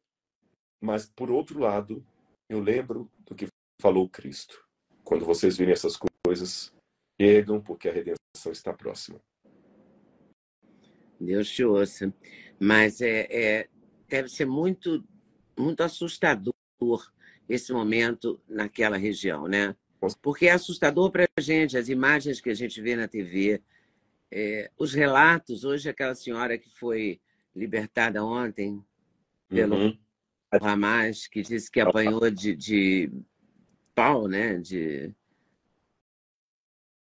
mas, 0.81 1.05
por 1.05 1.31
outro 1.31 1.59
lado, 1.59 2.05
eu 2.49 2.59
lembro 2.59 3.09
do 3.25 3.33
que 3.33 3.47
falou 3.81 4.09
Cristo. 4.09 4.63
Quando 5.03 5.25
vocês 5.25 5.57
virem 5.57 5.73
essas 5.73 5.97
coisas, 6.25 6.73
ergam, 7.17 7.61
porque 7.61 7.87
a 7.87 7.91
redenção 7.91 8.51
está 8.51 8.73
próxima. 8.73 9.19
Deus 11.19 11.49
te 11.49 11.63
ouça. 11.63 12.13
Mas 12.59 13.01
é, 13.01 13.27
é, 13.29 13.69
deve 14.07 14.29
ser 14.29 14.45
muito, 14.45 15.03
muito 15.57 15.81
assustador 15.81 16.53
esse 17.47 17.73
momento 17.73 18.39
naquela 18.47 18.97
região, 18.97 19.47
né? 19.47 19.75
Porque 20.21 20.47
é 20.47 20.51
assustador 20.51 21.11
para 21.11 21.27
a 21.37 21.41
gente, 21.41 21.77
as 21.77 21.89
imagens 21.89 22.41
que 22.41 22.49
a 22.49 22.53
gente 22.53 22.81
vê 22.81 22.95
na 22.95 23.07
TV, 23.07 23.61
é, 24.31 24.69
os 24.77 24.93
relatos. 24.93 25.63
Hoje, 25.63 25.89
aquela 25.89 26.15
senhora 26.15 26.57
que 26.57 26.69
foi 26.69 27.19
libertada 27.55 28.23
ontem 28.23 28.83
pelo 29.47 29.75
uhum. 29.75 29.97
Hamas, 30.51 31.27
que 31.27 31.41
disse 31.41 31.69
que 31.69 31.79
apanhou 31.79 32.29
de, 32.29 32.55
de 32.55 33.11
pau, 33.93 34.27
né? 34.27 34.57
De, 34.57 35.13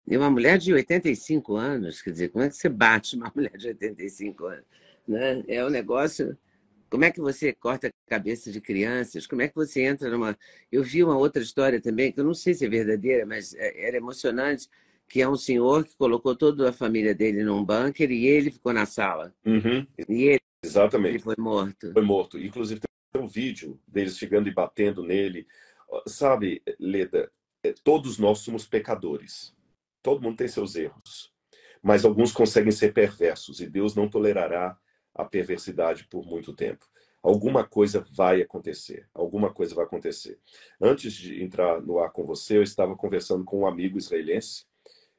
e 0.08 0.16
uma 0.16 0.30
mulher 0.30 0.58
de 0.58 0.74
85 0.74 1.58
anos, 1.58 2.02
quer 2.02 2.12
dizer, 2.12 2.30
como 2.30 2.46
é 2.46 2.50
que 2.50 2.56
você 2.56 2.70
bate 2.70 3.18
uma 3.18 3.32
mulher 3.36 3.58
de 3.58 3.68
85 3.68 4.46
anos? 4.46 4.66
Né? 5.06 5.44
É 5.48 5.66
um 5.66 5.70
negócio 5.70 6.38
Como 6.90 7.04
é 7.04 7.12
que 7.12 7.20
você 7.20 7.52
corta 7.54 7.88
a 7.88 8.10
cabeça 8.10 8.52
de 8.52 8.62
crianças? 8.62 9.28
Como 9.28 9.42
é 9.42 9.48
que 9.48 9.56
você 9.56 9.82
entra 9.82 10.10
numa. 10.10 10.38
Eu 10.72 10.84
vi 10.84 11.04
uma 11.04 11.18
outra 11.18 11.42
história 11.42 11.82
também, 11.82 12.12
que 12.12 12.20
eu 12.20 12.24
não 12.24 12.34
sei 12.34 12.54
se 12.54 12.66
é 12.66 12.70
verdadeira, 12.70 13.26
mas 13.26 13.54
é, 13.56 13.88
era 13.88 13.98
emocionante, 13.98 14.70
que 15.08 15.22
é 15.22 15.28
um 15.28 15.36
senhor 15.36 15.84
que 15.84 15.96
colocou 15.98 16.36
toda 16.36 16.70
a 16.70 16.74
família 16.74 17.14
dele 17.14 17.44
num 17.44 17.64
bunker 17.64 18.10
e 18.12 18.26
ele 18.26 18.52
ficou 18.52 18.74
na 18.74 18.86
sala. 18.86 19.34
Uhum. 19.46 19.86
E 20.08 20.24
ele, 20.24 20.42
Exatamente. 20.64 21.16
ele 21.16 21.20
foi 21.20 21.36
morto. 21.38 21.92
Foi 21.94 22.04
morto. 22.04 22.38
Inclusive, 22.40 22.80
tem 23.12 23.22
um 23.22 23.28
vídeo 23.28 23.80
deles 23.88 24.18
chegando 24.18 24.48
e 24.48 24.54
batendo 24.54 25.04
nele. 25.04 25.46
Sabe, 26.06 26.62
Leda, 26.80 27.32
é, 27.64 27.74
todos 27.84 28.18
nós 28.18 28.40
somos 28.40 28.66
pecadores. 28.66 29.54
Todo 30.02 30.22
mundo 30.22 30.38
tem 30.38 30.48
seus 30.48 30.76
erros. 30.76 31.34
Mas 31.82 32.06
alguns 32.06 32.32
conseguem 32.32 32.72
ser 32.72 32.94
perversos 32.94 33.60
e 33.60 33.70
Deus 33.70 33.96
não 33.96 34.10
tolerará 34.10 34.78
a 35.18 35.26
perversidade 35.26 36.06
por 36.06 36.26
muito 36.26 36.54
tempo. 36.54 36.86
Alguma 37.22 37.68
coisa 37.68 38.06
vai 38.16 38.42
acontecer. 38.42 39.08
Alguma 39.14 39.52
coisa 39.52 39.76
vai 39.76 39.86
acontecer. 39.86 40.40
Antes 40.80 41.14
de 41.14 41.44
entrar 41.44 41.82
no 41.82 42.00
ar 42.00 42.12
com 42.12 42.24
você, 42.26 42.58
eu 42.58 42.64
estava 42.64 42.96
conversando 42.96 43.44
com 43.44 43.62
um 43.62 43.68
amigo 43.68 43.98
israelense. 43.98 44.66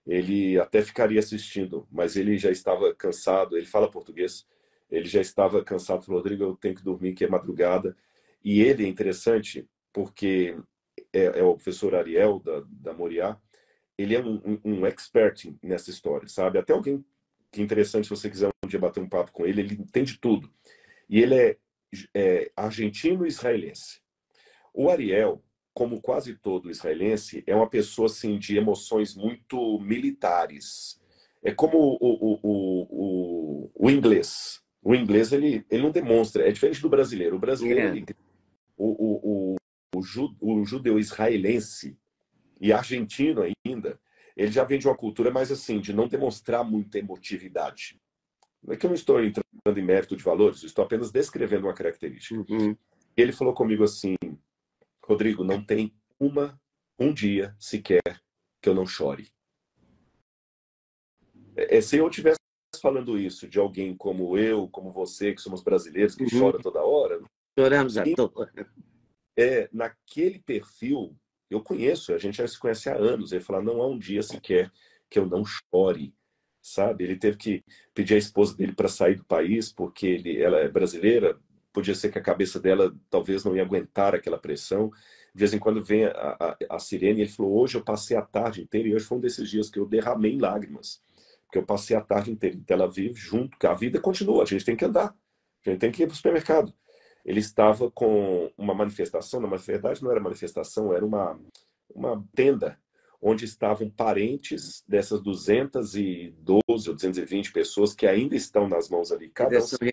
Ele 0.07 0.59
até 0.59 0.81
ficaria 0.81 1.19
assistindo, 1.19 1.87
mas 1.91 2.17
ele 2.17 2.39
já 2.39 2.51
estava 2.51 2.95
cansado. 2.95 3.57
Ele 3.57 3.67
fala 3.67 3.91
português. 3.91 4.47
Ele 4.91 5.07
já 5.07 5.21
estava 5.21 5.63
cansado. 5.63 6.07
Rodrigo, 6.07 6.45
eu 6.45 6.57
tenho 6.57 6.75
que 6.75 6.85
dormir, 6.85 7.13
que 7.13 7.25
é 7.25 7.29
madrugada. 7.29 7.95
E 8.43 8.63
ele 8.63 8.85
é 8.85 8.89
interessante 8.89 9.69
porque 9.93 10.57
é, 11.13 11.41
é 11.41 11.43
o 11.43 11.55
professor 11.55 11.95
Ariel 11.95 12.41
da, 12.41 12.63
da 12.71 12.95
Moriá. 12.95 13.39
Ele 13.99 14.15
é 14.15 14.25
um, 14.25 14.41
um, 14.47 14.61
um 14.65 14.87
expert 14.87 15.53
nessa 15.63 15.91
história, 15.91 16.29
sabe? 16.29 16.59
Até 16.59 16.73
alguém 16.73 17.05
que 17.51 17.61
é 17.61 17.65
interessante 17.65 18.05
se 18.05 18.11
você 18.11 18.29
quiser 18.31 18.49
um 18.65 18.69
dia 18.69 18.79
bater 18.79 19.01
um 19.01 19.09
papo 19.09 19.33
com 19.33 19.47
ele, 19.47 19.61
ele 19.61 19.75
entende 19.75 20.19
tudo. 20.19 20.53
E 21.09 21.21
ele 21.21 21.35
é, 21.35 21.57
é 22.15 22.53
argentino-israelense. 22.57 24.01
O 24.75 24.91
Ariel, 24.91 25.43
como 25.73 26.01
quase 26.01 26.35
todo 26.35 26.71
israelense, 26.71 27.43
é 27.47 27.55
uma 27.55 27.69
pessoa 27.69 28.07
assim 28.07 28.39
de 28.39 28.57
emoções 28.57 29.15
muito 29.15 29.79
militares. 29.81 31.01
É 31.43 31.53
como 31.53 31.79
o, 31.79 31.97
o, 32.01 32.41
o, 32.43 32.89
o, 32.91 33.71
o 33.75 33.91
inglês. 33.91 34.61
O 34.83 34.95
inglês 34.95 35.33
ele, 35.33 35.65
ele 35.71 35.83
não 35.83 35.91
demonstra, 35.91 36.47
é 36.47 36.53
diferente 36.53 36.83
do 36.83 36.89
brasileiro. 36.89 37.37
O 37.37 37.41
brasileiro, 37.41 37.81
é. 37.81 37.97
ele, 37.97 38.07
o, 38.77 39.55
o, 39.55 39.57
o, 39.95 40.01
o 40.41 40.65
judeu 40.65 40.99
israelense 40.99 41.99
e 42.61 42.73
argentino 42.73 43.43
ainda, 43.43 44.01
ele 44.39 44.53
já 44.53 44.63
vem 44.63 44.79
de 44.79 44.87
uma 44.87 44.97
cultura 44.97 45.33
mais 45.33 45.51
assim, 45.51 45.81
de 45.81 45.93
não 45.93 46.07
demonstrar 46.07 46.63
muita 46.63 46.97
emotividade. 46.97 48.01
Não 48.63 48.73
é 48.73 48.77
que 48.77 48.87
eu 48.87 48.89
não 48.89 48.95
estou 48.95 49.23
entrando 49.23 49.45
em 49.67 49.83
mérito 49.83 50.17
de 50.17 50.23
valores, 50.23 50.63
estou 50.63 50.85
apenas 50.85 51.11
descrevendo 51.11 51.67
uma 51.67 51.75
característica. 51.75 52.45
Uhum. 52.49 52.77
Ele 53.17 53.33
falou 53.33 53.53
comigo 53.53 53.83
assim, 53.83 54.15
Rodrigo, 55.05 55.43
não 55.43 55.63
tem 55.63 55.93
uma, 56.21 56.59
um 56.97 57.13
dia 57.13 57.57
sequer 57.59 58.01
que 58.63 58.69
eu 58.69 58.75
não 58.75 58.87
chore. 58.87 59.29
É, 61.57 61.79
é 61.79 61.81
se 61.81 61.97
eu 61.97 62.09
tivesse 62.09 62.39
falando 62.81 63.19
isso 63.19 63.49
de 63.49 63.59
alguém 63.59 63.97
como 63.97 64.39
eu, 64.39 64.69
como 64.69 64.93
você, 64.93 65.35
que 65.35 65.41
somos 65.41 65.65
brasileiros, 65.65 66.15
que 66.15 66.23
uhum. 66.23 66.41
chora 66.41 66.63
toda 66.63 66.85
hora. 66.85 67.21
Choramos 67.59 67.99
à 67.99 68.05
toa. 68.15 68.49
É, 69.37 69.69
naquele 69.73 70.39
perfil, 70.39 71.17
eu 71.51 71.63
conheço, 71.63 72.13
a 72.13 72.19
gente 72.19 72.39
já 72.39 72.47
se 72.47 72.59
conhece 72.59 72.89
há 72.89 72.95
anos. 72.95 73.33
Ele 73.33 73.43
fala: 73.43 73.63
não 73.63 73.81
há 73.81 73.87
um 73.87 73.99
dia 73.99 74.23
sequer 74.23 74.71
que 75.09 75.19
eu 75.19 75.27
não 75.27 75.45
chore, 75.45 76.15
sabe? 76.61 77.05
Ele 77.05 77.17
teve 77.17 77.37
que 77.37 77.65
pedir 77.95 78.15
a 78.15 78.19
esposa 78.19 78.57
dele 78.57 78.75
para 78.75 78.89
sair 78.89 79.17
do 79.17 79.25
país 79.25 79.73
porque 79.73 80.07
ele, 80.07 80.41
ela 80.41 80.59
é 80.59 80.69
brasileira. 80.69 81.39
Podia 81.73 81.95
ser 81.95 82.11
que 82.11 82.19
a 82.19 82.23
cabeça 82.23 82.59
dela 82.59 82.95
talvez 83.11 83.45
não 83.45 83.57
ia 83.57 83.63
aguentar 83.63 84.15
aquela 84.15 84.39
pressão. 84.39 84.91
De 85.35 85.41
vez 85.41 85.55
em 85.55 85.59
quando 85.59 85.83
vem 85.83 86.07
a, 86.07 86.11
a, 86.11 86.77
a 86.77 86.79
sirene 86.79 87.21
e 87.21 87.23
ele 87.23 87.31
falou: 87.31 87.61
Hoje 87.61 87.77
eu 87.77 87.85
passei 87.85 88.17
a 88.17 88.23
tarde 88.23 88.63
inteira, 88.63 88.89
e 88.89 88.95
hoje 88.95 89.05
foi 89.05 89.19
um 89.19 89.21
desses 89.21 89.49
dias 89.49 89.71
que 89.71 89.79
eu 89.79 89.87
derramei 89.87 90.39
lágrimas, 90.39 91.01
porque 91.47 91.59
eu 91.59 91.65
passei 91.65 91.97
a 91.97 92.01
tarde 92.01 92.31
inteira 92.31 92.57
em 92.57 92.63
Tel 92.63 92.83
Aviv 92.83 93.17
junto, 93.17 93.59
que 93.59 93.67
a 93.67 93.75
vida 93.75 94.01
continua, 94.01 94.43
a 94.43 94.47
gente 94.47 94.65
tem 94.65 94.77
que 94.77 94.85
andar, 94.85 95.15
a 95.67 95.71
gente 95.71 95.81
tem 95.81 95.93
que 95.93 96.03
ir 96.03 96.07
para 96.07 96.15
o 96.15 96.17
supermercado 96.17 96.75
ele 97.29 97.41
estava 97.41 97.91
com 97.91 98.51
uma 98.57 98.73
manifestação, 98.73 99.39
na 99.39 99.55
verdade 99.55 100.03
não 100.03 100.11
era 100.11 100.19
manifestação, 100.19 100.95
era 100.95 101.05
uma, 101.05 101.39
uma 101.95 102.27
tenda, 102.35 102.79
onde 103.21 103.45
estavam 103.45 103.91
parentes 103.91 104.83
dessas 104.89 105.21
212 105.21 106.35
ou 106.89 106.95
220 106.95 107.53
pessoas 107.53 107.93
que 107.93 108.07
ainda 108.07 108.35
estão 108.35 108.67
nas 108.67 108.89
mãos 108.89 109.13
ali, 109.13 109.29
cada 109.29 109.59
um 109.59 109.61
né? 109.83 109.91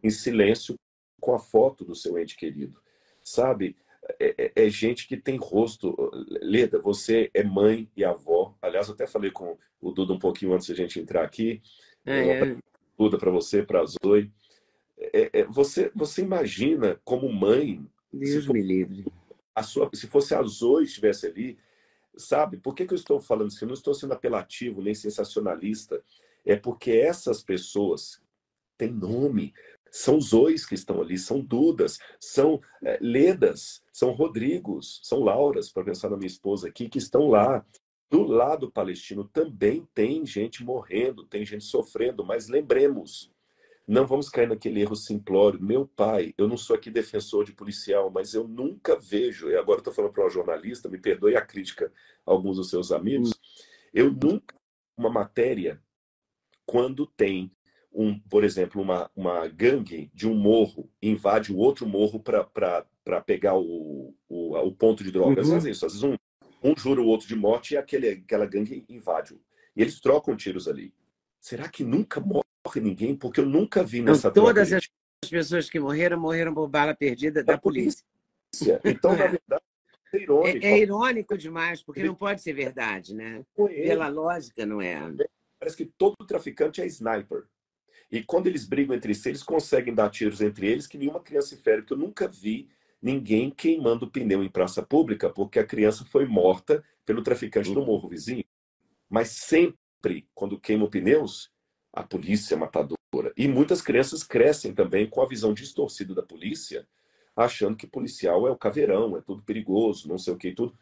em 0.00 0.10
silêncio 0.10 0.76
com 1.20 1.34
a 1.34 1.40
foto 1.40 1.84
do 1.84 1.96
seu 1.96 2.16
ente 2.16 2.36
querido. 2.36 2.80
Sabe? 3.20 3.76
É, 4.20 4.34
é, 4.38 4.66
é, 4.66 4.68
gente 4.68 5.08
que 5.08 5.16
tem 5.16 5.36
rosto. 5.36 5.96
Leda, 6.40 6.80
você 6.80 7.30
é 7.34 7.42
mãe 7.42 7.90
e 7.96 8.04
avó. 8.04 8.56
Aliás, 8.62 8.86
eu 8.86 8.94
até 8.94 9.08
falei 9.08 9.32
com 9.32 9.58
o 9.80 9.90
Duda 9.90 10.12
um 10.12 10.18
pouquinho 10.18 10.54
antes 10.54 10.66
de 10.66 10.72
a 10.72 10.76
gente 10.76 11.00
entrar 11.00 11.24
aqui. 11.24 11.60
É, 12.06 12.28
é. 12.28 12.56
Duda 12.96 13.18
para 13.18 13.30
você, 13.30 13.62
para 13.62 13.80
a 13.80 13.86
Zoe 13.86 14.32
é, 15.00 15.40
é, 15.40 15.44
você, 15.44 15.90
você 15.94 16.22
imagina 16.22 17.00
como 17.04 17.32
mãe. 17.32 17.84
Deus 18.12 18.44
for, 18.44 18.52
me 18.52 18.62
livre. 18.62 19.06
A 19.54 19.62
sua, 19.62 19.90
se 19.94 20.06
fosse 20.06 20.34
a 20.34 20.42
Zoe 20.42 20.84
estivesse 20.84 21.26
ali, 21.26 21.58
sabe? 22.16 22.58
Por 22.58 22.74
que, 22.74 22.86
que 22.86 22.92
eu 22.92 22.98
estou 22.98 23.20
falando 23.20 23.50
isso? 23.50 23.64
Eu 23.64 23.68
não 23.68 23.74
estou 23.74 23.94
sendo 23.94 24.12
apelativo 24.12 24.82
nem 24.82 24.94
sensacionalista. 24.94 26.02
É 26.44 26.56
porque 26.56 26.92
essas 26.92 27.42
pessoas 27.42 28.20
têm 28.76 28.92
nome. 28.92 29.54
São 29.90 30.20
Zoes 30.20 30.64
que 30.64 30.74
estão 30.74 31.00
ali, 31.00 31.18
são 31.18 31.40
Dudas, 31.40 31.98
são 32.20 32.60
é, 32.82 32.98
Ledas, 33.00 33.82
são 33.92 34.12
Rodrigos, 34.12 35.00
são 35.02 35.20
Lauras, 35.20 35.72
para 35.72 35.84
pensar 35.84 36.10
na 36.10 36.16
minha 36.16 36.28
esposa 36.28 36.68
aqui, 36.68 36.88
que 36.88 36.98
estão 36.98 37.28
lá. 37.28 37.64
Do 38.08 38.22
lado 38.22 38.70
palestino 38.70 39.24
também 39.24 39.88
tem 39.94 40.26
gente 40.26 40.64
morrendo, 40.64 41.24
tem 41.24 41.44
gente 41.44 41.64
sofrendo, 41.64 42.24
mas 42.24 42.48
lembremos, 42.48 43.30
não 43.90 44.06
vamos 44.06 44.28
cair 44.28 44.48
naquele 44.48 44.80
erro 44.80 44.94
simplório. 44.94 45.60
Meu 45.60 45.84
pai, 45.84 46.32
eu 46.38 46.46
não 46.46 46.56
sou 46.56 46.76
aqui 46.76 46.88
defensor 46.88 47.44
de 47.44 47.52
policial, 47.52 48.08
mas 48.08 48.34
eu 48.34 48.46
nunca 48.46 48.96
vejo, 48.96 49.50
e 49.50 49.56
agora 49.56 49.80
estou 49.80 49.92
falando 49.92 50.12
para 50.12 50.22
uma 50.22 50.30
jornalista, 50.30 50.88
me 50.88 50.96
perdoe 50.96 51.34
a 51.34 51.44
crítica 51.44 51.92
a 52.24 52.30
alguns 52.30 52.56
dos 52.56 52.70
seus 52.70 52.92
amigos, 52.92 53.32
eu 53.92 54.12
nunca, 54.12 54.54
uma 54.96 55.10
matéria, 55.10 55.82
quando 56.64 57.04
tem, 57.04 57.50
um, 57.92 58.16
por 58.16 58.44
exemplo, 58.44 58.80
uma, 58.80 59.10
uma 59.16 59.48
gangue 59.48 60.08
de 60.14 60.28
um 60.28 60.36
morro, 60.36 60.88
invade 61.02 61.52
o 61.52 61.56
outro 61.56 61.84
morro 61.84 62.20
para 62.20 63.20
pegar 63.26 63.56
o, 63.56 64.14
o, 64.28 64.56
o, 64.56 64.72
ponto 64.72 65.02
de 65.02 65.10
drogas. 65.10 65.48
Uhum. 65.48 65.56
Às 65.56 65.64
vezes, 65.64 65.82
às 65.82 65.94
vezes 65.94 66.04
um, 66.04 66.14
um 66.62 66.76
jura 66.76 67.00
o 67.00 67.06
outro 67.06 67.26
de 67.26 67.34
morte 67.34 67.74
e 67.74 67.76
aquele, 67.76 68.08
aquela 68.08 68.46
gangue 68.46 68.84
invade. 68.88 69.34
E 69.74 69.82
eles 69.82 69.98
trocam 69.98 70.36
tiros 70.36 70.68
ali. 70.68 70.94
Será 71.40 71.68
que 71.68 71.82
nunca 71.82 72.20
morre? 72.20 72.49
Morre 72.66 72.80
ninguém, 72.80 73.14
porque 73.16 73.40
eu 73.40 73.46
nunca 73.46 73.82
vi 73.82 74.02
nessa 74.02 74.28
Não, 74.28 74.34
Todas 74.34 74.72
as 74.72 74.88
pessoas 75.28 75.68
que 75.68 75.78
morreram, 75.78 76.18
morreram 76.18 76.54
por 76.54 76.68
bala 76.68 76.94
perdida 76.94 77.42
da, 77.42 77.54
da 77.54 77.58
polícia. 77.58 78.04
polícia. 78.52 78.80
Então, 78.84 79.12
na 79.16 79.26
verdade, 79.28 79.62
é 80.12 80.22
irônico. 80.22 80.66
É, 80.66 80.70
é, 80.70 80.78
irônico 80.78 81.38
demais, 81.38 81.82
porque 81.82 82.02
não 82.02 82.14
pode 82.14 82.42
ser 82.42 82.52
verdade, 82.52 83.14
né? 83.14 83.44
Pela 83.54 84.08
lógica, 84.08 84.66
não 84.66 84.80
é? 84.80 84.98
Parece 85.58 85.76
que 85.76 85.84
todo 85.84 86.16
traficante 86.26 86.80
é 86.80 86.86
sniper. 86.86 87.44
E 88.10 88.22
quando 88.24 88.48
eles 88.48 88.66
brigam 88.66 88.94
entre 88.94 89.14
si, 89.14 89.28
eles 89.28 89.42
conseguem 89.42 89.94
dar 89.94 90.10
tiros 90.10 90.40
entre 90.40 90.66
eles 90.66 90.86
que 90.86 90.98
nenhuma 90.98 91.20
criança 91.20 91.54
infere, 91.54 91.82
porque 91.82 91.92
eu 91.92 91.98
nunca 91.98 92.26
vi 92.26 92.68
ninguém 93.00 93.50
queimando 93.50 94.10
pneu 94.10 94.42
em 94.42 94.48
praça 94.48 94.82
pública 94.82 95.30
porque 95.30 95.58
a 95.58 95.66
criança 95.66 96.04
foi 96.04 96.26
morta 96.26 96.84
pelo 97.06 97.22
traficante 97.22 97.72
do 97.72 97.80
uhum. 97.80 97.86
morro 97.86 98.08
vizinho. 98.08 98.44
Mas 99.08 99.28
sempre, 99.30 100.28
quando 100.34 100.58
queimam 100.58 100.90
pneus, 100.90 101.50
a 101.92 102.02
polícia 102.02 102.56
matadora. 102.56 102.98
E 103.36 103.48
muitas 103.48 103.82
crianças 103.82 104.22
crescem 104.22 104.72
também 104.72 105.08
com 105.08 105.20
a 105.20 105.26
visão 105.26 105.52
distorcida 105.52 106.14
da 106.14 106.22
polícia, 106.22 106.86
achando 107.34 107.76
que 107.76 107.86
policial 107.86 108.46
é 108.46 108.50
o 108.50 108.56
caveirão, 108.56 109.16
é 109.16 109.20
tudo 109.20 109.42
perigoso, 109.42 110.08
não 110.08 110.18
sei 110.18 110.32
o 110.32 110.36
que 110.36 110.52
tudo. 110.52 110.76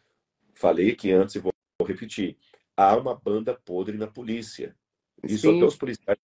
Falei 0.53 0.95
que 0.95 1.11
antes 1.11 1.35
e 1.35 1.39
vou 1.39 1.53
repetir. 1.85 2.37
Há 2.75 2.95
uma 2.95 3.15
banda 3.15 3.53
podre 3.53 3.97
na 3.97 4.07
polícia. 4.07 4.75
Isso 5.23 5.49
Sim. 5.49 5.57
até 5.57 5.65
os 5.65 5.75
policiais. 5.75 6.19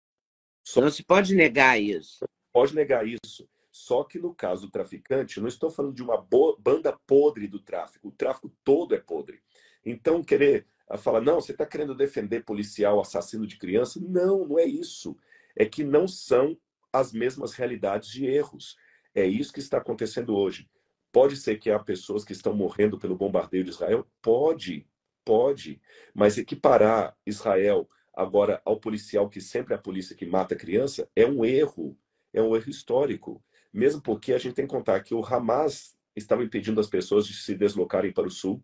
Só... 0.64 0.82
Não 0.82 0.90
se 0.90 1.04
pode 1.04 1.36
negar 1.36 1.80
isso. 1.80 2.20
Não 2.22 2.62
pode 2.62 2.76
negar 2.76 3.08
isso. 3.08 3.48
Só 3.72 4.04
que 4.04 4.18
no 4.18 4.34
caso 4.34 4.68
do 4.68 4.72
traficante, 4.72 5.40
não 5.40 5.48
estou 5.48 5.70
falando 5.70 5.94
de 5.94 6.02
uma 6.02 6.18
banda 6.60 6.98
podre 7.06 7.48
do 7.48 7.60
tráfico. 7.60 8.08
O 8.08 8.12
tráfico 8.12 8.50
todo 8.64 8.96
é 8.96 9.00
podre. 9.00 9.42
Então, 9.86 10.24
querer 10.24 10.66
a 10.88 11.22
não, 11.22 11.42
você 11.42 11.52
está 11.52 11.66
querendo 11.66 11.96
defender 11.96 12.44
policial 12.44 13.00
assassino 13.00 13.48
de 13.48 13.58
criança? 13.58 14.00
Não, 14.00 14.48
não 14.48 14.60
é 14.60 14.66
isso. 14.66 15.18
É 15.56 15.66
que 15.66 15.84
não 15.84 16.08
são 16.08 16.58
as 16.94 17.12
mesmas 17.12 17.54
realidades 17.54 18.10
de 18.10 18.26
erros. 18.26 18.78
É 19.14 19.26
isso 19.26 19.52
que 19.52 19.60
está 19.60 19.78
acontecendo 19.78 20.36
hoje. 20.36 20.70
Pode 21.12 21.38
ser 21.38 21.58
que 21.58 21.72
há 21.72 21.80
pessoas 21.80 22.24
que 22.24 22.34
estão 22.34 22.54
morrendo 22.54 23.00
pelo 23.00 23.16
bombardeio 23.16 23.64
de 23.64 23.72
Israel? 23.72 24.06
Pode, 24.22 24.88
pode. 25.24 25.82
Mas 26.14 26.38
equiparar 26.38 27.18
Israel 27.26 27.90
agora 28.14 28.62
ao 28.64 28.80
policial, 28.80 29.30
que 29.30 29.42
sempre 29.42 29.74
é 29.74 29.78
a 29.78 29.82
polícia 29.82 30.16
que 30.16 30.26
mata 30.26 30.54
a 30.54 30.58
criança, 30.58 31.10
é 31.16 31.26
um 31.26 31.44
erro. 31.44 31.98
É 32.32 32.42
um 32.42 32.56
erro 32.56 32.70
histórico. 32.70 33.44
mesmo 33.74 34.02
porque 34.02 34.34
a 34.34 34.38
gente 34.38 34.56
tem 34.56 34.68
que 34.68 34.74
contar 34.74 35.02
que 35.02 35.14
o 35.14 35.26
Hamas 35.26 35.98
estava 36.16 36.44
impedindo 36.44 36.80
as 36.80 36.88
pessoas 36.88 37.28
de 37.28 37.34
se 37.34 37.56
deslocarem 37.56 38.14
para 38.14 38.28
o 38.28 38.32
sul. 38.32 38.64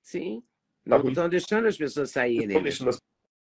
Sim, 0.00 0.42
não 0.84 1.08
estão 1.08 1.28
deixando 1.28 1.66
as 1.66 1.76
pessoas 1.76 2.10
saírem. 2.10 2.46
Estão 2.46 2.60
né? 2.60 2.64
deixando 2.64 2.88
as 2.90 2.98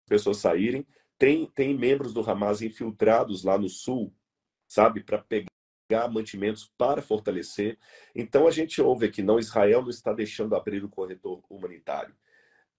pessoas 0.07 0.37
saírem. 0.37 0.85
Tem, 1.17 1.45
tem 1.47 1.77
membros 1.77 2.13
do 2.13 2.21
Hamas 2.21 2.61
infiltrados 2.61 3.43
lá 3.43 3.57
no 3.57 3.69
sul, 3.69 4.13
sabe, 4.67 5.03
para 5.03 5.17
pegar 5.19 6.07
mantimentos 6.09 6.71
para 6.77 7.01
fortalecer. 7.01 7.77
Então 8.15 8.47
a 8.47 8.51
gente 8.51 8.81
ouve 8.81 9.05
aqui, 9.05 9.21
não, 9.21 9.39
Israel 9.39 9.81
não 9.81 9.89
está 9.89 10.13
deixando 10.13 10.55
abrir 10.55 10.83
o 10.83 10.89
corredor 10.89 11.43
humanitário. 11.49 12.15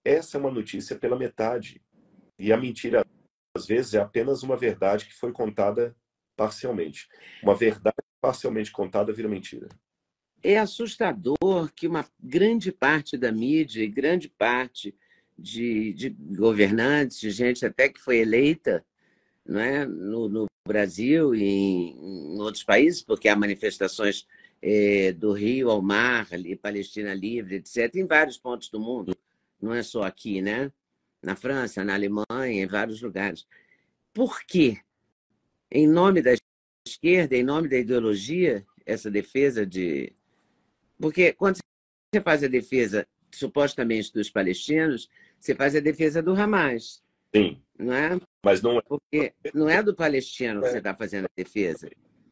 Essa 0.03 0.37
é 0.37 0.39
uma 0.39 0.51
notícia 0.51 0.95
pela 0.97 1.17
metade. 1.17 1.81
E 2.39 2.51
a 2.51 2.57
mentira, 2.57 3.05
às 3.55 3.67
vezes, 3.67 3.93
é 3.93 3.99
apenas 3.99 4.41
uma 4.41 4.57
verdade 4.57 5.05
que 5.05 5.13
foi 5.13 5.31
contada 5.31 5.95
parcialmente. 6.35 7.07
Uma 7.43 7.53
verdade 7.55 7.97
parcialmente 8.19 8.71
contada 8.71 9.13
vira 9.13 9.29
mentira. 9.29 9.69
É 10.43 10.57
assustador 10.57 11.71
que 11.75 11.87
uma 11.87 12.05
grande 12.19 12.71
parte 12.71 13.17
da 13.17 13.31
mídia 13.31 13.83
e 13.83 13.87
grande 13.87 14.27
parte 14.27 14.95
de, 15.37 15.93
de 15.93 16.09
governantes, 16.09 17.19
de 17.19 17.31
gente 17.31 17.65
até 17.65 17.89
que 17.89 17.99
foi 17.99 18.17
eleita 18.17 18.83
é? 19.47 19.85
no, 19.85 20.29
no 20.29 20.45
Brasil 20.67 21.33
e 21.33 21.43
em, 21.43 22.35
em, 22.35 22.39
outros 22.39 22.63
países, 22.63 23.01
porque 23.01 23.27
há 23.27 23.35
manifestações 23.35 24.27
é, 24.61 25.11
do 25.11 25.33
Rio 25.33 25.69
ao 25.69 25.81
Mar, 25.81 26.27
Palestina 26.61 27.13
Livre, 27.13 27.55
etc., 27.55 27.95
em 27.95 28.05
vários 28.05 28.37
pontos 28.37 28.69
do 28.69 28.79
mundo, 28.79 29.15
não 29.61 29.73
é 29.73 29.83
só 29.83 30.03
aqui, 30.03 30.41
né? 30.41 30.71
Na 31.21 31.35
França, 31.35 31.83
na 31.83 31.93
Alemanha, 31.93 32.63
em 32.63 32.67
vários 32.67 33.01
lugares. 33.01 33.45
Por 34.13 34.43
quê? 34.43 34.79
Em 35.71 35.87
nome 35.87 36.21
da 36.21 36.31
esquerda, 36.85 37.35
em 37.35 37.43
nome 37.43 37.67
da 37.67 37.77
ideologia, 37.77 38.65
essa 38.85 39.09
defesa 39.09 39.65
de. 39.65 40.13
Porque 41.01 41.33
quando 41.33 41.57
você 42.13 42.21
faz 42.21 42.43
a 42.43 42.47
defesa 42.47 43.07
supostamente 43.31 44.13
dos 44.13 44.29
palestinos, 44.29 45.09
você 45.39 45.55
faz 45.55 45.75
a 45.75 45.79
defesa 45.79 46.21
do 46.21 46.33
Hamas. 46.33 47.01
Sim. 47.35 47.61
Não 47.77 47.93
é? 47.93 48.19
Mas 48.43 48.61
não 48.61 48.77
é. 48.77 48.81
Porque 48.81 49.33
não 49.53 49.69
é 49.69 49.81
do 49.81 49.95
palestino 49.95 50.61
que 50.61 50.69
você 50.69 50.77
está 50.77 50.93
fazendo 50.93 51.25
a 51.25 51.31
defesa. 51.35 51.89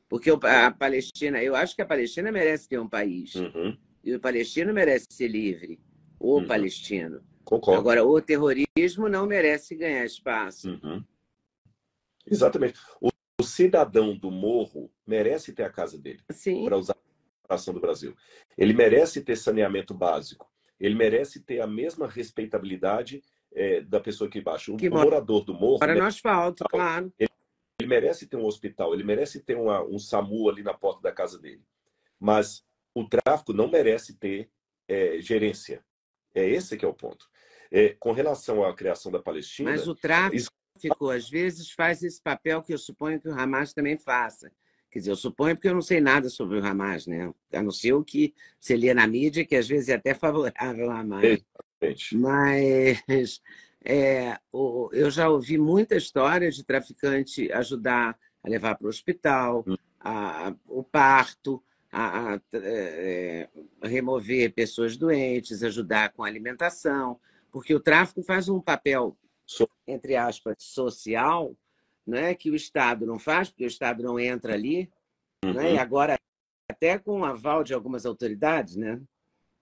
Porque 0.07 0.31
a 0.31 0.71
Palestina, 0.71 1.41
eu 1.41 1.55
acho 1.55 1.75
que 1.75 1.81
a 1.81 1.85
Palestina 1.85 2.31
merece 2.31 2.67
ter 2.67 2.79
um 2.79 2.89
país. 2.89 3.35
Uhum. 3.35 3.77
E 4.03 4.13
o 4.13 4.19
palestino 4.19 4.73
merece 4.73 5.05
ser 5.09 5.27
livre. 5.27 5.79
O 6.19 6.37
uhum. 6.37 6.47
palestino. 6.47 7.21
Concordo. 7.43 7.79
Agora, 7.79 8.03
o 8.03 8.21
terrorismo 8.21 9.07
não 9.09 9.25
merece 9.25 9.75
ganhar 9.75 10.05
espaço. 10.05 10.69
Uhum. 10.83 11.03
Exatamente. 12.25 12.79
O, 12.99 13.09
o, 13.39 13.43
cidadão 13.43 14.15
do 14.15 14.29
morro 14.29 14.91
merece 15.05 15.53
ter 15.53 15.63
a 15.63 15.69
casa 15.69 15.97
dele. 15.97 16.19
Para 16.65 16.77
usar 16.77 16.95
a 17.49 17.55
ação 17.55 17.73
do 17.73 17.79
Brasil. 17.79 18.15
Ele 18.57 18.73
merece 18.73 19.21
ter 19.21 19.35
saneamento 19.35 19.93
básico. 19.93 20.49
Ele 20.79 20.95
merece 20.95 21.41
ter 21.41 21.59
a 21.59 21.67
mesma 21.67 22.07
respeitabilidade 22.07 23.21
é, 23.51 23.81
da 23.81 23.99
pessoa 23.99 24.29
que 24.29 24.39
baixa. 24.39 24.71
O, 24.71 24.77
que 24.77 24.89
morador 24.89 25.43
do 25.43 25.53
morro. 25.53 25.79
Para 25.79 25.95
no 25.95 26.03
asfalto, 26.03 26.63
claro. 26.69 27.11
Ele, 27.19 27.29
ele, 27.79 27.89
merece 27.89 28.27
ter 28.27 28.37
um 28.37 28.45
hospital, 28.45 28.93
ele 28.93 29.03
merece 29.03 29.41
ter 29.41 29.55
uma, 29.55 29.83
um 29.83 29.97
SAMU 29.97 30.49
ali 30.49 30.63
na 30.63 30.73
porta 30.73 31.01
da 31.01 31.11
casa 31.11 31.39
dele. 31.39 31.63
Mas 32.19 32.63
o 32.93 33.03
tráfico 33.07 33.51
não 33.51 33.67
merece 33.67 34.17
ter 34.17 34.49
é, 34.87 35.19
gerência. 35.19 35.83
É 36.33 36.47
esse 36.47 36.77
que 36.77 36.85
é 36.85 36.87
o 36.87 36.93
ponto. 36.93 37.27
É, 37.71 37.89
com 37.99 38.11
relação 38.11 38.63
à 38.63 38.73
criação 38.73 39.11
da 39.11 39.19
Palestina. 39.19 39.71
Mas 39.71 39.87
o 39.87 39.95
tráfico, 39.95 40.35
isso... 40.35 41.09
às 41.09 41.29
vezes, 41.29 41.71
faz 41.71 42.03
esse 42.03 42.21
papel 42.21 42.61
que 42.61 42.73
eu 42.73 42.77
suponho 42.77 43.19
que 43.19 43.27
o 43.27 43.33
Hamas 43.33 43.73
também 43.73 43.97
faça. 43.97 44.51
Quer 44.91 44.99
dizer, 44.99 45.11
eu 45.11 45.15
suponho 45.15 45.55
porque 45.55 45.67
eu 45.67 45.73
não 45.73 45.81
sei 45.81 46.01
nada 46.01 46.29
sobre 46.29 46.59
o 46.59 46.65
Hamas, 46.65 47.05
né? 47.05 47.31
A 47.53 47.61
não 47.61 47.71
ser 47.71 47.93
o 47.93 48.03
que 48.03 48.33
você 48.59 48.75
lê 48.75 48.93
na 48.93 49.05
mídia, 49.05 49.45
que 49.45 49.55
às 49.55 49.67
vezes 49.67 49.89
é 49.89 49.95
até 49.95 50.13
favorável 50.15 50.89
ao 50.89 50.97
Hamas. 50.97 51.23
Exatamente. 51.23 52.17
Mas 52.17 53.41
é, 53.83 54.37
o, 54.51 54.89
eu 54.91 55.11
já 55.11 55.29
ouvi 55.29 55.57
muita 55.57 55.95
história 55.95 56.49
de 56.49 56.63
traficante 56.63 57.51
ajudar 57.51 58.17
a 58.43 58.49
levar 58.49 58.75
para 58.75 58.87
o 58.87 58.89
hospital, 58.89 59.63
hum. 59.67 59.75
a, 59.99 60.53
o 60.67 60.83
parto, 60.83 61.63
a, 61.91 62.33
a, 62.33 62.41
é, 62.53 63.47
remover 63.83 64.53
pessoas 64.53 64.97
doentes, 64.97 65.63
ajudar 65.63 66.13
com 66.13 66.23
a 66.23 66.27
alimentação, 66.27 67.19
porque 67.51 67.73
o 67.73 67.79
tráfico 67.79 68.23
faz 68.23 68.49
um 68.49 68.59
papel, 68.59 69.15
entre 69.87 70.15
aspas, 70.15 70.55
social 70.59 71.55
né, 72.09 72.33
que 72.33 72.49
o 72.49 72.55
Estado 72.55 73.05
não 73.05 73.19
faz, 73.19 73.49
porque 73.49 73.63
o 73.63 73.67
Estado 73.67 74.03
não 74.03 74.19
entra 74.19 74.53
ali, 74.53 74.89
uhum. 75.45 75.53
né, 75.53 75.71
e 75.71 75.73
uhum. 75.75 75.79
agora 75.79 76.19
até 76.69 76.97
com 76.97 77.21
o 77.21 77.25
aval 77.25 77.63
de 77.63 77.73
algumas 77.73 78.05
autoridades, 78.05 78.75
né? 78.75 79.01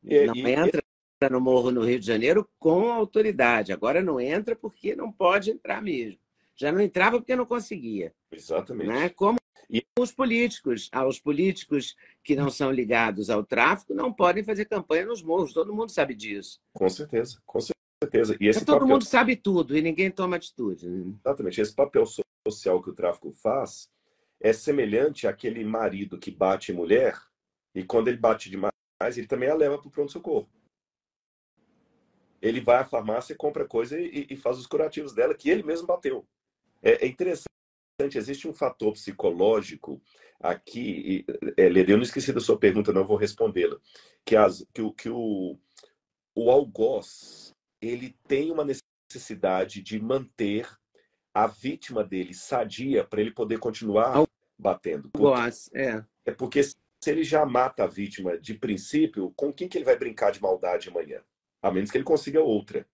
E, 0.03 0.25
não 0.25 0.35
e, 0.35 0.51
entra 0.51 0.83
e... 1.21 1.29
no 1.29 1.41
Morro 1.41 1.71
no 1.71 1.83
Rio 1.83 1.99
de 1.99 2.05
Janeiro 2.05 2.47
com 2.59 2.91
autoridade, 2.91 3.71
agora 3.71 4.01
não 4.01 4.19
entra 4.19 4.55
porque 4.55 4.95
não 4.95 5.11
pode 5.11 5.49
entrar 5.49 5.81
mesmo. 5.81 6.19
Já 6.55 6.71
não 6.71 6.81
entrava 6.81 7.17
porque 7.17 7.35
não 7.35 7.45
conseguia. 7.45 8.13
Exatamente. 8.31 8.87
Né? 8.87 9.09
Como 9.09 9.37
e... 9.69 9.83
os 9.99 10.11
políticos, 10.11 10.89
ah, 10.91 11.07
os 11.07 11.19
políticos 11.19 11.95
que 12.23 12.35
não 12.35 12.49
são 12.49 12.71
ligados 12.71 13.29
ao 13.29 13.43
tráfico 13.43 13.93
não 13.93 14.11
podem 14.11 14.43
fazer 14.43 14.65
campanha 14.65 15.05
nos 15.05 15.21
morros, 15.21 15.53
todo 15.53 15.73
mundo 15.73 15.89
sabe 15.89 16.13
disso. 16.13 16.59
Com 16.73 16.89
certeza, 16.89 17.39
com 17.45 17.59
certeza. 17.59 18.35
E 18.39 18.47
esse 18.47 18.65
todo 18.65 18.79
papel... 18.79 18.87
mundo 18.87 19.05
sabe 19.05 19.35
tudo 19.35 19.77
e 19.77 19.81
ninguém 19.81 20.11
toma 20.11 20.35
atitude. 20.35 20.87
Né? 20.89 21.13
Exatamente. 21.23 21.61
Esse 21.61 21.75
papel 21.75 22.05
social 22.51 22.81
que 22.81 22.89
o 22.89 22.95
tráfico 22.95 23.31
faz 23.31 23.89
é 24.39 24.53
semelhante 24.53 25.27
àquele 25.27 25.63
marido 25.63 26.17
que 26.17 26.31
bate 26.31 26.71
mulher 26.71 27.19
e 27.73 27.83
quando 27.83 28.07
ele 28.07 28.17
bate 28.17 28.49
demais, 28.49 28.71
ele 29.15 29.27
também 29.27 29.49
a 29.49 29.55
leva 29.55 29.77
para 29.77 29.87
o 29.87 29.91
pronto-socorro. 29.91 30.49
Ele 32.41 32.61
vai 32.61 32.77
à 32.77 32.85
farmácia, 32.85 33.35
compra 33.35 33.67
coisa 33.67 33.99
e, 33.99 34.27
e, 34.29 34.35
faz 34.35 34.57
os 34.57 34.67
curativos 34.67 35.13
dela 35.13 35.35
que 35.35 35.49
ele 35.49 35.63
mesmo 35.63 35.87
bateu. 35.87 36.27
É, 36.81 37.05
é 37.05 37.07
interessante, 37.07 37.47
existe 38.15 38.47
um 38.47 38.53
fator 38.53 38.93
psicológico 38.93 40.01
aqui. 40.39 41.25
E, 41.27 41.51
é, 41.57 41.67
eu 41.67 41.97
não 41.97 42.03
esqueci 42.03 42.31
da 42.31 42.39
sua 42.39 42.57
pergunta, 42.57 42.93
não 42.93 43.05
vou 43.05 43.17
respondê-la. 43.17 43.79
Que, 44.23 44.35
as, 44.35 44.65
que, 44.73 44.81
o, 44.81 44.91
que 44.91 45.09
o, 45.09 45.57
o 46.35 46.51
algoz 46.51 47.55
ele 47.81 48.15
tem 48.27 48.51
uma 48.51 48.65
necessidade 48.65 49.81
de 49.81 49.99
manter 49.99 50.67
a 51.37 51.45
vítima 51.45 52.03
dele 52.03 52.33
sadia 52.33 53.03
para 53.03 53.21
ele 53.21 53.29
poder 53.29 53.59
continuar 53.59 54.25
batendo. 54.57 55.07
Porque, 55.09 55.77
é. 55.77 56.03
é 56.25 56.31
porque 56.31 56.63
se 56.63 56.75
ele 57.05 57.23
já 57.23 57.45
mata 57.45 57.83
a 57.83 57.87
vítima 57.87 58.39
de 58.39 58.55
princípio, 58.55 59.31
com 59.35 59.53
quem 59.53 59.67
que 59.67 59.77
ele 59.77 59.85
vai 59.85 59.95
brincar 59.95 60.31
de 60.31 60.41
maldade 60.41 60.89
amanhã? 60.89 61.21
A 61.61 61.69
menos 61.69 61.91
que 61.91 61.97
ele 61.97 62.03
consiga 62.03 62.41
outra. 62.41 62.87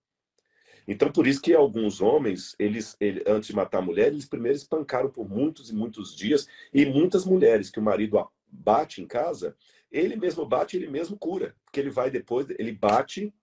Então, 0.86 1.10
por 1.10 1.26
isso 1.26 1.42
que 1.42 1.54
alguns 1.54 2.02
homens, 2.02 2.54
eles, 2.60 2.98
ele, 3.00 3.24
antes 3.26 3.48
de 3.48 3.56
matar 3.56 3.78
a 3.78 3.82
mulher, 3.82 4.08
eles 4.08 4.26
primeiro 4.26 4.58
espancaram 4.58 5.10
por 5.10 5.30
muitos 5.30 5.70
e 5.70 5.74
muitos 5.74 6.14
dias. 6.14 6.46
E 6.74 6.86
muitas 6.86 7.24
mulheres 7.24 7.70
que 7.70 7.80
o 7.80 7.84
marido 7.84 8.30
bate 8.46 9.02
em 9.02 9.08
casa, 9.08 9.56
ele 9.90 10.18
mesmo 10.18 10.46
bate, 10.46 10.76
ele 10.76 10.90
mesmo 10.90 11.18
cura. 11.18 11.56
Porque 11.64 11.80
ele 11.80 11.90
vai 11.90 12.12
depois, 12.12 12.46
ele 12.60 12.74
bate, 12.74 13.34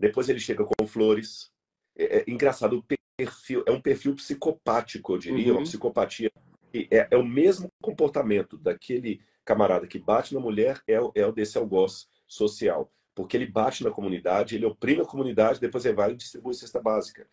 depois 0.00 0.30
ele 0.30 0.40
chega 0.40 0.64
com 0.64 0.86
flores. 0.86 1.52
É, 1.94 2.20
é 2.20 2.24
engraçado, 2.26 2.78
o 2.78 2.82
perfil, 3.16 3.62
é 3.66 3.70
um 3.70 3.80
perfil 3.80 4.14
psicopático, 4.14 5.14
eu 5.14 5.18
diria, 5.18 5.52
uhum. 5.52 5.58
uma 5.58 5.64
psicopatia. 5.64 6.30
É, 6.74 7.08
é, 7.10 7.16
o 7.16 7.24
mesmo 7.24 7.70
comportamento 7.82 8.56
daquele 8.56 9.20
camarada 9.44 9.86
que 9.86 9.98
bate 9.98 10.34
na 10.34 10.40
mulher, 10.40 10.80
é, 10.88 10.94
é 11.14 11.26
o 11.26 11.32
desse 11.32 11.58
algoz 11.58 12.08
social. 12.26 12.90
Porque 13.14 13.36
ele 13.36 13.46
bate 13.46 13.84
na 13.84 13.90
comunidade, 13.90 14.54
ele 14.54 14.64
oprime 14.64 15.02
a 15.02 15.06
comunidade, 15.06 15.60
depois 15.60 15.84
ele 15.84 15.94
vai 15.94 16.12
e 16.12 16.16
distribui 16.16 16.54
cesta 16.54 16.80
básica. 16.80 17.28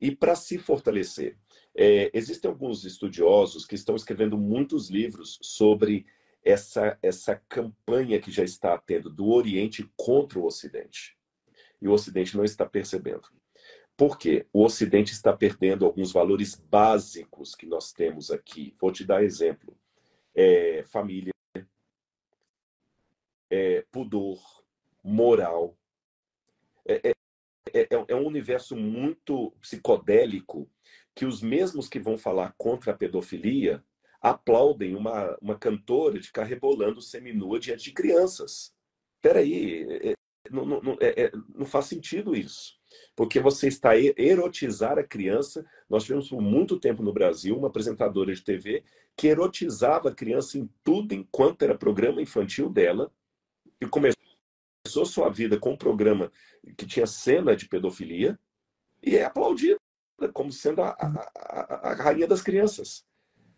E 0.00 0.14
para 0.14 0.34
se 0.34 0.58
fortalecer, 0.58 1.36
é, 1.74 2.10
existem 2.12 2.50
alguns 2.50 2.84
estudiosos 2.84 3.64
que 3.64 3.74
estão 3.74 3.94
escrevendo 3.94 4.36
muitos 4.36 4.88
livros 4.88 5.38
sobre 5.42 6.06
essa, 6.42 6.98
essa 7.02 7.36
campanha 7.48 8.18
que 8.18 8.30
já 8.30 8.42
está 8.42 8.76
tendo 8.78 9.10
do 9.10 9.28
Oriente 9.28 9.88
contra 9.96 10.38
o 10.38 10.46
Ocidente. 10.46 11.16
E 11.80 11.86
o 11.86 11.92
Ocidente 11.92 12.36
não 12.36 12.44
está 12.44 12.66
percebendo. 12.66 13.28
Porque 13.96 14.46
o 14.52 14.64
Ocidente 14.64 15.12
está 15.12 15.32
perdendo 15.32 15.84
alguns 15.84 16.12
valores 16.12 16.54
básicos 16.54 17.54
que 17.54 17.66
nós 17.66 17.92
temos 17.92 18.30
aqui. 18.30 18.74
Vou 18.80 18.90
te 18.90 19.04
dar 19.04 19.22
exemplo: 19.22 19.76
é, 20.34 20.82
família, 20.84 21.32
é, 23.50 23.84
pudor, 23.90 24.40
moral. 25.02 25.76
É, 26.86 27.10
é, 27.10 27.14
é, 27.72 27.88
é, 28.08 28.16
um 28.16 28.26
universo 28.26 28.74
muito 28.76 29.52
psicodélico 29.60 30.68
que 31.14 31.26
os 31.26 31.42
mesmos 31.42 31.88
que 31.88 32.00
vão 32.00 32.16
falar 32.16 32.54
contra 32.56 32.92
a 32.92 32.96
pedofilia 32.96 33.84
aplaudem 34.20 34.94
uma, 34.96 35.36
uma 35.40 35.58
cantora 35.58 36.18
de 36.18 36.26
ficar 36.26 36.44
rebolando 36.44 37.00
seminua 37.00 37.58
diante 37.58 37.84
de 37.84 37.92
crianças. 37.92 38.74
Peraí, 39.20 39.86
é, 40.08 40.14
não, 40.50 40.64
não, 40.64 40.96
é, 41.00 41.30
não 41.54 41.66
faz 41.66 41.86
sentido 41.86 42.34
isso. 42.34 42.79
Porque 43.14 43.40
você 43.40 43.68
está 43.68 43.96
erotizar 43.96 44.98
a 44.98 45.04
criança. 45.04 45.64
Nós 45.88 46.04
tivemos 46.04 46.28
por 46.28 46.40
muito 46.40 46.78
tempo 46.78 47.02
no 47.02 47.12
Brasil 47.12 47.56
uma 47.56 47.68
apresentadora 47.68 48.34
de 48.34 48.42
TV 48.42 48.84
que 49.16 49.28
erotizava 49.28 50.08
a 50.08 50.14
criança 50.14 50.58
em 50.58 50.68
tudo 50.82 51.14
enquanto 51.14 51.62
era 51.62 51.76
programa 51.76 52.22
infantil 52.22 52.70
dela 52.70 53.12
e 53.80 53.86
começou 53.86 54.16
sua 55.04 55.28
vida 55.28 55.58
com 55.58 55.72
um 55.72 55.76
programa 55.76 56.32
que 56.76 56.86
tinha 56.86 57.06
cena 57.06 57.54
de 57.54 57.68
pedofilia 57.68 58.38
e 59.02 59.16
é 59.16 59.24
aplaudida 59.24 59.78
como 60.32 60.52
sendo 60.52 60.82
a, 60.82 60.90
a, 60.90 61.32
a, 61.36 61.90
a 61.90 61.94
rainha 61.94 62.26
das 62.26 62.42
crianças. 62.42 63.04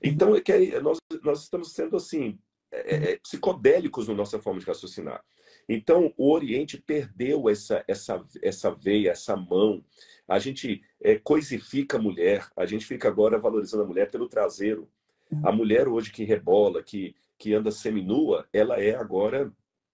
Então, 0.02 0.34
é 0.34 0.40
que 0.40 0.80
nós, 0.80 0.98
nós 1.22 1.42
estamos 1.42 1.72
sendo 1.72 1.96
assim 1.96 2.38
é, 2.70 3.12
é, 3.12 3.18
psicodélicos 3.18 4.08
na 4.08 4.14
nossa 4.14 4.40
forma 4.40 4.60
de 4.60 4.66
raciocinar. 4.66 5.22
Então, 5.68 6.12
o 6.16 6.30
Oriente 6.32 6.76
perdeu 6.76 7.48
essa, 7.48 7.84
essa, 7.86 8.24
essa 8.42 8.70
veia, 8.70 9.10
essa 9.10 9.36
mão. 9.36 9.84
A 10.26 10.38
gente 10.38 10.82
é, 11.00 11.18
coisifica 11.18 11.96
a 11.96 12.00
mulher, 12.00 12.48
a 12.56 12.66
gente 12.66 12.84
fica 12.84 13.08
agora 13.08 13.38
valorizando 13.38 13.82
a 13.82 13.86
mulher 13.86 14.10
pelo 14.10 14.28
traseiro. 14.28 14.88
A 15.42 15.50
uhum. 15.50 15.56
mulher 15.56 15.88
hoje 15.88 16.12
que 16.12 16.24
rebola, 16.24 16.82
que, 16.82 17.14
que 17.38 17.54
anda 17.54 17.70
seminua, 17.70 18.46
ela 18.52 18.80
é 18.80 18.94
agora 18.94 19.52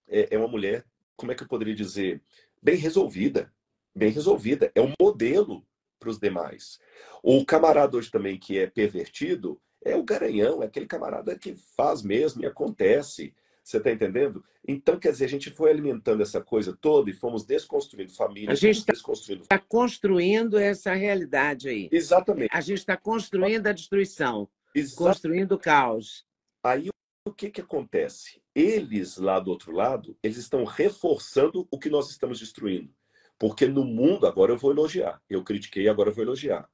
é, 0.09 0.35
é 0.35 0.37
uma 0.37 0.47
mulher, 0.47 0.83
como 1.15 1.31
é 1.31 1.35
que 1.35 1.43
eu 1.43 1.47
poderia 1.47 1.75
dizer, 1.75 2.21
bem 2.61 2.75
resolvida. 2.75 3.51
Bem 3.95 4.11
resolvida. 4.11 4.71
É 4.75 4.81
um 4.81 4.93
modelo 4.99 5.65
para 5.99 6.09
os 6.09 6.19
demais. 6.19 6.79
O 7.21 7.45
camarada 7.45 7.97
hoje 7.97 8.09
também 8.09 8.37
que 8.37 8.57
é 8.57 8.67
pervertido 8.67 9.61
é 9.83 9.95
o 9.95 10.03
garanhão, 10.03 10.61
é 10.61 10.65
aquele 10.65 10.85
camarada 10.85 11.37
que 11.37 11.55
faz 11.75 12.01
mesmo 12.01 12.41
e 12.41 12.45
acontece. 12.45 13.33
Você 13.69 13.77
está 13.77 13.91
entendendo? 13.91 14.43
Então, 14.67 14.97
quer 14.97 15.11
dizer, 15.11 15.25
a 15.25 15.29
gente 15.29 15.51
foi 15.51 15.69
alimentando 15.69 16.23
essa 16.23 16.41
coisa 16.41 16.75
toda 16.75 17.07
e 17.07 17.13
fomos 17.13 17.45
desconstruindo 17.45 18.11
família. 18.11 18.51
A 18.51 18.55
gente 18.55 18.79
está 18.79 18.93
desconstruindo... 18.93 19.45
Tá 19.45 19.59
construindo 19.59 20.57
essa 20.57 20.91
realidade 20.95 21.69
aí. 21.69 21.87
Exatamente. 21.91 22.49
A 22.51 22.61
gente 22.61 22.79
está 22.79 22.97
construindo 22.97 23.67
a 23.67 23.71
destruição, 23.71 24.49
construindo 24.95 25.51
o 25.51 25.59
caos. 25.59 26.25
Aí 26.63 26.89
o 27.23 27.31
que, 27.31 27.51
que 27.51 27.61
acontece? 27.61 28.41
Eles, 28.55 29.17
lá 29.17 29.39
do 29.39 29.51
outro 29.51 29.71
lado, 29.71 30.17
eles 30.23 30.37
estão 30.37 30.63
reforçando 30.63 31.67
o 31.69 31.77
que 31.77 31.91
nós 31.91 32.09
estamos 32.09 32.39
destruindo. 32.39 32.91
Porque 33.37 33.67
no 33.67 33.85
mundo, 33.85 34.25
agora 34.25 34.51
eu 34.51 34.57
vou 34.57 34.71
elogiar. 34.71 35.21
Eu 35.29 35.43
critiquei, 35.43 35.87
agora 35.87 36.09
eu 36.09 36.15
vou 36.15 36.23
elogiar. 36.23 36.67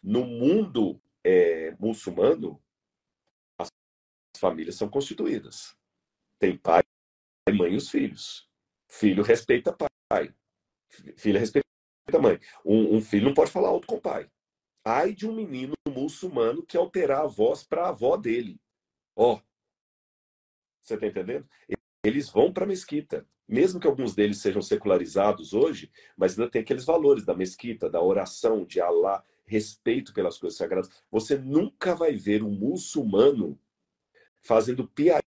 No 0.00 0.24
mundo 0.24 1.00
é, 1.24 1.74
muçulmano, 1.80 2.62
as 3.58 3.68
famílias 4.38 4.76
são 4.76 4.88
constituídas. 4.88 5.76
Tem 6.38 6.56
pai, 6.56 6.82
mãe 7.52 7.72
e 7.72 7.76
os 7.76 7.90
filhos. 7.90 8.48
Filho 8.86 9.22
respeita 9.22 9.76
pai. 10.08 10.34
Filha 11.16 11.40
respeita 11.40 11.66
mãe. 12.20 12.38
Um, 12.64 12.96
um 12.96 13.00
filho 13.00 13.26
não 13.26 13.34
pode 13.34 13.50
falar 13.50 13.68
alto 13.68 13.86
com 13.86 13.96
o 13.96 14.00
pai. 14.00 14.30
Ai 14.84 15.12
de 15.12 15.28
um 15.28 15.34
menino 15.34 15.74
muçulmano 15.88 16.64
que 16.64 16.76
alterar 16.76 17.22
a 17.22 17.26
voz 17.26 17.62
para 17.64 17.84
a 17.84 17.88
avó 17.88 18.16
dele. 18.16 18.58
Ó, 19.16 19.34
oh, 19.34 19.42
você 20.80 20.94
está 20.94 21.06
entendendo? 21.06 21.46
Eles 22.04 22.30
vão 22.30 22.52
para 22.52 22.64
a 22.64 22.68
mesquita. 22.68 23.26
Mesmo 23.46 23.80
que 23.80 23.86
alguns 23.86 24.14
deles 24.14 24.38
sejam 24.38 24.62
secularizados 24.62 25.52
hoje, 25.52 25.90
mas 26.16 26.38
ainda 26.38 26.50
tem 26.50 26.62
aqueles 26.62 26.84
valores 26.84 27.24
da 27.24 27.34
mesquita, 27.34 27.90
da 27.90 28.00
oração, 28.00 28.64
de 28.64 28.80
Alá, 28.80 29.24
respeito 29.46 30.12
pelas 30.12 30.38
coisas 30.38 30.56
sagradas. 30.56 30.90
Você 31.10 31.36
nunca 31.36 31.94
vai 31.94 32.14
ver 32.14 32.42
um 32.42 32.50
muçulmano 32.50 33.58
fazendo 34.40 34.86
piadinha 34.86 35.27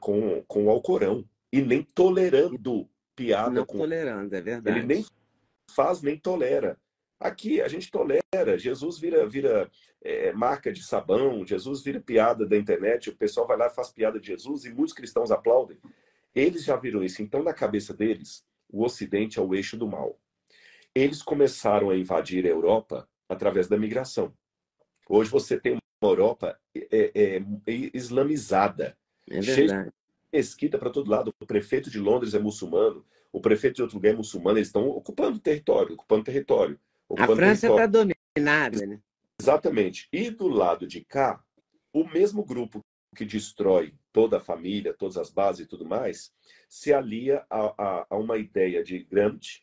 com, 0.00 0.42
com 0.46 0.66
o 0.66 0.70
Alcorão 0.70 1.24
e 1.52 1.60
nem 1.60 1.82
tolerando 1.82 2.88
piada 3.14 3.50
Não 3.50 3.66
com. 3.66 3.78
tolerando, 3.78 4.34
é 4.34 4.40
verdade. 4.40 4.78
Ele 4.78 4.86
nem 4.86 5.04
faz 5.74 6.02
nem 6.02 6.18
tolera. 6.18 6.78
Aqui 7.18 7.60
a 7.60 7.68
gente 7.68 7.90
tolera. 7.90 8.58
Jesus 8.58 8.98
vira, 8.98 9.26
vira 9.26 9.70
é, 10.02 10.32
marca 10.32 10.70
de 10.70 10.82
sabão, 10.82 11.46
Jesus 11.46 11.82
vira 11.82 12.00
piada 12.00 12.46
da 12.46 12.56
internet, 12.56 13.08
o 13.08 13.16
pessoal 13.16 13.46
vai 13.46 13.56
lá 13.56 13.66
e 13.66 13.74
faz 13.74 13.90
piada 13.90 14.20
de 14.20 14.26
Jesus 14.26 14.64
e 14.64 14.72
muitos 14.72 14.94
cristãos 14.94 15.30
aplaudem. 15.30 15.78
Eles 16.34 16.64
já 16.64 16.76
viram 16.76 17.02
isso. 17.02 17.22
Então, 17.22 17.42
na 17.42 17.54
cabeça 17.54 17.94
deles, 17.94 18.44
o 18.68 18.84
Ocidente 18.84 19.38
é 19.38 19.42
o 19.42 19.54
eixo 19.54 19.76
do 19.76 19.88
mal. 19.88 20.18
Eles 20.94 21.22
começaram 21.22 21.90
a 21.90 21.96
invadir 21.96 22.44
a 22.44 22.50
Europa 22.50 23.08
através 23.28 23.68
da 23.68 23.78
migração. 23.78 24.32
Hoje 25.08 25.30
você 25.30 25.58
tem 25.58 25.72
uma 25.72 26.10
Europa 26.10 26.58
é, 26.74 27.12
é, 27.14 27.36
é 27.36 27.90
islamizada. 27.94 28.96
É 29.30 29.42
cheia 29.42 29.84
de 29.84 29.92
mesquita 30.32 30.78
para 30.78 30.90
todo 30.90 31.10
lado. 31.10 31.34
O 31.40 31.46
prefeito 31.46 31.90
de 31.90 31.98
Londres 31.98 32.34
é 32.34 32.38
muçulmano, 32.38 33.04
o 33.32 33.40
prefeito 33.40 33.76
de 33.76 33.82
outro 33.82 33.96
lugar 33.96 34.12
é 34.12 34.16
muçulmano. 34.16 34.58
Eles 34.58 34.68
estão 34.68 34.88
ocupando 34.88 35.38
território, 35.38 35.94
ocupando 35.94 36.24
território. 36.24 36.78
Ocupando 37.08 37.32
a 37.32 37.36
França 37.36 37.68
está 37.68 37.86
dominada, 37.86 38.86
né? 38.86 39.00
Exatamente. 39.40 40.08
E 40.12 40.30
do 40.30 40.48
lado 40.48 40.86
de 40.86 41.04
cá, 41.04 41.42
o 41.92 42.04
mesmo 42.04 42.44
grupo 42.44 42.80
que 43.14 43.24
destrói 43.24 43.94
toda 44.12 44.38
a 44.38 44.40
família, 44.40 44.92
todas 44.92 45.16
as 45.16 45.30
bases 45.30 45.64
e 45.64 45.68
tudo 45.68 45.86
mais, 45.86 46.32
se 46.68 46.92
alia 46.92 47.44
a, 47.48 47.74
a, 47.78 48.06
a 48.10 48.16
uma 48.16 48.36
ideia 48.36 48.82
de 48.82 48.98
Gramsci, 49.04 49.62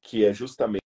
que 0.00 0.24
é 0.24 0.32
justamente 0.32 0.80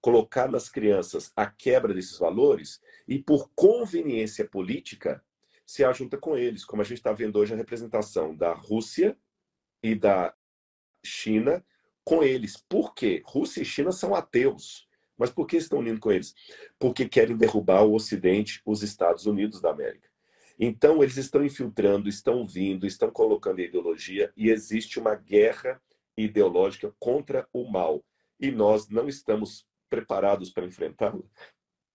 colocar 0.00 0.48
nas 0.48 0.68
crianças 0.68 1.32
a 1.36 1.46
quebra 1.46 1.92
desses 1.92 2.18
valores 2.18 2.80
e, 3.06 3.18
por 3.18 3.50
conveniência 3.54 4.48
política, 4.48 5.22
se 5.68 5.84
ajunta 5.84 6.16
com 6.16 6.34
eles, 6.34 6.64
como 6.64 6.80
a 6.80 6.84
gente 6.84 6.96
está 6.96 7.12
vendo 7.12 7.38
hoje 7.38 7.52
a 7.52 7.56
representação 7.56 8.34
da 8.34 8.54
Rússia 8.54 9.14
e 9.82 9.94
da 9.94 10.34
China 11.04 11.62
com 12.02 12.22
eles. 12.22 12.56
Por 12.56 12.94
quê? 12.94 13.22
Rússia 13.26 13.60
e 13.60 13.66
China 13.66 13.92
são 13.92 14.14
ateus. 14.14 14.88
Mas 15.18 15.28
por 15.28 15.46
que 15.46 15.58
estão 15.58 15.80
unindo 15.80 16.00
com 16.00 16.10
eles? 16.10 16.34
Porque 16.78 17.06
querem 17.06 17.36
derrubar 17.36 17.82
o 17.82 17.92
Ocidente, 17.92 18.62
os 18.64 18.82
Estados 18.82 19.26
Unidos 19.26 19.60
da 19.60 19.70
América. 19.70 20.08
Então, 20.58 21.02
eles 21.02 21.18
estão 21.18 21.44
infiltrando, 21.44 22.08
estão 22.08 22.46
vindo, 22.46 22.86
estão 22.86 23.10
colocando 23.10 23.60
ideologia 23.60 24.32
e 24.34 24.48
existe 24.48 24.98
uma 24.98 25.14
guerra 25.16 25.82
ideológica 26.16 26.94
contra 26.98 27.46
o 27.52 27.70
mal. 27.70 28.02
E 28.40 28.50
nós 28.50 28.88
não 28.88 29.06
estamos 29.06 29.66
preparados 29.90 30.48
para 30.48 30.64
enfrentá-la, 30.64 31.22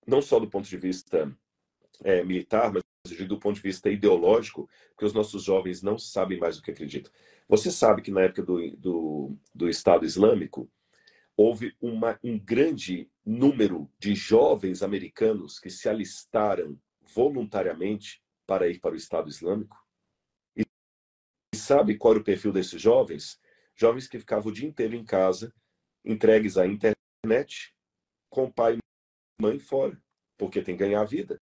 não 0.06 0.22
só 0.22 0.40
do 0.40 0.48
ponto 0.48 0.70
de 0.70 0.78
vista 0.78 1.36
é, 2.04 2.24
militar, 2.24 2.72
mas 2.72 2.83
do 3.04 3.38
ponto 3.38 3.58
de 3.58 3.62
vista 3.62 3.90
ideológico, 3.90 4.70
porque 4.90 5.06
os 5.06 5.14
nossos 5.14 5.44
jovens 5.44 5.82
não 5.82 5.98
sabem 5.98 6.40
mais 6.40 6.58
o 6.58 6.64
que 6.64 6.72
acreditam. 6.72 7.12
Você 7.50 7.70
sabe 7.70 8.02
que 8.02 8.12
na 8.12 8.22
época 8.22 8.44
do, 8.44 8.78
do, 8.78 9.38
do 9.54 9.70
Estado 9.70 10.06
Islâmico, 10.06 10.72
houve 11.36 11.76
uma, 11.82 12.18
um 12.24 12.40
grande 12.40 13.10
número 13.26 13.92
de 14.00 14.16
jovens 14.16 14.82
americanos 14.82 15.60
que 15.60 15.70
se 15.70 15.90
alistaram 15.90 16.80
voluntariamente 17.14 18.24
para 18.48 18.70
ir 18.70 18.80
para 18.80 18.94
o 18.94 18.98
Estado 18.98 19.28
Islâmico. 19.28 19.78
E 20.56 20.64
sabe 21.58 21.98
qual 21.98 22.14
era 22.14 22.22
o 22.22 22.24
perfil 22.24 22.54
desses 22.54 22.82
jovens? 22.82 23.38
Jovens 23.76 24.08
que 24.08 24.20
ficavam 24.20 24.50
o 24.50 24.54
dia 24.54 24.68
inteiro 24.68 24.96
em 24.96 25.04
casa, 25.04 25.54
entregues 26.06 26.58
à 26.58 26.66
internet, 26.66 27.76
com 28.30 28.50
pai 28.50 28.76
e 28.76 29.42
mãe 29.42 29.60
fora, 29.60 30.02
porque 30.38 30.62
tem 30.62 30.78
que 30.78 30.86
ganhar 30.86 31.02
a 31.02 31.06
vida. 31.06 31.42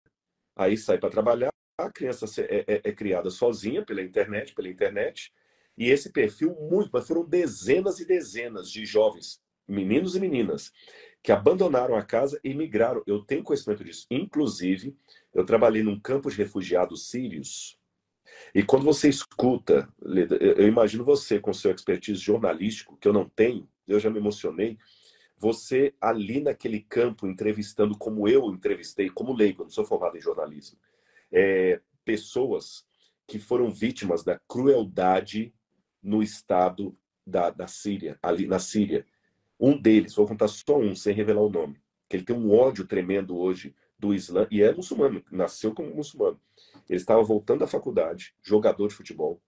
Aí 0.59 0.75
sai 0.75 0.97
para 0.97 1.09
trabalhar, 1.09 1.53
a 1.77 1.89
criança 1.89 2.25
é, 2.41 2.65
é, 2.67 2.81
é, 2.83 2.91
criada 2.91 3.29
sozinha 3.29 3.81
pela 3.81 4.01
internet, 4.01 4.53
pela 4.53 4.67
internet, 4.67 5.31
e 5.77 5.89
esse 5.89 6.11
perfil 6.11 6.53
muito, 6.69 6.89
mas 6.91 7.07
foram 7.07 7.23
dezenas 7.23 8.01
e 8.01 8.05
dezenas 8.05 8.69
de 8.69 8.85
jovens, 8.85 9.41
meninos 9.65 10.17
e 10.17 10.19
meninas, 10.19 10.73
que 11.23 11.31
abandonaram 11.31 11.95
a 11.95 12.03
casa 12.03 12.37
e 12.43 12.53
migraram. 12.53 13.01
Eu 13.07 13.23
tenho 13.23 13.41
conhecimento 13.41 13.85
disso. 13.85 14.05
Inclusive, 14.11 14.93
eu 15.33 15.45
trabalhei 15.45 15.81
num 15.81 15.97
campo 15.97 16.29
de 16.29 16.35
refugiados 16.35 17.07
sírios. 17.07 17.79
E 18.53 18.61
quando 18.61 18.83
você 18.83 19.07
escuta, 19.07 19.87
eu 20.41 20.67
imagino 20.67 21.05
você 21.05 21.39
com 21.39 21.53
seu 21.53 21.71
expertise 21.71 22.19
jornalístico, 22.19 22.97
que 22.97 23.07
eu 23.07 23.13
não 23.13 23.29
tenho, 23.29 23.65
eu 23.87 23.97
já 23.97 24.09
me 24.09 24.19
emocionei, 24.19 24.77
você 25.39 25.93
ali 26.01 26.41
naquele 26.41 26.81
campo 26.81 27.25
entrevistando 27.25 27.97
como 27.97 28.27
eu 28.27 28.51
entrevistei, 28.51 29.09
como 29.09 29.33
leigo, 29.33 29.63
não 29.63 29.69
sou 29.69 29.85
formado 29.85 30.17
em 30.17 30.21
jornalismo, 30.21 30.77
é, 31.31 31.79
pessoas 32.03 32.85
que 33.25 33.39
foram 33.39 33.71
vítimas 33.71 34.23
da 34.23 34.37
crueldade 34.37 35.53
no 36.03 36.21
estado 36.21 36.95
da, 37.25 37.49
da 37.49 37.67
Síria, 37.67 38.19
ali 38.21 38.47
na 38.47 38.59
Síria. 38.59 39.05
Um 39.59 39.79
deles, 39.79 40.15
vou 40.15 40.27
contar 40.27 40.47
só 40.47 40.77
um, 40.77 40.95
sem 40.95 41.13
revelar 41.13 41.41
o 41.41 41.49
nome, 41.49 41.79
que 42.09 42.17
ele 42.17 42.25
tem 42.25 42.35
um 42.35 42.51
ódio 42.51 42.85
tremendo 42.85 43.37
hoje 43.37 43.73
do 43.97 44.13
Islã, 44.13 44.47
e 44.49 44.61
é 44.61 44.73
muçulmano, 44.73 45.23
nasceu 45.31 45.73
como 45.73 45.93
muçulmano. 45.93 46.39
Ele 46.89 46.99
estava 46.99 47.21
voltando 47.21 47.59
da 47.59 47.67
faculdade, 47.67 48.33
jogador 48.41 48.87
de 48.87 48.95
futebol, 48.95 49.41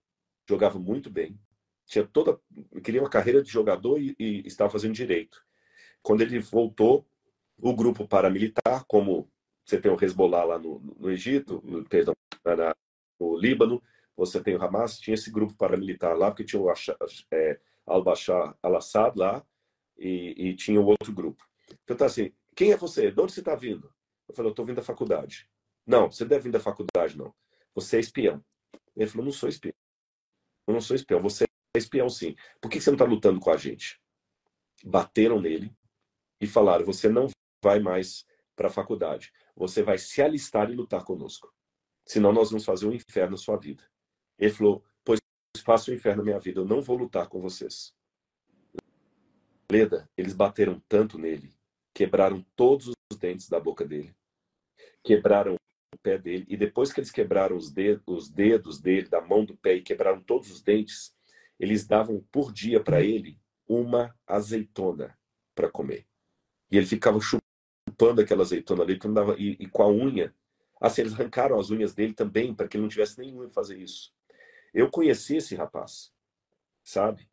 jogava 0.48 0.78
muito 0.78 1.10
bem, 1.10 1.40
tinha 1.86 2.06
toda, 2.06 2.40
queria 2.84 3.02
uma 3.02 3.10
carreira 3.10 3.42
de 3.42 3.50
jogador 3.50 4.00
e, 4.00 4.16
e 4.20 4.44
estava 4.46 4.70
fazendo 4.70 4.94
direito. 4.94 5.44
Quando 6.02 6.22
ele 6.22 6.40
voltou, 6.40 7.06
o 7.58 7.76
grupo 7.76 8.08
paramilitar, 8.08 8.86
como 8.88 9.30
você 9.64 9.80
tem 9.80 9.92
o 9.92 10.04
Hezbollah 10.04 10.44
lá 10.44 10.60
no, 10.60 10.80
no 10.80 11.12
Egito, 11.12 11.62
perdão, 11.90 12.16
na, 12.44 12.76
no 13.20 13.38
Líbano, 13.38 13.82
você 14.18 14.42
tem 14.42 14.56
o 14.56 14.62
Hamas, 14.62 15.00
tinha 15.00 15.14
esse 15.14 15.32
grupo 15.32 15.56
paramilitar 15.56 16.18
lá, 16.18 16.32
porque 16.32 16.44
tinha 16.44 16.62
o 16.62 16.72
é, 17.32 17.60
al-Bashar 17.86 18.58
al-Assad 18.62 19.18
lá, 19.18 19.46
e, 19.98 20.50
e 20.50 20.56
tinha 20.56 20.82
o 20.82 20.86
outro 20.86 21.14
grupo. 21.14 21.48
Então 21.84 21.96
tá 21.96 22.06
assim, 22.08 22.34
quem 22.56 22.72
é 22.72 22.78
você? 22.78 23.12
De 23.12 23.22
onde 23.22 23.32
você 23.32 23.40
está 23.40 23.56
vindo? 23.56 23.94
Eu 24.28 24.36
falei, 24.36 24.50
eu 24.50 24.52
estou 24.52 24.66
vindo 24.66 24.78
da 24.78 24.84
faculdade. 24.84 25.48
Não, 25.86 26.12
você 26.12 26.26
deve 26.26 26.46
vir 26.46 26.52
da 26.52 26.60
faculdade, 26.60 27.18
não. 27.18 27.34
Você 27.76 27.98
é 27.98 28.00
espião. 28.00 28.44
Ele 28.96 29.10
falou, 29.10 29.26
não 29.26 29.32
sou 29.32 29.48
espião. 29.48 29.74
Eu 30.68 30.74
não 30.74 30.82
sou 30.82 30.96
espião, 30.96 31.22
você 31.22 31.46
é 31.46 31.78
espião 31.78 32.10
sim. 32.10 32.36
Por 32.60 32.70
que 32.70 32.82
você 32.82 32.90
não 32.90 32.96
está 32.96 33.06
lutando 33.06 33.40
com 33.40 33.52
a 33.52 33.58
gente? 33.58 34.00
Bateram 34.84 35.40
nele 35.40 35.74
e 36.42 36.48
falaram, 36.48 36.84
você 36.84 37.08
não 37.08 37.28
vai 37.64 37.80
mais 37.80 38.26
para 38.56 38.68
a 38.68 38.72
faculdade. 38.72 39.32
Você 39.56 39.84
vai 39.84 40.00
se 40.00 40.22
alistar 40.22 40.70
e 40.72 40.76
lutar 40.76 41.06
conosco. 41.06 41.54
Senão 42.06 42.34
nós 42.34 42.50
vamos 42.50 42.66
fazer 42.66 42.88
um 42.88 42.94
inferno 42.94 43.32
na 43.32 43.38
sua 43.38 43.58
vida. 43.58 43.84
Ele 44.40 44.52
falou, 44.52 44.84
pois 45.04 45.20
faça 45.64 45.92
o 45.92 45.94
um 45.94 45.98
inferno 45.98 46.18
na 46.18 46.26
minha 46.26 46.40
vida, 46.40 46.60
eu 46.60 46.66
não 46.66 46.82
vou 46.82 46.98
lutar 46.98 47.30
com 47.30 47.40
vocês. 47.40 47.94
Leda, 49.72 50.10
eles 50.18 50.34
bateram 50.34 50.82
tanto 50.90 51.18
nele, 51.18 51.54
quebraram 51.94 52.46
todos 52.56 52.88
os 52.88 53.18
dentes 53.18 53.48
da 53.48 53.60
boca 53.60 53.86
dele, 53.86 54.14
quebraram 55.02 55.54
o 55.54 55.98
pé 56.02 56.18
dele, 56.18 56.46
e 56.50 56.58
depois 56.58 56.92
que 56.92 57.00
eles 57.00 57.12
quebraram 57.12 57.56
os 57.56 57.72
dedos, 57.72 58.04
os 58.08 58.30
dedos 58.30 58.82
dele, 58.82 59.08
da 59.08 59.22
mão 59.22 59.46
do 59.46 59.56
pé, 59.56 59.76
e 59.76 59.82
quebraram 59.82 60.22
todos 60.22 60.52
os 60.52 60.62
dentes, 60.62 61.16
eles 61.58 61.88
davam 61.88 62.22
por 62.32 62.52
dia 62.52 62.84
para 62.84 63.02
ele 63.02 63.40
uma 63.66 64.14
azeitona 64.28 65.18
para 65.56 65.72
comer. 65.72 66.11
E 66.72 66.78
ele 66.78 66.86
ficava 66.86 67.20
chupando 67.20 68.22
aquela 68.22 68.44
azeitona 68.44 68.84
ali, 68.84 68.98
dava, 68.98 69.36
e, 69.38 69.58
e, 69.60 69.68
com 69.68 69.84
a 69.84 69.90
unha. 69.90 70.34
Assim, 70.80 71.02
eles 71.02 71.14
arrancaram 71.14 71.60
as 71.60 71.70
unhas 71.70 71.94
dele 71.94 72.14
também, 72.14 72.54
para 72.54 72.68
que 72.68 72.78
ele 72.78 72.84
não 72.84 72.90
tivesse 72.90 73.20
nenhum 73.20 73.50
fazer 73.52 73.78
isso. 73.78 74.14
Eu 74.74 74.90
conheci 74.90 75.38
esse 75.38 75.54
rapaz, 75.54 76.12
sabe? 76.84 77.30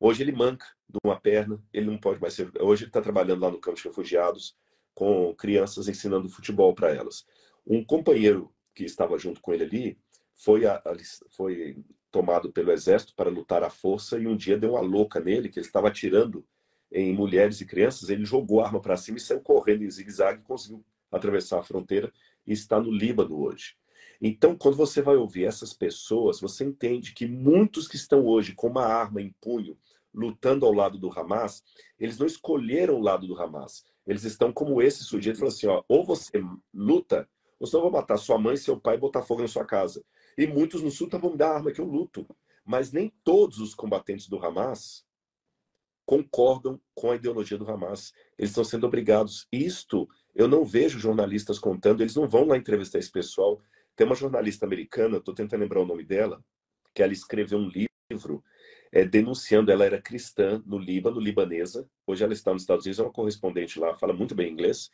Hoje 0.00 0.22
ele 0.22 0.32
manca 0.32 0.66
de 0.88 0.98
uma 1.04 1.20
perna, 1.20 1.62
ele 1.72 1.86
não 1.86 1.98
pode 1.98 2.20
mais 2.20 2.34
ser. 2.34 2.50
Hoje 2.60 2.84
ele 2.84 2.88
está 2.88 3.00
trabalhando 3.00 3.42
lá 3.42 3.50
no 3.50 3.60
campo 3.60 3.76
de 3.76 3.84
refugiados 3.84 4.56
com 4.94 5.34
crianças 5.34 5.86
ensinando 5.86 6.28
futebol 6.28 6.74
para 6.74 6.92
elas. 6.92 7.24
Um 7.66 7.84
companheiro 7.84 8.52
que 8.74 8.84
estava 8.84 9.18
junto 9.18 9.40
com 9.40 9.52
ele 9.52 9.64
ali 9.64 9.98
foi, 10.34 10.66
a, 10.66 10.82
foi 11.30 11.76
tomado 12.10 12.52
pelo 12.52 12.72
exército 12.72 13.14
para 13.14 13.30
lutar 13.30 13.62
à 13.62 13.70
força 13.70 14.18
e 14.18 14.26
um 14.26 14.36
dia 14.36 14.58
deu 14.58 14.72
uma 14.72 14.80
louca 14.80 15.20
nele, 15.20 15.48
que 15.48 15.58
ele 15.58 15.66
estava 15.66 15.88
atirando 15.88 16.44
em 16.92 17.14
mulheres 17.14 17.60
e 17.60 17.66
crianças, 17.66 18.10
ele 18.10 18.24
jogou 18.24 18.60
a 18.60 18.66
arma 18.66 18.80
para 18.80 18.96
cima 18.96 19.18
e 19.18 19.20
saiu 19.20 19.40
correndo 19.40 19.82
em 19.82 19.90
zigue-zague 19.90 20.40
e 20.40 20.44
conseguiu 20.44 20.84
atravessar 21.10 21.58
a 21.58 21.62
fronteira 21.62 22.12
e 22.46 22.52
está 22.52 22.80
no 22.80 22.90
Líbano 22.90 23.40
hoje. 23.40 23.76
Então, 24.20 24.54
quando 24.54 24.76
você 24.76 25.02
vai 25.02 25.16
ouvir 25.16 25.44
essas 25.44 25.72
pessoas, 25.72 26.40
você 26.40 26.64
entende 26.64 27.12
que 27.12 27.26
muitos 27.26 27.88
que 27.88 27.96
estão 27.96 28.24
hoje 28.24 28.54
com 28.54 28.68
uma 28.68 28.84
arma 28.84 29.20
em 29.20 29.34
punho, 29.40 29.76
lutando 30.14 30.64
ao 30.64 30.72
lado 30.72 30.98
do 30.98 31.10
Hamas, 31.10 31.64
eles 31.98 32.18
não 32.18 32.26
escolheram 32.26 32.94
o 32.94 33.02
lado 33.02 33.26
do 33.26 33.40
Hamas. 33.40 33.84
Eles 34.06 34.24
estão 34.24 34.52
como 34.52 34.80
esse 34.80 35.02
sujeito, 35.02 35.38
falando 35.38 35.54
assim, 35.54 35.66
ó, 35.66 35.82
ou 35.88 36.04
você 36.04 36.42
luta, 36.72 37.28
ou 37.58 37.66
senão 37.66 37.84
eu 37.84 37.90
vou 37.90 38.00
matar 38.00 38.16
sua 38.16 38.38
mãe, 38.38 38.56
seu 38.56 38.78
pai 38.78 38.96
e 38.96 39.00
botar 39.00 39.22
fogo 39.22 39.42
na 39.42 39.48
sua 39.48 39.64
casa. 39.64 40.04
E 40.36 40.46
muitos 40.46 40.82
no 40.82 40.90
sul 40.90 41.06
estavam 41.06 41.30
me 41.30 41.36
dar 41.36 41.56
arma 41.56 41.72
que 41.72 41.80
eu 41.80 41.86
luto. 41.86 42.26
Mas 42.64 42.92
nem 42.92 43.12
todos 43.24 43.58
os 43.58 43.74
combatentes 43.74 44.28
do 44.28 44.44
Hamas 44.44 45.04
concordam 46.04 46.80
com 46.94 47.10
a 47.10 47.16
ideologia 47.16 47.58
do 47.58 47.70
Hamas. 47.70 48.12
Eles 48.38 48.50
estão 48.50 48.64
sendo 48.64 48.86
obrigados. 48.86 49.46
Isto 49.52 50.08
eu 50.34 50.48
não 50.48 50.64
vejo 50.64 50.98
jornalistas 50.98 51.58
contando, 51.58 52.00
eles 52.00 52.16
não 52.16 52.26
vão 52.26 52.46
lá 52.46 52.56
entrevistar 52.56 52.98
esse 52.98 53.10
pessoal. 53.10 53.60
Tem 53.94 54.06
uma 54.06 54.16
jornalista 54.16 54.64
americana, 54.64 55.18
estou 55.18 55.34
tentando 55.34 55.60
lembrar 55.60 55.80
o 55.80 55.86
nome 55.86 56.04
dela, 56.04 56.42
que 56.94 57.02
ela 57.02 57.12
escreveu 57.12 57.58
um 57.58 57.68
livro 57.68 58.42
é, 58.90 59.04
denunciando, 59.04 59.70
ela 59.70 59.84
era 59.84 60.00
cristã 60.00 60.62
no 60.66 60.78
Líbano, 60.78 61.20
libanesa, 61.20 61.88
hoje 62.06 62.24
ela 62.24 62.32
está 62.32 62.52
nos 62.52 62.62
Estados 62.62 62.84
Unidos, 62.84 62.98
é 62.98 63.02
uma 63.02 63.12
correspondente 63.12 63.78
lá, 63.78 63.94
fala 63.94 64.12
muito 64.12 64.34
bem 64.34 64.52
inglês, 64.52 64.90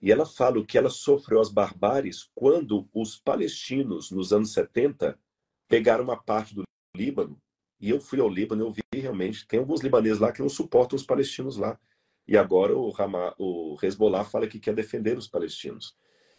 e 0.00 0.12
ela 0.12 0.26
fala 0.26 0.64
que 0.64 0.78
ela 0.78 0.90
sofreu 0.90 1.40
as 1.40 1.50
barbáries 1.50 2.30
quando 2.34 2.88
os 2.94 3.16
palestinos, 3.16 4.10
nos 4.10 4.32
anos 4.32 4.52
70, 4.52 5.18
pegaram 5.66 6.04
uma 6.04 6.22
parte 6.22 6.54
do 6.54 6.62
Líbano. 6.94 7.40
E 7.80 7.90
eu 7.90 8.00
fui 8.00 8.20
ao 8.20 8.28
Líbano, 8.28 8.64
eu 8.66 8.72
vi 8.72 8.82
realmente, 8.92 9.46
tem 9.46 9.60
alguns 9.60 9.80
libaneses 9.80 10.18
lá 10.18 10.32
que 10.32 10.40
não 10.40 10.48
suportam 10.48 10.96
os 10.96 11.04
palestinos 11.04 11.56
lá. 11.56 11.78
E 12.26 12.36
agora 12.36 12.76
o, 12.76 12.92
Hamas, 12.96 13.34
o 13.38 13.76
Hezbollah 13.82 14.24
fala 14.24 14.46
que 14.46 14.58
quer 14.58 14.74
defender 14.74 15.16
os 15.16 15.28
palestinos. 15.28 15.96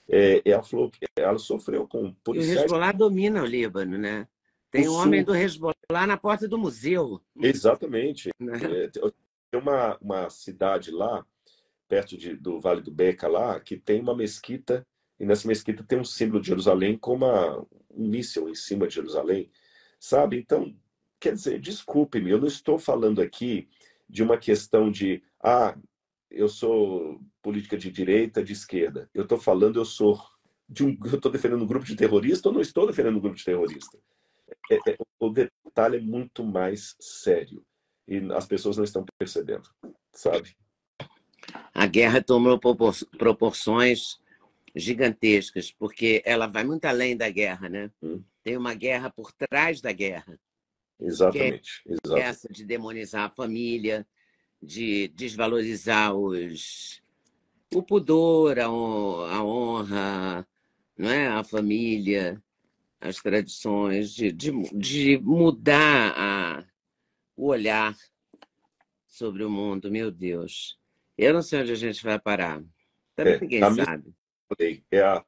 É, 0.07 0.41
ela 0.43 0.63
falou 0.63 0.89
que 0.89 1.05
ela 1.15 1.37
sofreu 1.39 1.87
com 1.87 2.13
policiais. 2.23 2.57
E 2.57 2.61
o 2.61 2.65
Hezbollah 2.65 2.91
domina 2.91 3.41
o 3.41 3.45
Líbano, 3.45 3.97
né? 3.97 4.27
Tem 4.69 4.87
o 4.87 4.91
um 4.91 4.93
sul... 4.93 5.01
homem 5.01 5.23
do 5.23 5.35
Hezbollah 5.35 6.07
na 6.07 6.17
porta 6.17 6.47
do 6.47 6.57
museu. 6.57 7.21
Exatamente. 7.41 8.29
Né? 8.39 8.57
É, 8.85 8.87
tem 8.87 9.59
uma, 9.59 9.97
uma 9.99 10.29
cidade 10.29 10.91
lá, 10.91 11.25
perto 11.87 12.15
de, 12.15 12.35
do 12.35 12.59
Vale 12.59 12.81
do 12.81 12.91
Beca 12.91 13.27
lá, 13.27 13.59
que 13.59 13.77
tem 13.77 13.99
uma 13.99 14.15
mesquita, 14.15 14.85
e 15.19 15.25
nessa 15.25 15.47
mesquita 15.47 15.83
tem 15.83 15.99
um 15.99 16.05
símbolo 16.05 16.39
de 16.39 16.47
Jerusalém 16.47 16.97
com 16.97 17.15
uma, 17.15 17.59
um 17.89 18.07
míssil 18.07 18.47
em 18.47 18.55
cima 18.55 18.87
de 18.87 18.95
Jerusalém, 18.95 19.51
sabe? 19.99 20.37
Então, 20.37 20.73
quer 21.19 21.33
dizer, 21.33 21.59
desculpe-me, 21.59 22.31
eu 22.31 22.39
não 22.39 22.47
estou 22.47 22.79
falando 22.79 23.21
aqui 23.21 23.67
de 24.07 24.23
uma 24.23 24.37
questão 24.37 24.89
de, 24.89 25.21
ah, 25.43 25.77
eu 26.29 26.47
sou 26.47 27.19
política 27.41 27.77
de 27.77 27.91
direita, 27.91 28.43
de 28.43 28.53
esquerda. 28.53 29.09
Eu 29.13 29.23
estou 29.23 29.37
falando, 29.37 29.79
eu 29.79 29.85
sou 29.85 30.19
de 30.67 30.83
um, 30.83 30.97
eu 31.05 31.15
estou 31.15 31.31
defendendo 31.31 31.63
um 31.63 31.67
grupo 31.67 31.85
de 31.85 31.95
terrorista 31.95 32.49
ou 32.49 32.53
não 32.53 32.61
estou 32.61 32.85
defendendo 32.85 33.17
um 33.17 33.21
grupo 33.21 33.35
de 33.35 33.45
terrorista? 33.45 33.97
É, 34.69 34.75
é, 34.91 34.97
o 35.19 35.29
detalhe 35.29 35.97
é 35.97 36.01
muito 36.01 36.43
mais 36.43 36.95
sério 36.99 37.65
e 38.07 38.17
as 38.33 38.45
pessoas 38.45 38.77
não 38.77 38.83
estão 38.83 39.03
percebendo, 39.17 39.69
sabe? 40.13 40.55
a 41.73 41.85
guerra 41.85 42.21
tomou 42.21 42.59
proporções 43.17 44.19
gigantescas, 44.75 45.71
porque 45.71 46.21
ela 46.25 46.47
vai 46.47 46.63
muito 46.63 46.85
além 46.85 47.15
da 47.17 47.29
guerra, 47.29 47.69
né? 47.69 47.91
Hum. 48.01 48.21
Tem 48.43 48.57
uma 48.57 48.73
guerra 48.73 49.09
por 49.09 49.31
trás 49.31 49.81
da 49.81 49.91
guerra. 49.91 50.39
Exatamente. 50.99 51.81
É 51.87 51.93
exatamente. 51.93 52.27
Essa 52.27 52.49
de 52.49 52.65
demonizar 52.65 53.25
a 53.25 53.29
família, 53.29 54.05
de 54.61 55.07
desvalorizar 55.09 56.13
os 56.13 57.01
o 57.73 57.83
pudor, 57.83 58.59
a 58.59 58.69
honra, 58.71 60.47
não 60.97 61.09
é? 61.09 61.27
a 61.27 61.43
família, 61.43 62.41
as 62.99 63.17
tradições, 63.17 64.13
de, 64.13 64.31
de, 64.31 64.51
de 64.73 65.17
mudar 65.19 66.13
a, 66.17 66.65
o 67.35 67.47
olhar 67.47 67.95
sobre 69.05 69.43
o 69.43 69.49
mundo, 69.49 69.91
meu 69.91 70.11
Deus. 70.11 70.79
Eu 71.17 71.33
não 71.33 71.41
sei 71.41 71.61
onde 71.61 71.71
a 71.71 71.75
gente 71.75 72.03
vai 72.03 72.19
parar. 72.19 72.63
Também 73.15 73.33
é, 73.33 73.39
ninguém 73.39 73.59
sabe. 73.75 74.13
É 74.89 75.01
a, 75.01 75.23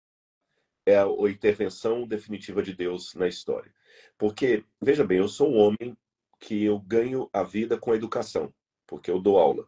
é 0.86 0.98
a 0.98 1.06
intervenção 1.30 2.08
definitiva 2.08 2.64
de 2.64 2.74
Deus 2.74 3.14
na 3.14 3.28
história. 3.28 3.72
Porque, 4.22 4.64
veja 4.80 5.04
bem, 5.04 5.18
eu 5.18 5.28
sou 5.28 5.50
um 5.50 5.58
homem 5.58 5.98
que 6.40 6.64
eu 6.64 6.78
ganho 6.78 7.28
a 7.34 7.42
vida 7.42 7.76
com 7.76 7.92
a 7.92 7.96
educação, 7.96 8.54
porque 8.86 9.10
eu 9.10 9.20
dou 9.20 9.40
aula. 9.40 9.68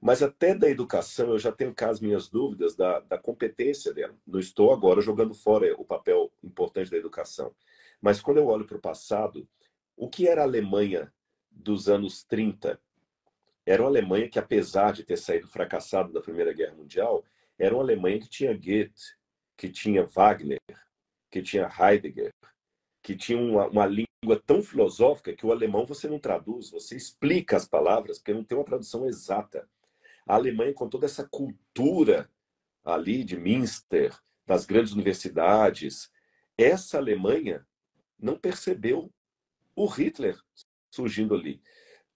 Mas 0.00 0.22
até 0.22 0.54
da 0.54 0.70
educação 0.70 1.32
eu 1.32 1.38
já 1.38 1.52
tenho 1.52 1.74
cá 1.74 1.90
as 1.90 2.00
minhas 2.00 2.30
dúvidas 2.30 2.74
da, 2.74 3.00
da 3.00 3.18
competência 3.18 3.92
dela. 3.92 4.16
Não 4.26 4.40
estou 4.40 4.72
agora 4.72 5.02
jogando 5.02 5.34
fora 5.34 5.70
o 5.78 5.84
papel 5.84 6.32
importante 6.42 6.90
da 6.90 6.96
educação. 6.96 7.54
Mas 8.00 8.22
quando 8.22 8.38
eu 8.38 8.46
olho 8.46 8.64
para 8.64 8.78
o 8.78 8.80
passado, 8.80 9.46
o 9.94 10.08
que 10.08 10.26
era 10.26 10.40
a 10.40 10.44
Alemanha 10.44 11.12
dos 11.50 11.86
anos 11.86 12.24
30 12.24 12.80
era 13.66 13.82
uma 13.82 13.90
Alemanha 13.90 14.30
que, 14.30 14.38
apesar 14.38 14.94
de 14.94 15.04
ter 15.04 15.18
saído 15.18 15.46
fracassado 15.46 16.10
da 16.10 16.22
Primeira 16.22 16.54
Guerra 16.54 16.74
Mundial, 16.74 17.22
era 17.58 17.74
uma 17.74 17.82
Alemanha 17.82 18.18
que 18.18 18.30
tinha 18.30 18.54
Goethe, 18.54 19.14
que 19.58 19.68
tinha 19.68 20.06
Wagner, 20.06 20.58
que 21.30 21.42
tinha 21.42 21.70
Heidegger, 21.78 22.32
que 23.04 23.14
tinha 23.14 23.38
uma, 23.38 23.66
uma, 23.68 23.86
língua 23.86 24.42
tão 24.46 24.62
filosófica 24.62 25.34
que 25.34 25.44
o 25.44 25.52
alemão 25.52 25.84
você 25.84 26.08
não 26.08 26.18
traduz, 26.18 26.70
você 26.70 26.96
explica 26.96 27.54
as 27.54 27.68
palavras, 27.68 28.18
porque 28.18 28.32
não 28.32 28.42
tem 28.42 28.56
uma 28.56 28.64
tradução 28.64 29.06
exata. 29.06 29.68
A 30.26 30.36
Alemanha, 30.36 30.72
com 30.72 30.88
toda 30.88 31.04
essa 31.04 31.28
cultura 31.28 32.30
ali 32.82 33.22
de 33.22 33.36
Münster, 33.36 34.18
das 34.46 34.64
grandes 34.64 34.94
universidades, 34.94 36.10
essa 36.56 36.96
Alemanha 36.96 37.66
não 38.18 38.38
percebeu 38.38 39.12
o 39.76 39.84
Hitler 39.84 40.38
surgindo 40.90 41.34
ali. 41.34 41.60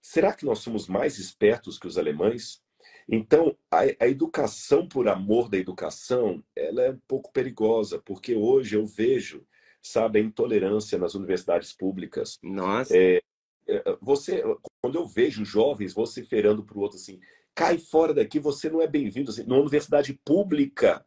Será 0.01 0.33
que 0.33 0.45
nós 0.45 0.59
somos 0.59 0.87
mais 0.87 1.19
espertos 1.19 1.77
que 1.77 1.85
os 1.85 1.99
alemães? 1.99 2.63
Então, 3.07 3.55
a, 3.69 3.81
a, 3.99 4.07
educação 4.07 4.87
por 4.87 5.07
amor 5.07 5.49
da 5.49 5.57
educação, 5.57 6.43
ela 6.55 6.81
é 6.81 6.91
um 6.91 7.01
pouco 7.07 7.31
perigosa, 7.31 7.99
porque 7.99 8.33
hoje 8.33 8.75
eu 8.75 8.87
vejo, 8.87 9.45
sabe, 9.81 10.19
a 10.19 10.21
intolerância 10.21 10.97
nas 10.97 11.15
universidades 11.15 11.73
públicas. 11.73 12.37
Nossa. 12.43 12.95
É, 12.95 13.21
é 13.67 13.97
você, 14.01 14.43
quando 14.81 14.97
eu 14.97 15.07
vejo 15.07 15.45
jovens 15.45 15.93
vociferando 15.93 16.63
para 16.63 16.77
o 16.77 16.81
outro 16.81 16.97
assim, 16.97 17.19
cai 17.55 17.77
fora 17.77 18.13
daqui, 18.13 18.39
você 18.39 18.69
não 18.69 18.81
é 18.81 18.87
bem-vindo. 18.87 19.31
Assim, 19.31 19.43
numa 19.43 19.59
universidade 19.59 20.13
pública, 20.25 21.05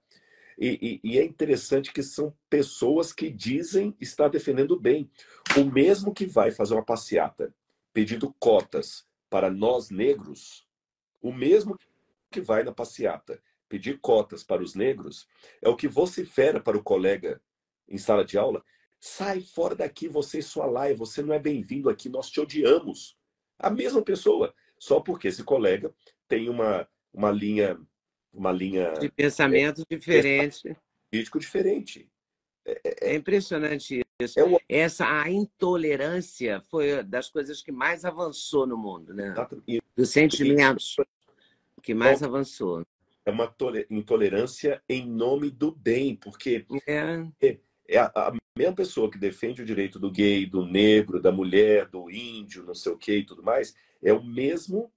e, 0.58 1.00
e, 1.02 1.12
e, 1.12 1.18
é 1.18 1.24
interessante 1.24 1.92
que 1.92 2.02
são 2.02 2.34
pessoas 2.48 3.12
que 3.12 3.30
dizem 3.30 3.96
estar 4.00 4.28
defendendo 4.28 4.78
bem. 4.78 5.10
O 5.58 5.64
mesmo 5.64 6.12
que 6.12 6.26
vai 6.26 6.50
fazer 6.50 6.74
uma 6.74 6.84
passeata 6.84 7.54
pedindo 7.92 8.34
cotas 8.38 9.06
para 9.30 9.50
nós 9.50 9.90
negros, 9.90 10.66
O 11.22 11.32
mesmo 11.32 11.78
que 12.30 12.40
vai 12.40 12.62
na 12.64 12.72
passeata 12.72 13.40
pedir 13.68 13.98
cotas 14.00 14.44
para 14.44 14.62
os 14.62 14.74
negros 14.74 15.26
é 15.62 15.68
o 15.68 15.76
que 15.76 15.88
vocifera 15.88 16.60
para 16.60 16.76
o 16.76 16.82
colega 16.82 17.40
em 17.92 17.98
sala 17.98 18.24
de 18.24 18.38
aula. 18.38 18.64
Sai 18.98 19.40
fora 19.40 19.74
daqui, 19.74 20.08
você 20.08 20.38
e 20.38 20.42
sua 20.42 20.66
laia, 20.66 20.96
você 20.96 21.22
não 21.22 21.34
é 21.34 21.38
bem-vindo 21.38 21.90
aqui, 21.90 22.08
nós 22.08 22.30
te 22.30 22.40
odiamos. 22.40 23.16
A 23.58 23.70
mesma 23.70 24.02
pessoa, 24.02 24.54
só 24.78 25.00
porque 25.00 25.28
esse 25.28 25.44
colega 25.44 25.94
tem 26.26 26.48
uma, 26.48 26.88
uma 27.12 27.30
linha 27.30 27.78
uma 28.32 28.50
linha 28.50 28.94
de 28.94 29.10
pensamento 29.10 29.82
é, 29.82 29.94
diferente, 29.94 30.76
político 31.10 31.38
diferente. 31.38 32.08
É, 32.64 32.80
é, 32.84 33.10
é 33.10 33.14
impressionante 33.14 34.00
isso. 34.20 34.40
É. 34.40 34.44
Essa 34.68 35.20
a 35.20 35.30
intolerância 35.30 36.60
foi 36.70 37.02
das 37.02 37.28
coisas 37.28 37.62
que 37.62 37.70
mais 37.70 38.04
avançou 38.04 38.66
no 38.66 38.78
mundo, 38.78 39.12
né? 39.12 39.34
Dos 39.94 40.10
sentimentos 40.10 40.96
que 41.82 41.92
mais 41.92 42.22
avançou. 42.22 42.86
É 43.24 43.30
uma 43.30 43.54
intolerância 43.90 44.82
em 44.88 45.06
nome 45.06 45.50
do 45.50 45.70
bem, 45.70 46.16
porque 46.16 46.66
é, 46.86 47.58
é, 47.88 47.98
a, 47.98 48.06
a, 48.14 48.32
mesma 48.56 48.74
pessoa 48.74 49.10
que 49.10 49.18
defende 49.18 49.62
o 49.62 49.64
direito 49.64 49.98
do 49.98 50.10
gay, 50.10 50.46
do 50.46 50.64
negro, 50.64 51.20
da 51.20 51.32
mulher, 51.32 51.88
do 51.88 52.10
índio, 52.10 52.64
não 52.64 52.74
sei 52.74 52.92
o 52.92 52.98
que 52.98 53.16
e 53.16 53.24
tudo 53.24 53.42
mais, 53.42 53.74
é 54.02 54.12
o 54.12 54.22
mesmo 54.22 54.92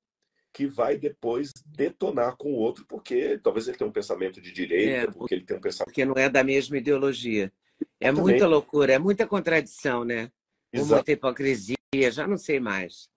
que 0.52 0.66
vai 0.68 0.98
depois 0.98 1.52
detonar 1.66 2.38
com 2.38 2.54
o 2.54 2.56
outro, 2.56 2.86
porque 2.86 3.38
talvez 3.38 3.68
ele 3.68 3.78
tenha 3.78 3.90
um 3.90 3.94
pensamento 3.94 4.42
de 4.42 4.52
direita, 4.52 4.92
é, 4.92 5.12
porque 5.12 5.36
ele 5.36 5.46
tem 5.46 5.58
um 5.58 5.62
pensamento. 5.62 5.88
Porque 5.88 6.06
não 6.06 6.16
é 6.16 6.30
da 6.30 6.44
mesma 6.44 6.78
ideologia. 6.78 7.52
É 8.00 8.12
muita 8.12 8.48
loucura, 8.48 8.94
é 8.94 9.00
muita 9.00 9.28
contradição, 9.28 10.06
né? 10.06 10.32
Exato. 10.72 10.96
Muita 10.96 11.12
hipocrisia, 11.12 11.76
já 12.10 12.26
não 12.26 12.38
sei 12.38 12.60
mais. 12.60 13.10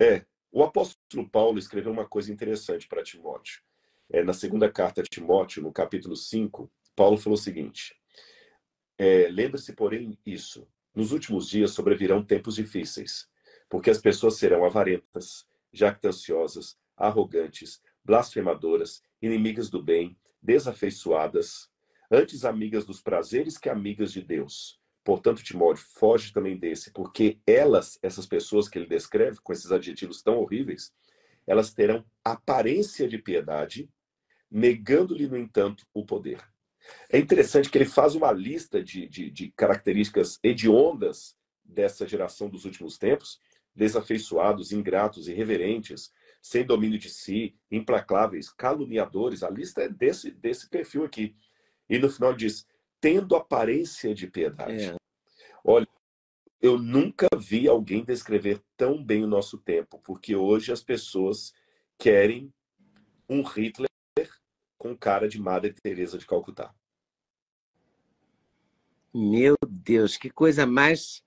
É. 0.00 0.24
O 0.50 0.62
apóstolo 0.62 1.28
Paulo 1.28 1.58
escreveu 1.58 1.92
uma 1.92 2.08
coisa 2.08 2.32
interessante 2.32 2.88
para 2.88 3.02
Timóteo. 3.02 3.60
É, 4.10 4.24
na 4.24 4.32
segunda 4.32 4.70
carta 4.70 5.02
de 5.02 5.08
Timóteo, 5.08 5.62
no 5.62 5.70
capítulo 5.70 6.16
5, 6.16 6.70
Paulo 6.96 7.18
falou 7.18 7.38
o 7.38 7.40
seguinte: 7.40 7.94
é, 8.98 9.28
Lembre-se, 9.30 9.72
porém, 9.72 10.18
isso. 10.26 10.66
Nos 10.94 11.12
últimos 11.12 11.48
dias 11.48 11.70
sobrevirão 11.70 12.24
tempos 12.24 12.56
difíceis, 12.56 13.28
porque 13.68 13.88
as 13.88 14.00
pessoas 14.00 14.36
serão 14.36 14.64
avarentas, 14.64 15.46
jactanciosas, 15.72 16.76
arrogantes, 16.96 17.80
blasfemadoras, 18.04 19.02
inimigas 19.22 19.70
do 19.70 19.80
bem, 19.80 20.18
desafeiçoadas, 20.42 21.70
antes 22.10 22.44
amigas 22.44 22.84
dos 22.84 23.00
prazeres 23.00 23.56
que 23.56 23.68
amigas 23.68 24.12
de 24.12 24.22
Deus. 24.22 24.80
Portanto, 25.04 25.42
Timóteo, 25.42 25.84
foge 25.94 26.32
também 26.32 26.58
desse, 26.58 26.90
porque 26.90 27.38
elas, 27.46 27.98
essas 28.02 28.26
pessoas 28.26 28.68
que 28.68 28.78
ele 28.78 28.86
descreve 28.86 29.38
com 29.40 29.52
esses 29.52 29.70
adjetivos 29.70 30.22
tão 30.22 30.38
horríveis, 30.38 30.92
elas 31.46 31.72
terão 31.72 32.04
aparência 32.24 33.08
de 33.08 33.18
piedade, 33.18 33.88
negando-lhe, 34.50 35.28
no 35.28 35.36
entanto, 35.36 35.86
o 35.94 36.04
poder. 36.04 36.42
É 37.10 37.18
interessante 37.18 37.70
que 37.70 37.78
ele 37.78 37.84
faz 37.84 38.14
uma 38.14 38.32
lista 38.32 38.82
de, 38.82 39.08
de, 39.08 39.30
de 39.30 39.50
características 39.52 40.38
hediondas 40.42 41.36
dessa 41.64 42.06
geração 42.06 42.48
dos 42.48 42.64
últimos 42.64 42.98
tempos, 42.98 43.40
desafeiçoados, 43.74 44.72
ingratos, 44.72 45.28
irreverentes, 45.28 46.12
sem 46.40 46.64
domínio 46.64 46.98
de 46.98 47.10
si, 47.10 47.56
implacáveis, 47.70 48.50
caluniadores. 48.50 49.42
A 49.42 49.50
lista 49.50 49.82
é 49.82 49.88
desse, 49.88 50.30
desse 50.30 50.68
perfil 50.68 51.04
aqui. 51.04 51.36
E 51.88 51.98
no 51.98 52.10
final 52.10 52.34
diz: 52.34 52.66
tendo 53.00 53.36
aparência 53.36 54.14
de 54.14 54.26
piedade. 54.26 54.84
É. 54.84 54.96
Olha, 55.64 55.88
eu 56.60 56.78
nunca 56.78 57.28
vi 57.36 57.68
alguém 57.68 58.04
descrever 58.04 58.60
tão 58.76 59.02
bem 59.02 59.22
o 59.22 59.28
nosso 59.28 59.58
tempo, 59.58 60.00
porque 60.04 60.34
hoje 60.34 60.72
as 60.72 60.82
pessoas 60.82 61.52
querem 61.96 62.52
um 63.28 63.42
Hitler 63.42 63.88
com 64.76 64.96
cara 64.96 65.28
de 65.28 65.40
Madre 65.40 65.72
Teresa 65.72 66.18
de 66.18 66.26
Calcutá. 66.26 66.74
Meu 69.18 69.56
Deus, 69.66 70.16
que 70.16 70.30
coisa 70.30 70.64
mais 70.64 71.22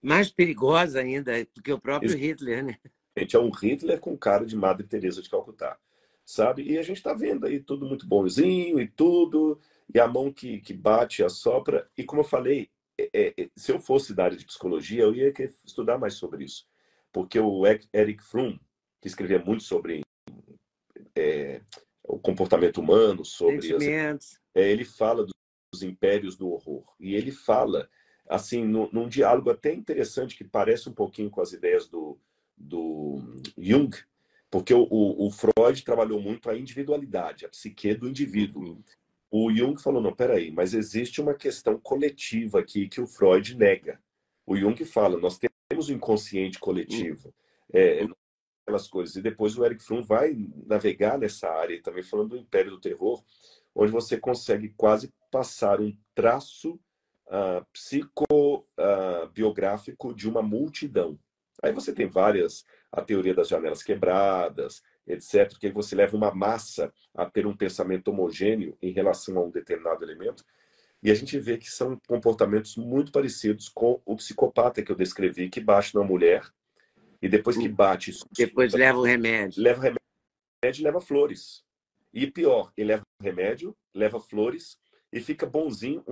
mais 0.00 0.30
perigosa 0.30 1.00
ainda 1.00 1.32
do 1.54 1.62
que 1.62 1.72
o 1.72 1.80
próprio 1.80 2.08
Isso. 2.08 2.16
Hitler, 2.16 2.64
né? 2.64 2.78
Gente, 3.16 3.36
é 3.36 3.38
um 3.38 3.50
Hitler 3.50 4.00
com 4.00 4.16
cara 4.16 4.44
de 4.44 4.56
Madre 4.56 4.86
Teresa 4.86 5.20
de 5.20 5.28
Calcutá, 5.28 5.76
sabe? 6.24 6.62
E 6.62 6.78
a 6.78 6.82
gente 6.82 6.96
está 6.96 7.12
vendo 7.12 7.46
aí 7.46 7.60
tudo 7.60 7.86
muito 7.86 8.06
bonzinho 8.06 8.80
e 8.80 8.88
tudo, 8.88 9.60
e 9.92 10.00
a 10.00 10.06
mão 10.06 10.32
que, 10.32 10.60
que 10.60 10.72
bate, 10.72 11.22
assopra. 11.22 11.88
E 11.96 12.04
como 12.04 12.20
eu 12.20 12.24
falei, 12.24 12.70
é, 12.98 13.10
é, 13.12 13.34
é 13.42 13.48
se 13.56 13.70
eu 13.70 13.80
fosse 13.80 14.14
da 14.14 14.24
área 14.24 14.36
de 14.36 14.46
psicologia, 14.46 15.02
eu 15.02 15.14
ia 15.14 15.32
estudar 15.64 15.98
mais 15.98 16.14
sobre 16.14 16.44
isso. 16.44 16.66
Porque 17.12 17.38
o 17.38 17.64
Eric 17.66 18.22
Fromm, 18.24 18.58
que 19.00 19.08
escrevia 19.08 19.38
muito 19.38 19.62
sobre 19.62 20.02
é, 21.14 21.60
o 22.02 22.18
comportamento 22.18 22.80
humano, 22.80 23.24
sobre... 23.24 23.74
As, 23.74 24.40
é, 24.54 24.70
ele 24.70 24.84
fala 24.84 25.26
dos 25.72 25.82
impérios 25.82 26.36
do 26.36 26.50
horror. 26.50 26.84
E 27.00 27.14
ele 27.14 27.32
fala 27.32 27.88
assim, 28.28 28.64
no, 28.64 28.88
num 28.92 29.08
diálogo 29.08 29.50
até 29.50 29.72
interessante 29.72 30.36
que 30.36 30.44
parece 30.44 30.88
um 30.88 30.92
pouquinho 30.92 31.30
com 31.30 31.40
as 31.40 31.52
ideias 31.52 31.88
do, 31.88 32.18
do 32.56 33.20
Jung, 33.58 33.96
porque 34.50 34.72
o, 34.74 34.86
o, 34.90 35.26
o 35.26 35.30
Freud 35.30 35.82
trabalhou 35.84 36.20
muito 36.20 36.48
a 36.50 36.56
individualidade, 36.56 37.46
a 37.46 37.48
psique 37.48 37.94
do 37.94 38.08
indivíduo. 38.08 38.62
Uhum. 38.62 38.82
O 39.30 39.50
Jung 39.50 39.80
falou, 39.80 40.02
não, 40.02 40.14
peraí, 40.14 40.50
mas 40.50 40.74
existe 40.74 41.20
uma 41.20 41.34
questão 41.34 41.78
coletiva 41.78 42.60
aqui 42.60 42.88
que 42.88 43.00
o 43.00 43.06
Freud 43.06 43.56
nega. 43.56 43.98
O 44.46 44.56
Jung 44.56 44.84
fala, 44.84 45.18
nós 45.18 45.38
temos 45.38 45.88
o 45.88 45.92
um 45.92 45.96
inconsciente 45.96 46.58
coletivo. 46.58 47.28
Uhum. 47.28 47.32
É, 47.72 48.06
aquelas 48.62 48.86
coisas. 48.88 49.16
E 49.16 49.22
depois 49.22 49.56
o 49.56 49.64
Eric 49.64 49.82
Fromm 49.82 50.02
vai 50.02 50.36
navegar 50.66 51.18
nessa 51.18 51.48
área, 51.48 51.80
também 51.82 52.02
falando 52.02 52.30
do 52.30 52.36
Império 52.36 52.70
do 52.70 52.80
Terror, 52.80 53.22
onde 53.74 53.92
você 53.92 54.18
consegue 54.18 54.74
quase 54.76 55.12
passar 55.30 55.80
um 55.80 55.96
traço 56.14 56.78
uh, 57.26 57.64
psicobiográfico 57.72 60.08
uh, 60.08 60.14
de 60.14 60.28
uma 60.28 60.42
multidão. 60.42 61.18
Aí 61.62 61.72
você 61.72 61.92
tem 61.92 62.08
várias, 62.08 62.64
a 62.90 63.00
teoria 63.00 63.34
das 63.34 63.48
janelas 63.48 63.82
quebradas, 63.82 64.82
etc., 65.06 65.56
que 65.58 65.70
você 65.70 65.94
leva 65.94 66.16
uma 66.16 66.34
massa 66.34 66.92
a 67.14 67.26
ter 67.26 67.46
um 67.46 67.56
pensamento 67.56 68.08
homogêneo 68.08 68.76
em 68.82 68.92
relação 68.92 69.38
a 69.38 69.44
um 69.44 69.50
determinado 69.50 70.04
elemento. 70.04 70.44
E 71.02 71.10
a 71.10 71.14
gente 71.14 71.38
vê 71.38 71.58
que 71.58 71.70
são 71.70 71.98
comportamentos 72.06 72.76
muito 72.76 73.10
parecidos 73.10 73.68
com 73.68 74.00
o 74.04 74.16
psicopata 74.16 74.82
que 74.82 74.92
eu 74.92 74.96
descrevi, 74.96 75.48
que 75.48 75.60
bate 75.60 75.94
na 75.94 76.04
mulher 76.04 76.44
e 77.20 77.28
depois 77.28 77.56
que 77.56 77.68
bate. 77.68 78.12
Depois 78.36 78.72
leva 78.72 78.98
o 78.98 79.02
remédio. 79.02 79.62
Leva 79.62 79.80
o 79.80 79.82
remédio 79.82 80.80
e 80.80 80.84
leva 80.84 81.00
flores. 81.00 81.64
E 82.12 82.26
pior, 82.30 82.72
ele 82.76 82.88
leva 82.88 83.02
remédio, 83.20 83.76
leva 83.94 84.20
flores 84.20 84.78
e 85.12 85.20
fica 85.20 85.46
bonzinho 85.46 86.04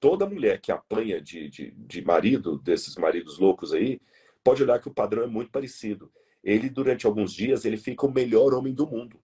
toda 0.00 0.28
mulher 0.28 0.60
que 0.60 0.70
apanha 0.70 1.20
de, 1.20 1.48
de, 1.48 1.70
de 1.72 2.04
marido, 2.04 2.58
desses 2.58 2.96
maridos 2.96 3.38
loucos 3.38 3.72
aí, 3.72 4.00
pode 4.44 4.62
olhar 4.62 4.80
que 4.80 4.88
o 4.88 4.94
padrão 4.94 5.22
é 5.22 5.26
muito 5.26 5.50
parecido. 5.50 6.12
Ele, 6.42 6.70
durante 6.70 7.06
alguns 7.06 7.32
dias, 7.32 7.64
ele 7.64 7.76
fica 7.76 8.06
o 8.06 8.12
melhor 8.12 8.54
homem 8.54 8.72
do 8.72 8.86
mundo. 8.86 9.20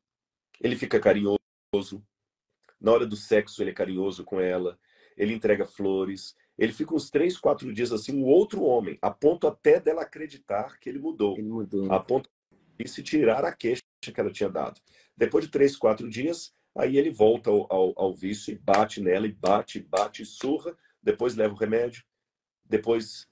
Ele 0.61 0.77
fica 0.77 1.01
carinhoso. 1.01 1.39
Na 2.81 2.93
hora 2.93 3.07
do 3.07 3.17
sexo, 3.17 3.63
ele 3.63 3.71
é 3.71 3.75
carinhoso 3.75 4.25
com 4.25 4.41
ela. 4.41 4.79
Ele 5.17 5.33
entrega 5.33 5.65
flores. 5.65 6.35
Ele 6.59 6.73
fica 6.73 6.95
uns 6.95 7.09
três, 7.09 7.39
quatro 7.39 7.73
dias 7.73 7.93
assim, 7.93 8.17
um 8.17 8.25
outro 8.25 8.63
homem, 8.63 8.99
a 9.03 9.11
ponto 9.11 9.47
até 9.47 9.81
dela 9.81 10.03
acreditar 10.03 10.79
que 10.79 10.89
ele 10.89 10.99
mudou. 10.99 11.37
Ele 11.37 11.49
mudou. 11.49 11.93
A 11.93 12.01
ponto 12.01 12.29
de 12.79 12.89
se 12.89 13.03
tirar 13.03 13.45
a 13.45 13.53
queixa 13.55 13.83
que 14.03 14.21
ela 14.21 14.31
tinha 14.31 14.49
dado. 14.49 14.81
Depois 15.17 15.45
de 15.45 15.51
três, 15.51 15.77
quatro 15.77 16.09
dias, 16.09 16.53
Aí 16.77 16.99
ele 16.99 17.11
volta 17.11 17.51
ao, 17.51 17.73
ao, 17.73 17.93
ao 17.97 18.15
vício 18.15 18.53
e 18.53 18.59
bate 18.59 19.01
nela, 19.01 19.27
e 19.27 19.33
bate, 19.33 19.81
bate, 19.81 20.25
surra, 20.25 20.77
depois 21.01 21.37
leva 21.37 21.55
o 21.55 21.57
remédio, 21.57 22.03
depois, 22.65 23.29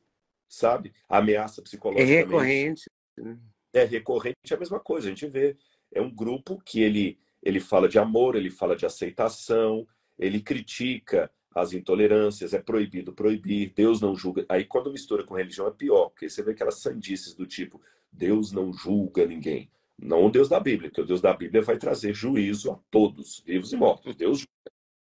sabe, 0.48 0.92
ameaça 1.08 1.60
psicológica. 1.60 2.04
É 2.04 2.16
recorrente. 2.16 2.88
Né? 3.16 3.38
É 3.72 3.84
recorrente, 3.84 4.36
é 4.52 4.54
a 4.54 4.58
mesma 4.58 4.78
coisa. 4.78 5.08
A 5.08 5.10
gente 5.10 5.26
vê, 5.26 5.56
é 5.92 6.00
um 6.00 6.14
grupo 6.14 6.62
que 6.64 6.80
ele, 6.80 7.18
ele 7.42 7.58
fala 7.58 7.88
de 7.88 7.98
amor, 7.98 8.36
ele 8.36 8.50
fala 8.50 8.76
de 8.76 8.86
aceitação, 8.86 9.86
ele 10.16 10.40
critica 10.40 11.30
as 11.52 11.72
intolerâncias, 11.72 12.54
é 12.54 12.60
proibido 12.60 13.12
proibir, 13.12 13.72
Deus 13.74 14.00
não 14.00 14.14
julga. 14.14 14.46
Aí 14.48 14.64
quando 14.64 14.92
mistura 14.92 15.24
com 15.24 15.34
religião 15.34 15.66
é 15.66 15.72
pior, 15.72 16.10
porque 16.10 16.30
você 16.30 16.42
vê 16.42 16.52
aquelas 16.52 16.80
sandices 16.80 17.34
do 17.34 17.44
tipo, 17.44 17.80
Deus 18.10 18.52
não 18.52 18.72
julga 18.72 19.26
ninguém. 19.26 19.68
Não 20.02 20.26
o 20.26 20.30
Deus 20.30 20.48
da 20.48 20.58
Bíblia, 20.58 20.90
porque 20.90 21.00
o 21.00 21.06
Deus 21.06 21.20
da 21.20 21.32
Bíblia 21.32 21.62
vai 21.62 21.78
trazer 21.78 22.12
juízo 22.12 22.72
a 22.72 22.78
todos, 22.90 23.40
vivos 23.46 23.72
e 23.72 23.76
mortos. 23.76 24.16
Deus 24.16 24.44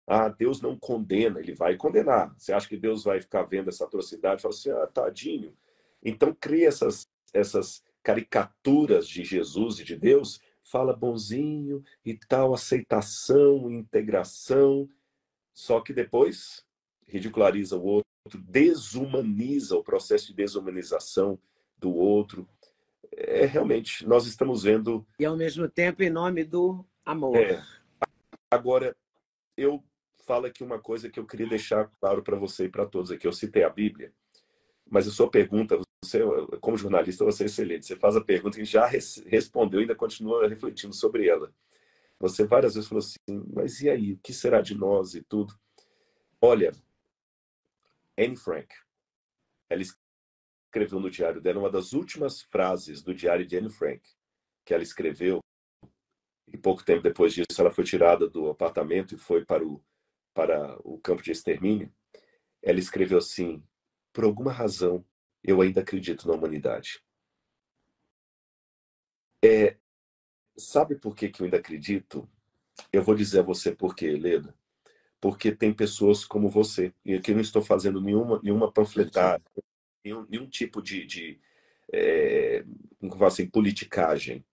ah, 0.05 0.27
Deus 0.27 0.61
não 0.61 0.77
condena, 0.77 1.39
ele 1.39 1.53
vai 1.53 1.77
condenar. 1.77 2.35
Você 2.38 2.51
acha 2.51 2.68
que 2.68 2.76
Deus 2.76 3.05
vai 3.05 3.22
ficar 3.22 3.43
vendo 3.43 3.69
essa 3.69 3.85
atrocidade 3.85 4.41
e 4.41 4.43
fala 4.43 4.53
assim, 4.53 4.69
ah, 4.72 4.88
tadinho. 4.88 5.55
Então 6.03 6.35
cria 6.38 6.68
essas, 6.68 7.07
essas 7.34 7.81
caricaturas 8.03 9.07
de 9.07 9.23
Jesus 9.23 9.80
e 9.80 9.85
de 9.85 9.95
Deus, 9.95 10.41
fala 10.61 10.93
bonzinho 10.93 11.81
e 12.05 12.18
tal, 12.18 12.53
aceitação, 12.53 13.72
integração, 13.72 14.89
só 15.53 15.80
que 15.80 15.93
depois 15.93 16.65
ridiculariza 17.07 17.77
o 17.77 17.84
outro, 17.84 18.03
desumaniza 18.41 19.77
o 19.77 19.84
processo 19.84 20.27
de 20.27 20.34
desumanização 20.34 21.39
do 21.77 21.93
outro, 21.95 22.47
é 23.18 23.45
realmente, 23.45 24.06
nós 24.07 24.26
estamos 24.26 24.64
vendo. 24.64 25.06
E 25.19 25.26
ao 25.26 25.35
mesmo 25.35 25.68
tempo 25.69 26.03
em 26.03 26.10
nome 26.10 26.44
do 26.44 26.85
amor. 27.06 27.38
É. 27.38 27.64
Agora, 28.52 28.95
eu 29.57 29.84
falo 30.26 30.45
aqui 30.45 30.64
uma 30.64 30.80
coisa 30.80 31.10
que 31.10 31.19
eu 31.19 31.26
queria 31.26 31.48
deixar 31.48 31.90
claro 31.99 32.23
para 32.23 32.38
você 32.38 32.65
e 32.65 32.69
para 32.69 32.85
todos 32.85 33.11
aqui. 33.11 33.27
Eu 33.27 33.34
citei 33.34 33.64
a 33.64 33.69
Bíblia, 33.69 34.14
mas 34.90 35.07
a 35.07 35.11
sua 35.11 35.30
pergunta, 35.30 35.80
você, 36.03 36.19
como 36.61 36.77
jornalista, 36.77 37.26
você 37.26 37.44
é 37.44 37.45
excelente. 37.45 37.85
Você 37.85 37.95
faz 37.95 38.15
a 38.15 38.23
pergunta 38.23 38.61
e 38.61 38.65
já 38.65 38.85
respondeu 38.85 39.80
e 39.80 39.84
ainda 39.84 39.95
continua 39.95 40.48
refletindo 40.48 40.94
sobre 40.94 41.27
ela. 41.27 41.53
Você 42.19 42.45
várias 42.45 42.76
vezes 42.76 42.88
falou 42.88 42.99
assim, 42.99 43.44
mas 43.53 43.81
e 43.81 43.90
aí? 43.90 44.14
O 44.14 44.19
que 44.19 44.34
será 44.34 44.61
de 44.61 44.76
nós 44.76 45.14
e 45.14 45.22
tudo? 45.22 45.53
Olha, 46.40 46.72
Anne 48.18 48.38
Frank, 48.38 48.73
ela 49.69 49.81
escreveu 50.73 50.99
no 50.99 51.09
diário 51.09 51.39
dela 51.39 51.59
uma 51.59 51.69
das 51.69 51.93
últimas 51.93 52.41
frases 52.41 53.03
do 53.03 53.13
diário 53.13 53.45
de 53.45 53.55
Anne 53.55 53.69
Frank, 53.69 54.01
que 54.65 54.73
ela 54.73 54.81
escreveu, 54.81 55.39
e 56.51 56.57
pouco 56.57 56.83
tempo 56.83 57.03
depois 57.03 57.31
disso 57.31 57.59
ela 57.59 57.69
foi 57.69 57.83
tirada 57.83 58.27
do 58.27 58.49
apartamento 58.49 59.13
e 59.13 59.17
foi 59.17 59.45
para 59.45 59.63
o, 59.63 59.83
para 60.33 60.75
o 60.83 60.97
campo 60.97 61.21
de 61.21 61.31
extermínio. 61.31 61.93
Ela 62.59 62.79
escreveu 62.79 63.19
assim: 63.19 63.63
por 64.11 64.23
alguma 64.23 64.51
razão, 64.51 65.05
eu 65.43 65.61
ainda 65.61 65.81
acredito 65.81 66.27
na 66.27 66.33
humanidade. 66.33 67.03
É, 69.45 69.77
sabe 70.57 70.95
por 70.95 71.15
que, 71.15 71.29
que 71.29 71.41
eu 71.41 71.45
ainda 71.45 71.57
acredito? 71.57 72.27
Eu 72.91 73.03
vou 73.03 73.13
dizer 73.13 73.41
a 73.41 73.43
você 73.43 73.75
por 73.75 73.95
quê, 73.95 74.09
Leda 74.11 74.57
porque 75.21 75.55
tem 75.55 75.73
pessoas 75.73 76.25
como 76.25 76.49
você. 76.49 76.93
E 77.05 77.13
aqui 77.13 77.33
não 77.33 77.39
estou 77.39 77.61
fazendo 77.61 78.01
nenhuma, 78.01 78.41
nenhuma 78.43 78.69
panfletagem, 78.69 79.41
nenhum, 80.03 80.25
nenhum 80.30 80.47
tipo 80.47 80.81
de, 80.81 81.05
de 81.05 81.39
é, 81.91 82.65
como 82.99 83.25
assim, 83.25 83.47
politicagem. 83.47 84.45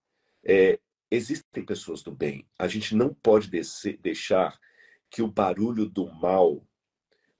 É, 0.44 0.78
existem 1.10 1.64
pessoas 1.64 2.02
do 2.02 2.12
bem. 2.12 2.46
A 2.58 2.68
gente 2.68 2.94
não 2.94 3.12
pode 3.12 3.50
descer, 3.50 3.98
deixar 3.98 4.58
que 5.10 5.22
o 5.22 5.30
barulho 5.30 5.86
do 5.86 6.10
mal 6.12 6.64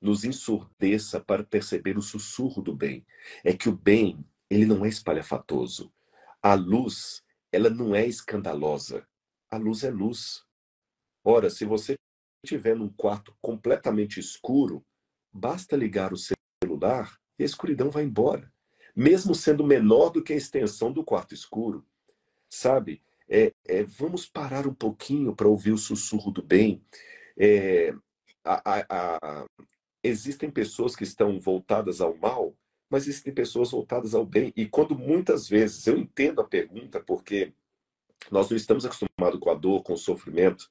nos 0.01 0.25
ensurdeça 0.25 1.21
para 1.21 1.45
perceber 1.45 1.97
o 1.97 2.03
sussurro 2.03 2.63
do 2.63 2.75
bem. 2.75 3.07
É 3.45 3.53
que 3.53 3.69
o 3.69 3.77
bem, 3.77 4.25
ele 4.49 4.65
não 4.65 4.85
é 4.85 4.89
espalhafatoso. 4.89 5.93
A 6.43 6.55
luz, 6.55 7.23
ela 7.53 7.69
não 7.69 7.95
é 7.95 8.07
escandalosa. 8.07 9.07
A 9.51 9.57
luz 9.57 9.85
é 9.85 9.91
luz. 9.91 10.45
Ora, 11.23 11.51
se 11.51 11.67
você 11.67 11.97
estiver 12.43 12.75
num 12.75 12.89
quarto 12.89 13.37
completamente 13.43 14.19
escuro, 14.19 14.85
basta 15.31 15.77
ligar 15.77 16.15
o 16.15 16.17
celular 16.17 17.20
e 17.41 17.43
a 17.43 17.47
escuridão 17.47 17.91
vai 17.91 18.05
embora, 18.05 18.53
mesmo 18.95 19.35
sendo 19.35 19.65
menor 19.65 20.11
do 20.11 20.23
que 20.23 20.35
a 20.35 20.37
extensão 20.37 20.93
do 20.93 21.03
quarto 21.03 21.33
escuro. 21.33 21.87
Sabe? 22.51 23.03
É, 23.27 23.55
é, 23.67 23.83
vamos 23.83 24.27
parar 24.27 24.67
um 24.67 24.75
pouquinho 24.75 25.35
para 25.35 25.49
ouvir 25.49 25.73
o 25.73 25.79
sussurro 25.79 26.31
do 26.31 26.43
bem. 26.43 26.85
É, 27.39 27.95
a, 28.45 28.61
a, 28.65 28.87
a, 28.91 29.47
existem 30.05 30.51
pessoas 30.51 30.95
que 30.95 31.03
estão 31.03 31.41
voltadas 31.41 32.03
ao 32.03 32.15
mal, 32.15 32.55
mas 32.91 33.09
existem 33.09 33.33
pessoas 33.33 33.71
voltadas 33.71 34.15
ao 34.15 34.27
bem. 34.27 34.53
E 34.55 34.67
quando 34.67 34.95
muitas 34.95 35.49
vezes 35.49 35.87
eu 35.87 35.97
entendo 35.97 36.43
a 36.43 36.45
pergunta, 36.45 37.01
porque 37.01 37.55
nós 38.31 38.51
não 38.51 38.57
estamos 38.57 38.85
acostumados 38.85 39.41
com 39.41 39.49
a 39.49 39.55
dor, 39.55 39.83
com 39.83 39.95
o 39.95 39.99
sofrimento, 39.99 40.69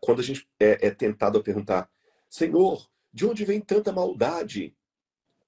quando 0.00 0.18
a 0.18 0.24
gente 0.24 0.48
é, 0.58 0.88
é 0.88 0.90
tentado 0.90 1.38
a 1.38 1.42
perguntar, 1.42 1.88
Senhor, 2.28 2.90
de 3.12 3.24
onde 3.24 3.44
vem 3.44 3.60
tanta 3.60 3.92
maldade? 3.92 4.74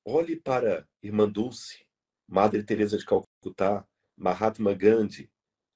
Olhe 0.07 0.37
para 0.37 0.87
Irmã 1.03 1.27
Dulce, 1.27 1.87
Madre 2.29 2.63
Teresa 2.63 2.99
de 2.99 3.07
Calcutá, 3.07 3.87
Mahatma 4.15 4.75
Gandhi. 4.75 5.31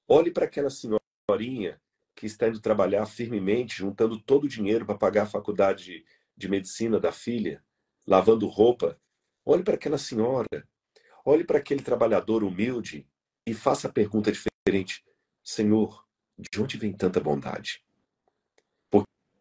Olhe 0.07 0.29
para 0.29 0.45
aquela 0.45 0.69
senhorinha 0.69 1.81
que 2.15 2.27
está 2.27 2.47
indo 2.47 2.59
trabalhar 2.59 3.07
firmemente, 3.07 3.77
juntando 3.77 4.21
todo 4.21 4.43
o 4.43 4.47
dinheiro 4.47 4.85
para 4.85 4.97
pagar 4.97 5.23
a 5.23 5.25
faculdade 5.25 6.05
de, 6.37 6.47
medicina 6.47 6.99
da 6.99 7.11
filha, 7.11 7.63
lavando 8.05 8.47
roupa. 8.47 9.01
Olhe 9.43 9.63
para 9.63 9.73
aquela 9.73 9.97
senhora. 9.97 10.67
Olhe 11.25 11.43
para 11.43 11.57
aquele 11.57 11.81
trabalhador 11.81 12.43
humilde 12.43 13.07
e 13.47 13.53
faça 13.55 13.87
a 13.87 13.91
pergunta 13.91 14.31
diferente: 14.31 15.03
Senhor, 15.43 16.05
de 16.37 16.61
onde 16.61 16.77
vem 16.77 16.93
tanta 16.93 17.19
bondade? 17.19 17.83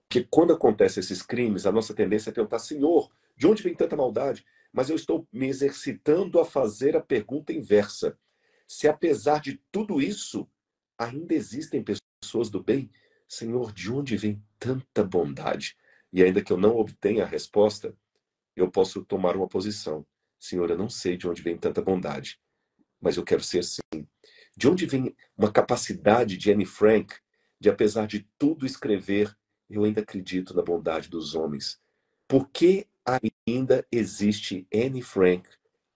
que 0.09 0.24
quando 0.24 0.55
acontecem 0.55 1.01
esses 1.01 1.20
crimes, 1.20 1.66
a 1.66 1.73
nossa 1.73 1.94
tendência 1.94 2.31
é 2.31 2.32
perguntar, 2.32 2.59
Senhor, 2.59 3.10
de 3.36 3.47
onde 3.47 3.62
vem 3.62 3.74
tanta 3.74 3.94
maldade? 3.94 4.44
Mas 4.78 4.88
eu 4.90 4.94
estou 4.94 5.26
me 5.32 5.48
exercitando 5.48 6.38
a 6.38 6.44
fazer 6.44 6.96
a 6.96 7.00
pergunta 7.00 7.52
inversa. 7.52 8.16
Se 8.64 8.86
apesar 8.86 9.40
de 9.40 9.60
tudo 9.72 10.00
isso, 10.00 10.48
ainda 10.96 11.34
existem 11.34 11.84
pessoas 12.22 12.48
do 12.48 12.62
bem, 12.62 12.88
Senhor, 13.26 13.72
de 13.72 13.90
onde 13.90 14.16
vem 14.16 14.40
tanta 14.56 15.02
bondade? 15.02 15.76
E 16.12 16.22
ainda 16.22 16.44
que 16.44 16.52
eu 16.52 16.56
não 16.56 16.76
obtenha 16.76 17.24
a 17.24 17.26
resposta, 17.26 17.92
eu 18.55 18.70
posso 18.70 19.05
tomar 19.05 19.34
uma 19.34 19.48
posição. 19.48 20.06
Senhor, 20.38 20.70
eu 20.70 20.78
não 20.78 20.88
sei 20.88 21.16
de 21.16 21.26
onde 21.26 21.42
vem 21.42 21.59
tanta 21.59 21.82
bondade, 21.82 22.40
mas 23.00 23.16
eu 23.16 23.24
quero 23.24 23.42
ser 23.42 23.59
assim. 23.59 24.06
De 24.56 24.68
onde 24.68 24.86
vem 24.86 25.12
uma 25.36 25.50
capacidade 25.50 26.36
de 26.36 26.52
Anne 26.52 26.64
Frank 26.64 27.16
de, 27.59 27.68
apesar 27.68 28.06
de 28.06 28.28
tudo, 28.38 28.64
escrever 28.64 29.36
eu 29.68 29.82
ainda 29.82 30.02
acredito 30.02 30.55
na 30.55 30.62
bondade 30.62 31.10
dos 31.10 31.34
homens. 31.34 31.80
Por 32.28 32.48
que 32.48 32.86
ainda 33.47 33.86
existe 33.90 34.66
Anne 34.74 35.02
Frank, 35.02 35.48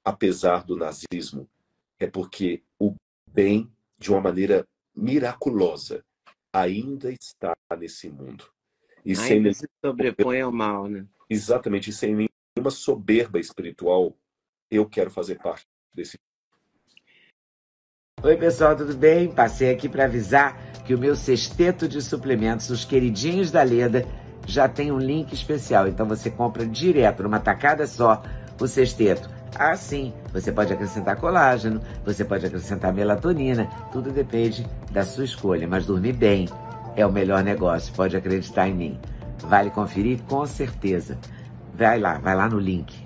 apesar 0.05 0.65
do 0.65 0.77
nazismo? 0.77 1.49
É 1.99 2.07
porque 2.07 2.63
o 2.79 2.95
bem, 3.31 3.71
de 3.99 4.11
uma 4.11 4.21
maneira 4.21 4.67
miraculosa, 4.95 6.05
ainda 6.53 7.13
está 7.13 7.55
nesse 7.79 8.09
mundo. 8.09 8.45
E 9.05 9.11
ainda 9.11 9.53
sem 9.53 9.53
se 9.53 9.69
sobrepõe 9.85 10.41
ao 10.41 10.53
mal, 10.53 10.89
né? 10.89 11.07
Exatamente, 11.29 11.91
e 11.91 11.93
sem 11.93 12.15
nenhuma 12.15 12.71
soberba 12.71 13.39
espiritual, 13.39 14.17
eu 14.71 14.89
quero 14.89 15.11
fazer 15.11 15.39
parte 15.39 15.67
desse 15.95 16.19
Oi, 18.23 18.37
pessoal, 18.37 18.77
tudo 18.77 18.95
bem? 18.97 19.35
Passei 19.35 19.71
aqui 19.71 19.89
para 19.89 20.05
avisar 20.05 20.57
que 20.85 20.95
o 20.95 20.99
meu 20.99 21.17
sexteto 21.17 21.89
de 21.89 22.01
suplementos, 22.01 22.71
os 22.71 22.85
queridinhos 22.85 23.51
da 23.51 23.65
Leda, 23.65 24.07
já 24.47 24.69
tem 24.69 24.91
um 24.91 24.99
link 24.99 25.33
especial. 25.33 25.89
Então 25.89 26.07
você 26.07 26.31
compra 26.31 26.67
direto, 26.67 27.23
numa 27.23 27.41
tacada 27.41 27.87
só, 27.87 28.23
o 28.61 28.67
sexteto. 28.67 29.29
Ah, 29.55 29.77
sim, 29.77 30.15
você 30.33 30.51
pode 30.51 30.73
acrescentar 30.73 31.17
colágeno, 31.17 31.81
você 32.05 32.25
pode 32.25 32.47
acrescentar 32.47 32.93
melatonina, 32.93 33.69
tudo 33.93 34.11
depende 34.11 34.67
da 34.91 35.05
sua 35.05 35.25
escolha. 35.25 35.69
Mas 35.69 35.85
dormir 35.85 36.15
bem 36.15 36.49
é 36.97 37.07
o 37.07 37.13
melhor 37.13 37.43
negócio, 37.43 37.93
pode 37.95 38.17
acreditar 38.17 38.69
em 38.69 38.75
mim. 38.75 39.01
Vale 39.41 39.71
conferir 39.71 40.21
com 40.23 40.47
certeza. 40.47 41.19
Vai 41.75 41.99
lá, 41.99 42.19
vai 42.19 42.35
lá 42.35 42.49
no 42.49 42.59
link. 42.59 43.02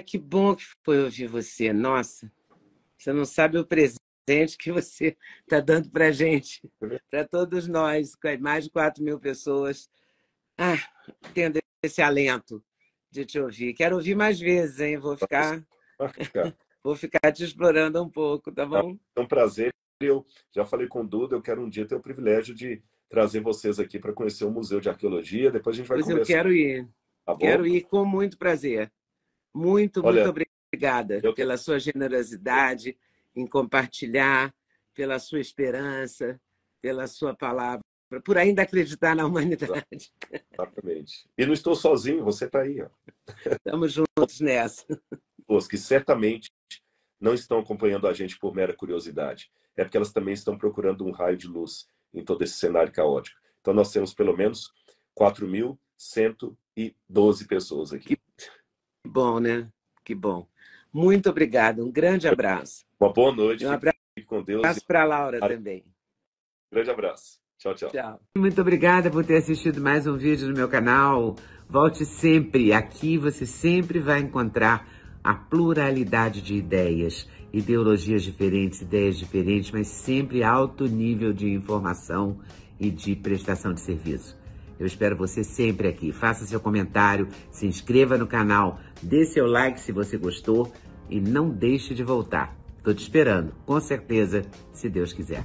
Ai, 0.00 0.02
que 0.02 0.16
bom 0.16 0.56
que 0.56 0.64
foi 0.82 1.04
ouvir 1.04 1.26
você. 1.26 1.74
Nossa, 1.74 2.32
você 2.96 3.12
não 3.12 3.26
sabe 3.26 3.58
o 3.58 3.66
presente 3.66 4.56
que 4.58 4.72
você 4.72 5.14
está 5.42 5.60
dando 5.60 5.90
para 5.90 6.10
gente, 6.10 6.62
para 7.10 7.28
todos 7.28 7.68
nós, 7.68 8.12
mais 8.40 8.64
de 8.64 8.70
4 8.70 9.04
mil 9.04 9.20
pessoas. 9.20 9.90
Ah, 10.56 10.78
tendo 11.34 11.58
esse 11.82 12.00
alento 12.00 12.64
de 13.10 13.26
te 13.26 13.38
ouvir. 13.38 13.74
Quero 13.74 13.96
ouvir 13.96 14.14
mais 14.14 14.40
vezes, 14.40 14.80
hein? 14.80 14.96
Vou 14.96 15.18
ficar, 15.18 15.62
vou 16.82 16.96
ficar 16.96 17.30
te 17.30 17.44
explorando 17.44 18.02
um 18.02 18.08
pouco, 18.08 18.50
tá 18.50 18.64
bom? 18.64 18.98
É 19.14 19.20
um 19.20 19.28
prazer. 19.28 19.70
Eu 20.00 20.24
já 20.50 20.64
falei 20.64 20.88
com 20.88 21.02
o 21.02 21.06
Duda, 21.06 21.36
eu 21.36 21.42
quero 21.42 21.62
um 21.62 21.68
dia 21.68 21.86
ter 21.86 21.94
o 21.94 22.00
privilégio 22.00 22.54
de 22.54 22.82
trazer 23.06 23.40
vocês 23.40 23.78
aqui 23.78 23.98
para 23.98 24.14
conhecer 24.14 24.46
o 24.46 24.50
Museu 24.50 24.80
de 24.80 24.88
Arqueologia. 24.88 25.50
Depois 25.50 25.76
a 25.76 25.78
gente 25.78 25.88
vai 25.88 25.98
pois 25.98 26.06
conversar. 26.06 26.32
eu 26.32 26.36
quero 26.36 26.52
ir. 26.54 26.88
Tá 27.26 27.36
quero 27.36 27.66
ir 27.66 27.82
com 27.82 28.02
muito 28.06 28.38
prazer. 28.38 28.90
Muito, 29.54 30.04
Olha, 30.04 30.24
muito 30.24 30.46
obrigada 30.72 31.20
eu... 31.22 31.34
pela 31.34 31.56
sua 31.56 31.78
generosidade 31.78 32.96
em 33.34 33.46
compartilhar, 33.46 34.54
pela 34.94 35.18
sua 35.18 35.40
esperança, 35.40 36.40
pela 36.80 37.06
sua 37.06 37.34
palavra, 37.34 37.84
por 38.24 38.38
ainda 38.38 38.62
acreditar 38.62 39.14
na 39.14 39.26
humanidade. 39.26 40.12
Exatamente. 40.52 41.28
E 41.36 41.46
não 41.46 41.52
estou 41.52 41.74
sozinho, 41.74 42.24
você 42.24 42.46
está 42.46 42.60
aí. 42.60 42.82
Ó. 42.82 42.88
Estamos 43.46 43.92
juntos 43.92 44.40
nessa. 44.40 44.84
Os 45.46 45.68
que 45.68 45.78
certamente 45.78 46.50
não 47.20 47.34
estão 47.34 47.58
acompanhando 47.58 48.08
a 48.08 48.12
gente 48.12 48.38
por 48.38 48.54
mera 48.54 48.74
curiosidade. 48.74 49.50
É 49.76 49.84
porque 49.84 49.96
elas 49.96 50.12
também 50.12 50.34
estão 50.34 50.58
procurando 50.58 51.04
um 51.04 51.12
raio 51.12 51.36
de 51.36 51.46
luz 51.46 51.86
em 52.12 52.24
todo 52.24 52.42
esse 52.42 52.54
cenário 52.54 52.92
caótico. 52.92 53.38
Então, 53.60 53.72
nós 53.74 53.92
temos 53.92 54.12
pelo 54.12 54.36
menos 54.36 54.72
4.112 55.18 57.46
pessoas 57.46 57.92
aqui. 57.92 58.16
Que 58.16 58.19
que 59.02 59.08
bom, 59.08 59.40
né? 59.40 59.68
Que 60.04 60.14
bom. 60.14 60.46
Muito 60.92 61.30
obrigada. 61.30 61.82
Um 61.82 61.90
grande 61.90 62.28
abraço. 62.28 62.84
Uma 62.98 63.12
boa 63.12 63.34
noite. 63.34 63.64
Um 63.64 63.72
abraço, 63.72 63.98
com 64.26 64.42
Deus. 64.42 64.60
abraço 64.60 64.86
para 64.86 65.02
a 65.02 65.04
Laura 65.04 65.40
também. 65.40 65.84
Grande 66.70 66.90
abraço. 66.90 67.40
Tchau, 67.58 67.74
tchau. 67.74 67.90
Tchau. 67.90 68.20
Muito 68.36 68.60
obrigada 68.60 69.10
por 69.10 69.24
ter 69.24 69.36
assistido 69.36 69.80
mais 69.80 70.06
um 70.06 70.16
vídeo 70.16 70.48
no 70.48 70.54
meu 70.54 70.68
canal. 70.68 71.36
Volte 71.68 72.04
sempre. 72.04 72.72
Aqui 72.72 73.16
você 73.16 73.46
sempre 73.46 73.98
vai 73.98 74.20
encontrar 74.20 74.88
a 75.22 75.34
pluralidade 75.34 76.40
de 76.40 76.54
ideias, 76.54 77.28
ideologias 77.52 78.22
diferentes, 78.22 78.80
ideias 78.80 79.18
diferentes, 79.18 79.70
mas 79.70 79.88
sempre 79.88 80.42
alto 80.42 80.86
nível 80.86 81.32
de 81.32 81.48
informação 81.50 82.40
e 82.78 82.90
de 82.90 83.14
prestação 83.14 83.74
de 83.74 83.80
serviço. 83.80 84.39
Eu 84.80 84.86
espero 84.86 85.14
você 85.14 85.44
sempre 85.44 85.88
aqui. 85.88 86.10
Faça 86.10 86.46
seu 86.46 86.58
comentário, 86.58 87.28
se 87.50 87.66
inscreva 87.66 88.16
no 88.16 88.26
canal, 88.26 88.80
dê 89.02 89.26
seu 89.26 89.46
like 89.46 89.78
se 89.78 89.92
você 89.92 90.16
gostou 90.16 90.72
e 91.10 91.20
não 91.20 91.50
deixe 91.50 91.94
de 91.94 92.02
voltar. 92.02 92.56
Estou 92.78 92.94
te 92.94 93.02
esperando, 93.02 93.52
com 93.66 93.78
certeza, 93.78 94.42
se 94.72 94.88
Deus 94.88 95.12
quiser. 95.12 95.44